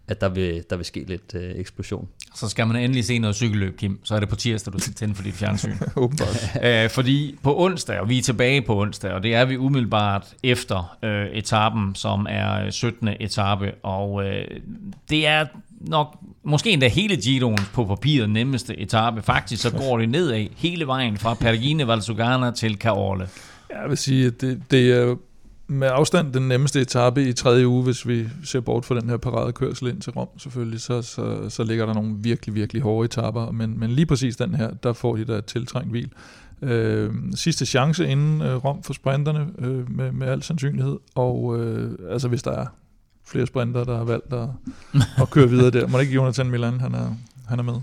[0.07, 2.07] at der, vil, der vil ske lidt øh, eksplosion.
[2.35, 4.93] Så skal man endelig se noget cykelløb, Kim, så er det på tirsdag, du skal
[4.93, 5.73] tænde for dit fjernsyn.
[6.63, 10.33] Æh, fordi på onsdag, og vi er tilbage på onsdag, og det er vi umiddelbart
[10.43, 13.09] efter øh, etappen, som er 17.
[13.19, 14.45] etape, og øh,
[15.09, 15.45] det er
[15.81, 19.21] nok måske endda hele Giroen på papiret nemmeste etape.
[19.21, 23.27] Faktisk så går det nedad hele vejen fra Pergine Valsugana til Caorle.
[23.69, 25.15] Jeg vil sige, at det, det er
[25.67, 29.17] med afstand den nemmeste etape i tredje uge, hvis vi ser bort fra den her
[29.17, 33.51] paradekørsel ind til Rom selvfølgelig, så, så, så ligger der nogle virkelig, virkelig hårde etaper,
[33.51, 36.11] men, men lige præcis den her, der får de da tiltrængt hvil.
[36.61, 41.91] Øh, sidste chance inden øh, Rom for sprinterne, øh, med, med al sandsynlighed, og øh,
[42.09, 42.65] altså hvis der er
[43.25, 44.49] flere sprinter, der har valgt at,
[45.21, 47.15] at køre videre der, må ikke Jonathan Milan, han er,
[47.47, 47.75] han er med.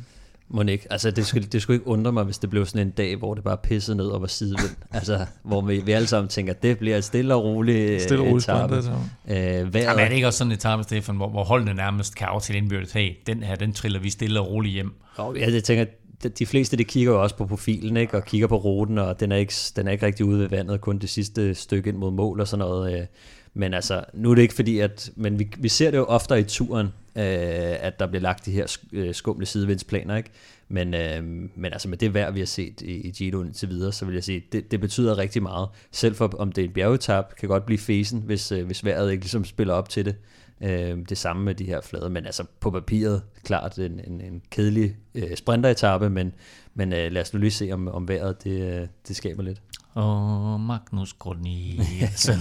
[0.48, 0.86] Må ikke.
[0.92, 3.34] Altså, det skulle, det skulle ikke undre mig, hvis det blev sådan en dag, hvor
[3.34, 4.76] det bare pissede ned og var sidevind.
[4.92, 8.26] altså, hvor vi, vi alle sammen tænker, at det bliver stille og roligt Stille og
[8.30, 8.82] roligt etape.
[8.82, 8.98] sprint,
[9.28, 12.26] Øh, Jamen er det ikke også sådan en etape, Stefan, hvor, hvor holdene nærmest kan
[12.26, 14.92] aftale indbyrdes, hey, den her, den triller vi stille og roligt hjem.
[15.16, 15.84] Og jeg, jeg tænker,
[16.22, 18.16] de- de fleste de kigger jo også på profilen, ikke?
[18.16, 20.80] og kigger på ruten, og den er, ikke, den er ikke rigtig ude ved vandet,
[20.80, 23.00] kun det sidste stykke ind mod mål og sådan noget.
[23.00, 23.06] øh.
[23.54, 26.40] Men altså, nu er det ikke fordi, at men vi, vi ser det jo oftere
[26.40, 30.30] i turen, øh, at der bliver lagt de her øh, skumle sidevindsplaner, ikke?
[30.68, 31.22] Men, øh,
[31.54, 34.14] men altså med det vejr, vi har set i, i Giro indtil videre, så vil
[34.14, 35.68] jeg sige, det, det betyder rigtig meget.
[35.92, 39.12] Selv for om det er en bjergetap, kan godt blive fesen, hvis, øh, hvis vejret
[39.12, 40.16] ikke ligesom spiller op til det.
[40.60, 44.42] Øh, det samme med de her flade, men altså på papiret, klart en, en, en
[44.50, 46.32] kedelig øh, sprinteretappe, men,
[46.74, 49.62] men øh, lad os nu lige se, om, om vejret det, øh, det skaber lidt.
[49.96, 52.38] Og Magnus Grunnielsen.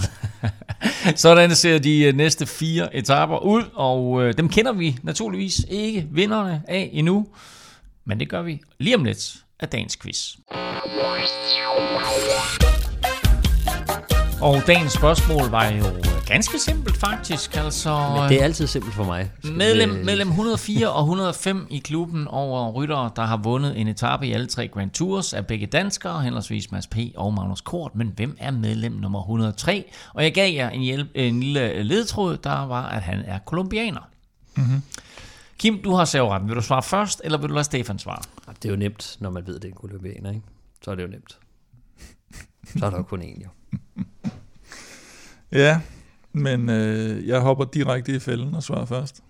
[1.16, 6.08] Sådan ser de øh, næste fire etaper ud, og øh, dem kender vi naturligvis ikke
[6.12, 7.28] vinderne af endnu.
[8.06, 10.36] Men det gør vi lige om lidt af dagens quiz.
[14.42, 15.86] Og dagens spørgsmål var jo
[16.28, 17.58] ganske simpelt faktisk.
[17.58, 19.32] Altså, Men det er altid simpelt for mig.
[19.44, 24.32] Medlem, mellem 104 og 105 i klubben over ryttere, der har vundet en etape i
[24.32, 26.98] alle tre Grand Tours, er begge danskere, henholdsvis Mads P.
[27.16, 27.96] og Magnus Kort.
[27.96, 29.92] Men hvem er medlem nummer 103?
[30.14, 34.10] Og jeg gav jer en, hjælp, en lille ledtråd, der var, at han er kolumbianer.
[34.58, 34.82] Mm-hmm.
[35.58, 36.50] Kim, du har serveretten.
[36.50, 38.22] Vil du svare først, eller vil du lade Stefan svare?
[38.48, 40.42] Det er jo nemt, når man ved, det er en kolumbianer, ikke?
[40.84, 41.38] Så er det jo nemt.
[42.80, 43.50] Så er der jo kun én, jo.
[45.56, 45.82] Ja,
[46.34, 49.24] men øh, jeg hopper direkte i fælden og svarer først.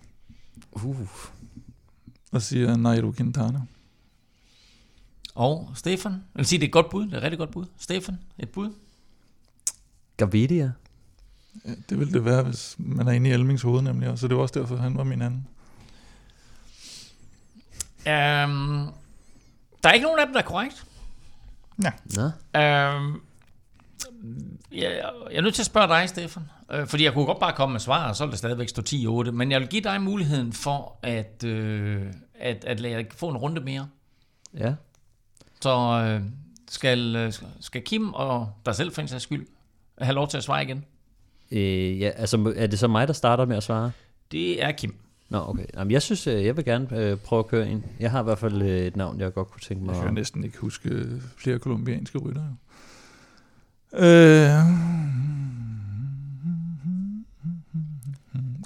[0.72, 1.08] Uh.
[2.32, 3.60] Og siger Nairo Quintana.
[5.34, 6.12] Og Stefan?
[6.12, 7.04] Jeg vil sige, det er et godt bud.
[7.04, 7.64] Det er et rigtig godt bud.
[7.78, 8.70] Stefan, et bud?
[10.16, 10.72] Gavidia.
[11.64, 14.28] Ja, det ville det være, hvis man er inde i Elmings hoved nemlig, og så
[14.28, 15.46] det var også derfor, han var min anden.
[18.06, 18.92] Um,
[19.82, 20.86] der er ikke nogen af dem, der er korrekt.
[21.76, 21.90] Nå,
[22.60, 23.20] Øhm,
[24.72, 26.42] jeg, jeg er nødt til at spørge dig, Stefan.
[26.72, 28.82] Øh, fordi jeg kunne godt bare komme med svar, og så vil det stadigvæk stå
[28.88, 29.30] 10-8.
[29.30, 32.02] Men jeg vil give dig muligheden for at, øh,
[32.34, 33.88] at, at lade jer få en runde mere.
[34.58, 34.74] ja.
[35.60, 35.78] Så
[36.08, 36.22] øh,
[36.70, 39.46] skal, øh, skal Kim og dig selv for en sags skyld
[39.98, 40.84] have lov til at svare igen?
[41.50, 43.90] Øh, ja, altså er det så mig, der starter med at svare?
[44.32, 44.94] Det er Kim.
[45.28, 45.64] Nå, okay.
[45.74, 47.84] Jamen, jeg synes, øh, jeg vil gerne øh, prøve at køre en.
[48.00, 49.94] Jeg har i hvert fald øh, et navn, jeg godt kunne tænke mig.
[49.94, 51.06] Jeg kan næsten ikke huske
[51.36, 52.56] flere kolumbianske ryttere.
[53.96, 54.50] Øh,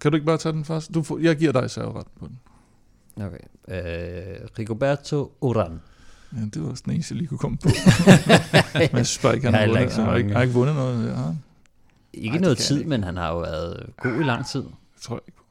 [0.03, 0.95] kan du ikke bare tage den først?
[0.95, 2.39] Du får, jeg giver dig serveret på den.
[3.25, 3.39] Okay.
[3.69, 5.81] Øh, Rigoberto Oran.
[6.37, 7.69] Ja, det var sådan en, jeg lige kunne komme på.
[8.75, 9.83] Men jeg synes bare ikke, han Jeg har vundet.
[9.83, 11.07] ikke så har ikke, har ikke vundet noget.
[11.09, 11.37] Ja, det
[12.13, 12.89] Ikke Ej, det noget tid, jeg ikke.
[12.91, 14.65] men han har jo været god i lang tid.
[15.03, 15.45] tror jeg ikke på.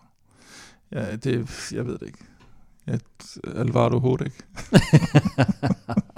[0.91, 2.19] Ja, det, jeg ved det ikke.
[2.87, 2.97] Ja,
[3.55, 4.33] Alvaro Hodek.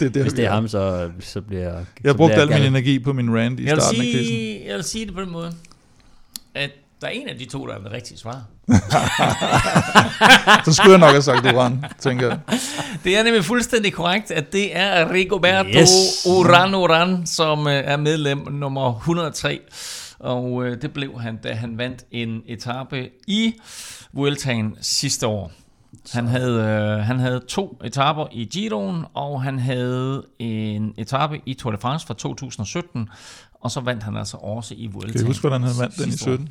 [0.00, 1.84] det er det, Hvis det er ham, så, så bliver jeg...
[2.04, 4.26] Jeg brugte al min energi på min rand i Jeg vil, starten af quizzen.
[4.26, 5.52] sige, jeg vil sige det på den måde,
[6.54, 8.42] at Der er en af de to, der er det rigtige svar.
[10.64, 12.38] så skulle jeg nok have sagt Uran, tænker jeg.
[13.04, 16.26] Det er nemlig fuldstændig korrekt, at det er Rigoberto yes.
[16.26, 19.60] Uran Uran, som øh, er medlem nummer 103.
[20.18, 23.54] Og øh, det blev han, da han vandt en etape i
[24.12, 25.52] Vueltaen sidste år.
[26.12, 31.54] Han havde, øh, han havde to etaper i Giroen, og han havde en etape i
[31.54, 33.08] Tour de France fra 2017,
[33.60, 35.12] og så vandt han altså også i Vueltaen.
[35.12, 36.48] Kan du huske, hvordan han vandt den i 17?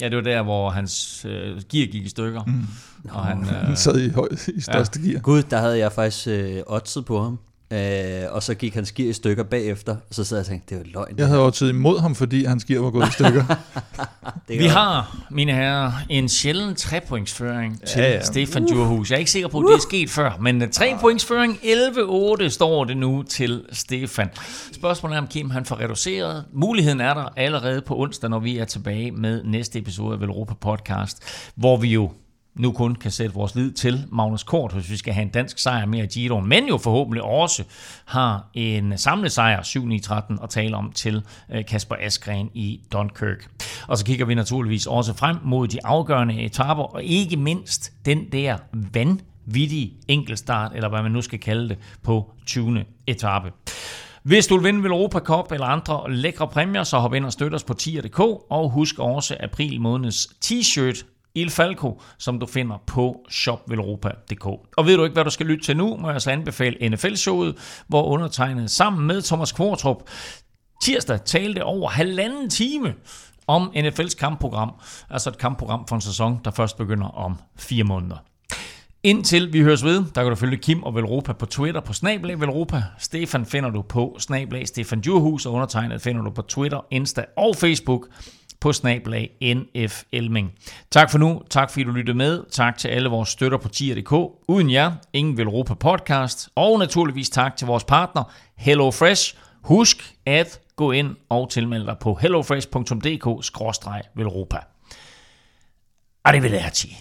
[0.00, 2.44] Ja, det var der, hvor hans øh, gear gik i stykker.
[2.44, 2.66] Mm.
[3.10, 5.08] Og han, øh, han sad i, høj, i største ja.
[5.08, 5.20] gear.
[5.20, 7.38] Gud, der havde jeg faktisk øh, oddset på ham.
[7.70, 10.74] Øh, og så gik hans gear i stykker bagefter, og så sad jeg og tænkte,
[10.74, 11.18] det var løgn.
[11.18, 13.44] Jeg havde også imod ham, fordi hans gear var gået i stykker.
[14.48, 18.22] Vi har, mine herrer, en sjælden trepointsføring til ja, ja.
[18.22, 19.10] Stefan Djurhus.
[19.10, 21.58] Jeg er ikke sikker på, at det er sket før, men trepointsføring
[22.44, 24.28] 11-8 står det nu til Stefan.
[24.72, 26.44] Spørgsmålet er, om Kim han får reduceret.
[26.52, 30.54] Muligheden er der allerede på onsdag, når vi er tilbage med næste episode af Velropa
[30.54, 31.22] Podcast,
[31.54, 32.10] hvor vi jo
[32.54, 35.58] nu kun kan sætte vores lid til Magnus Kort, hvis vi skal have en dansk
[35.58, 37.64] sejr mere i Giro, men jo forhåbentlig også
[38.04, 41.22] har en samlet sejr 7-9-13 at tale om til
[41.52, 43.50] øh, Kasper Askren i Dunkirk.
[43.88, 48.32] Og så kigger vi naturligvis også frem mod de afgørende etaper, og ikke mindst den
[48.32, 52.84] der vanvittige enkeltstart, eller hvad man nu skal kalde det, på 20.
[53.06, 53.52] etape.
[54.22, 57.54] Hvis du vil vinde Europa Cup eller andre lækre præmier, så hop ind og støt
[57.54, 58.20] os på tier.dk,
[58.50, 64.46] og husk også april måneds t-shirt Il Falco, som du finder på shopvelropa.dk.
[64.76, 67.54] Og ved du ikke, hvad du skal lytte til nu, må jeg så anbefale NFL-showet,
[67.86, 70.02] hvor undertegnet sammen med Thomas Kvartrup
[70.82, 72.94] tirsdag talte over halvanden time
[73.46, 74.72] om NFL's kampprogram,
[75.10, 78.16] altså et kampprogram for en sæson, der først begynder om fire måneder.
[79.02, 82.40] Indtil vi høres ved, der kan du følge Kim og Velropa på Twitter på Snablag
[82.40, 82.82] Velropa.
[82.98, 87.56] Stefan finder du på Snablag Stefan Djurhus, og undertegnet finder du på Twitter, Insta og
[87.56, 88.08] Facebook
[88.64, 90.52] på snablag NF Elming.
[90.90, 91.42] Tak for nu.
[91.50, 92.44] Tak fordi du lyttede med.
[92.50, 94.12] Tak til alle vores støtter på tier.dk.
[94.48, 96.48] Uden jer, ingen vil Europa podcast.
[96.54, 99.36] Og naturligvis tak til vores partner HelloFresh.
[99.62, 104.58] Husk at gå ind og tilmelde dig på hellofresh.dk-velropa.
[106.24, 106.96] Arrivederci.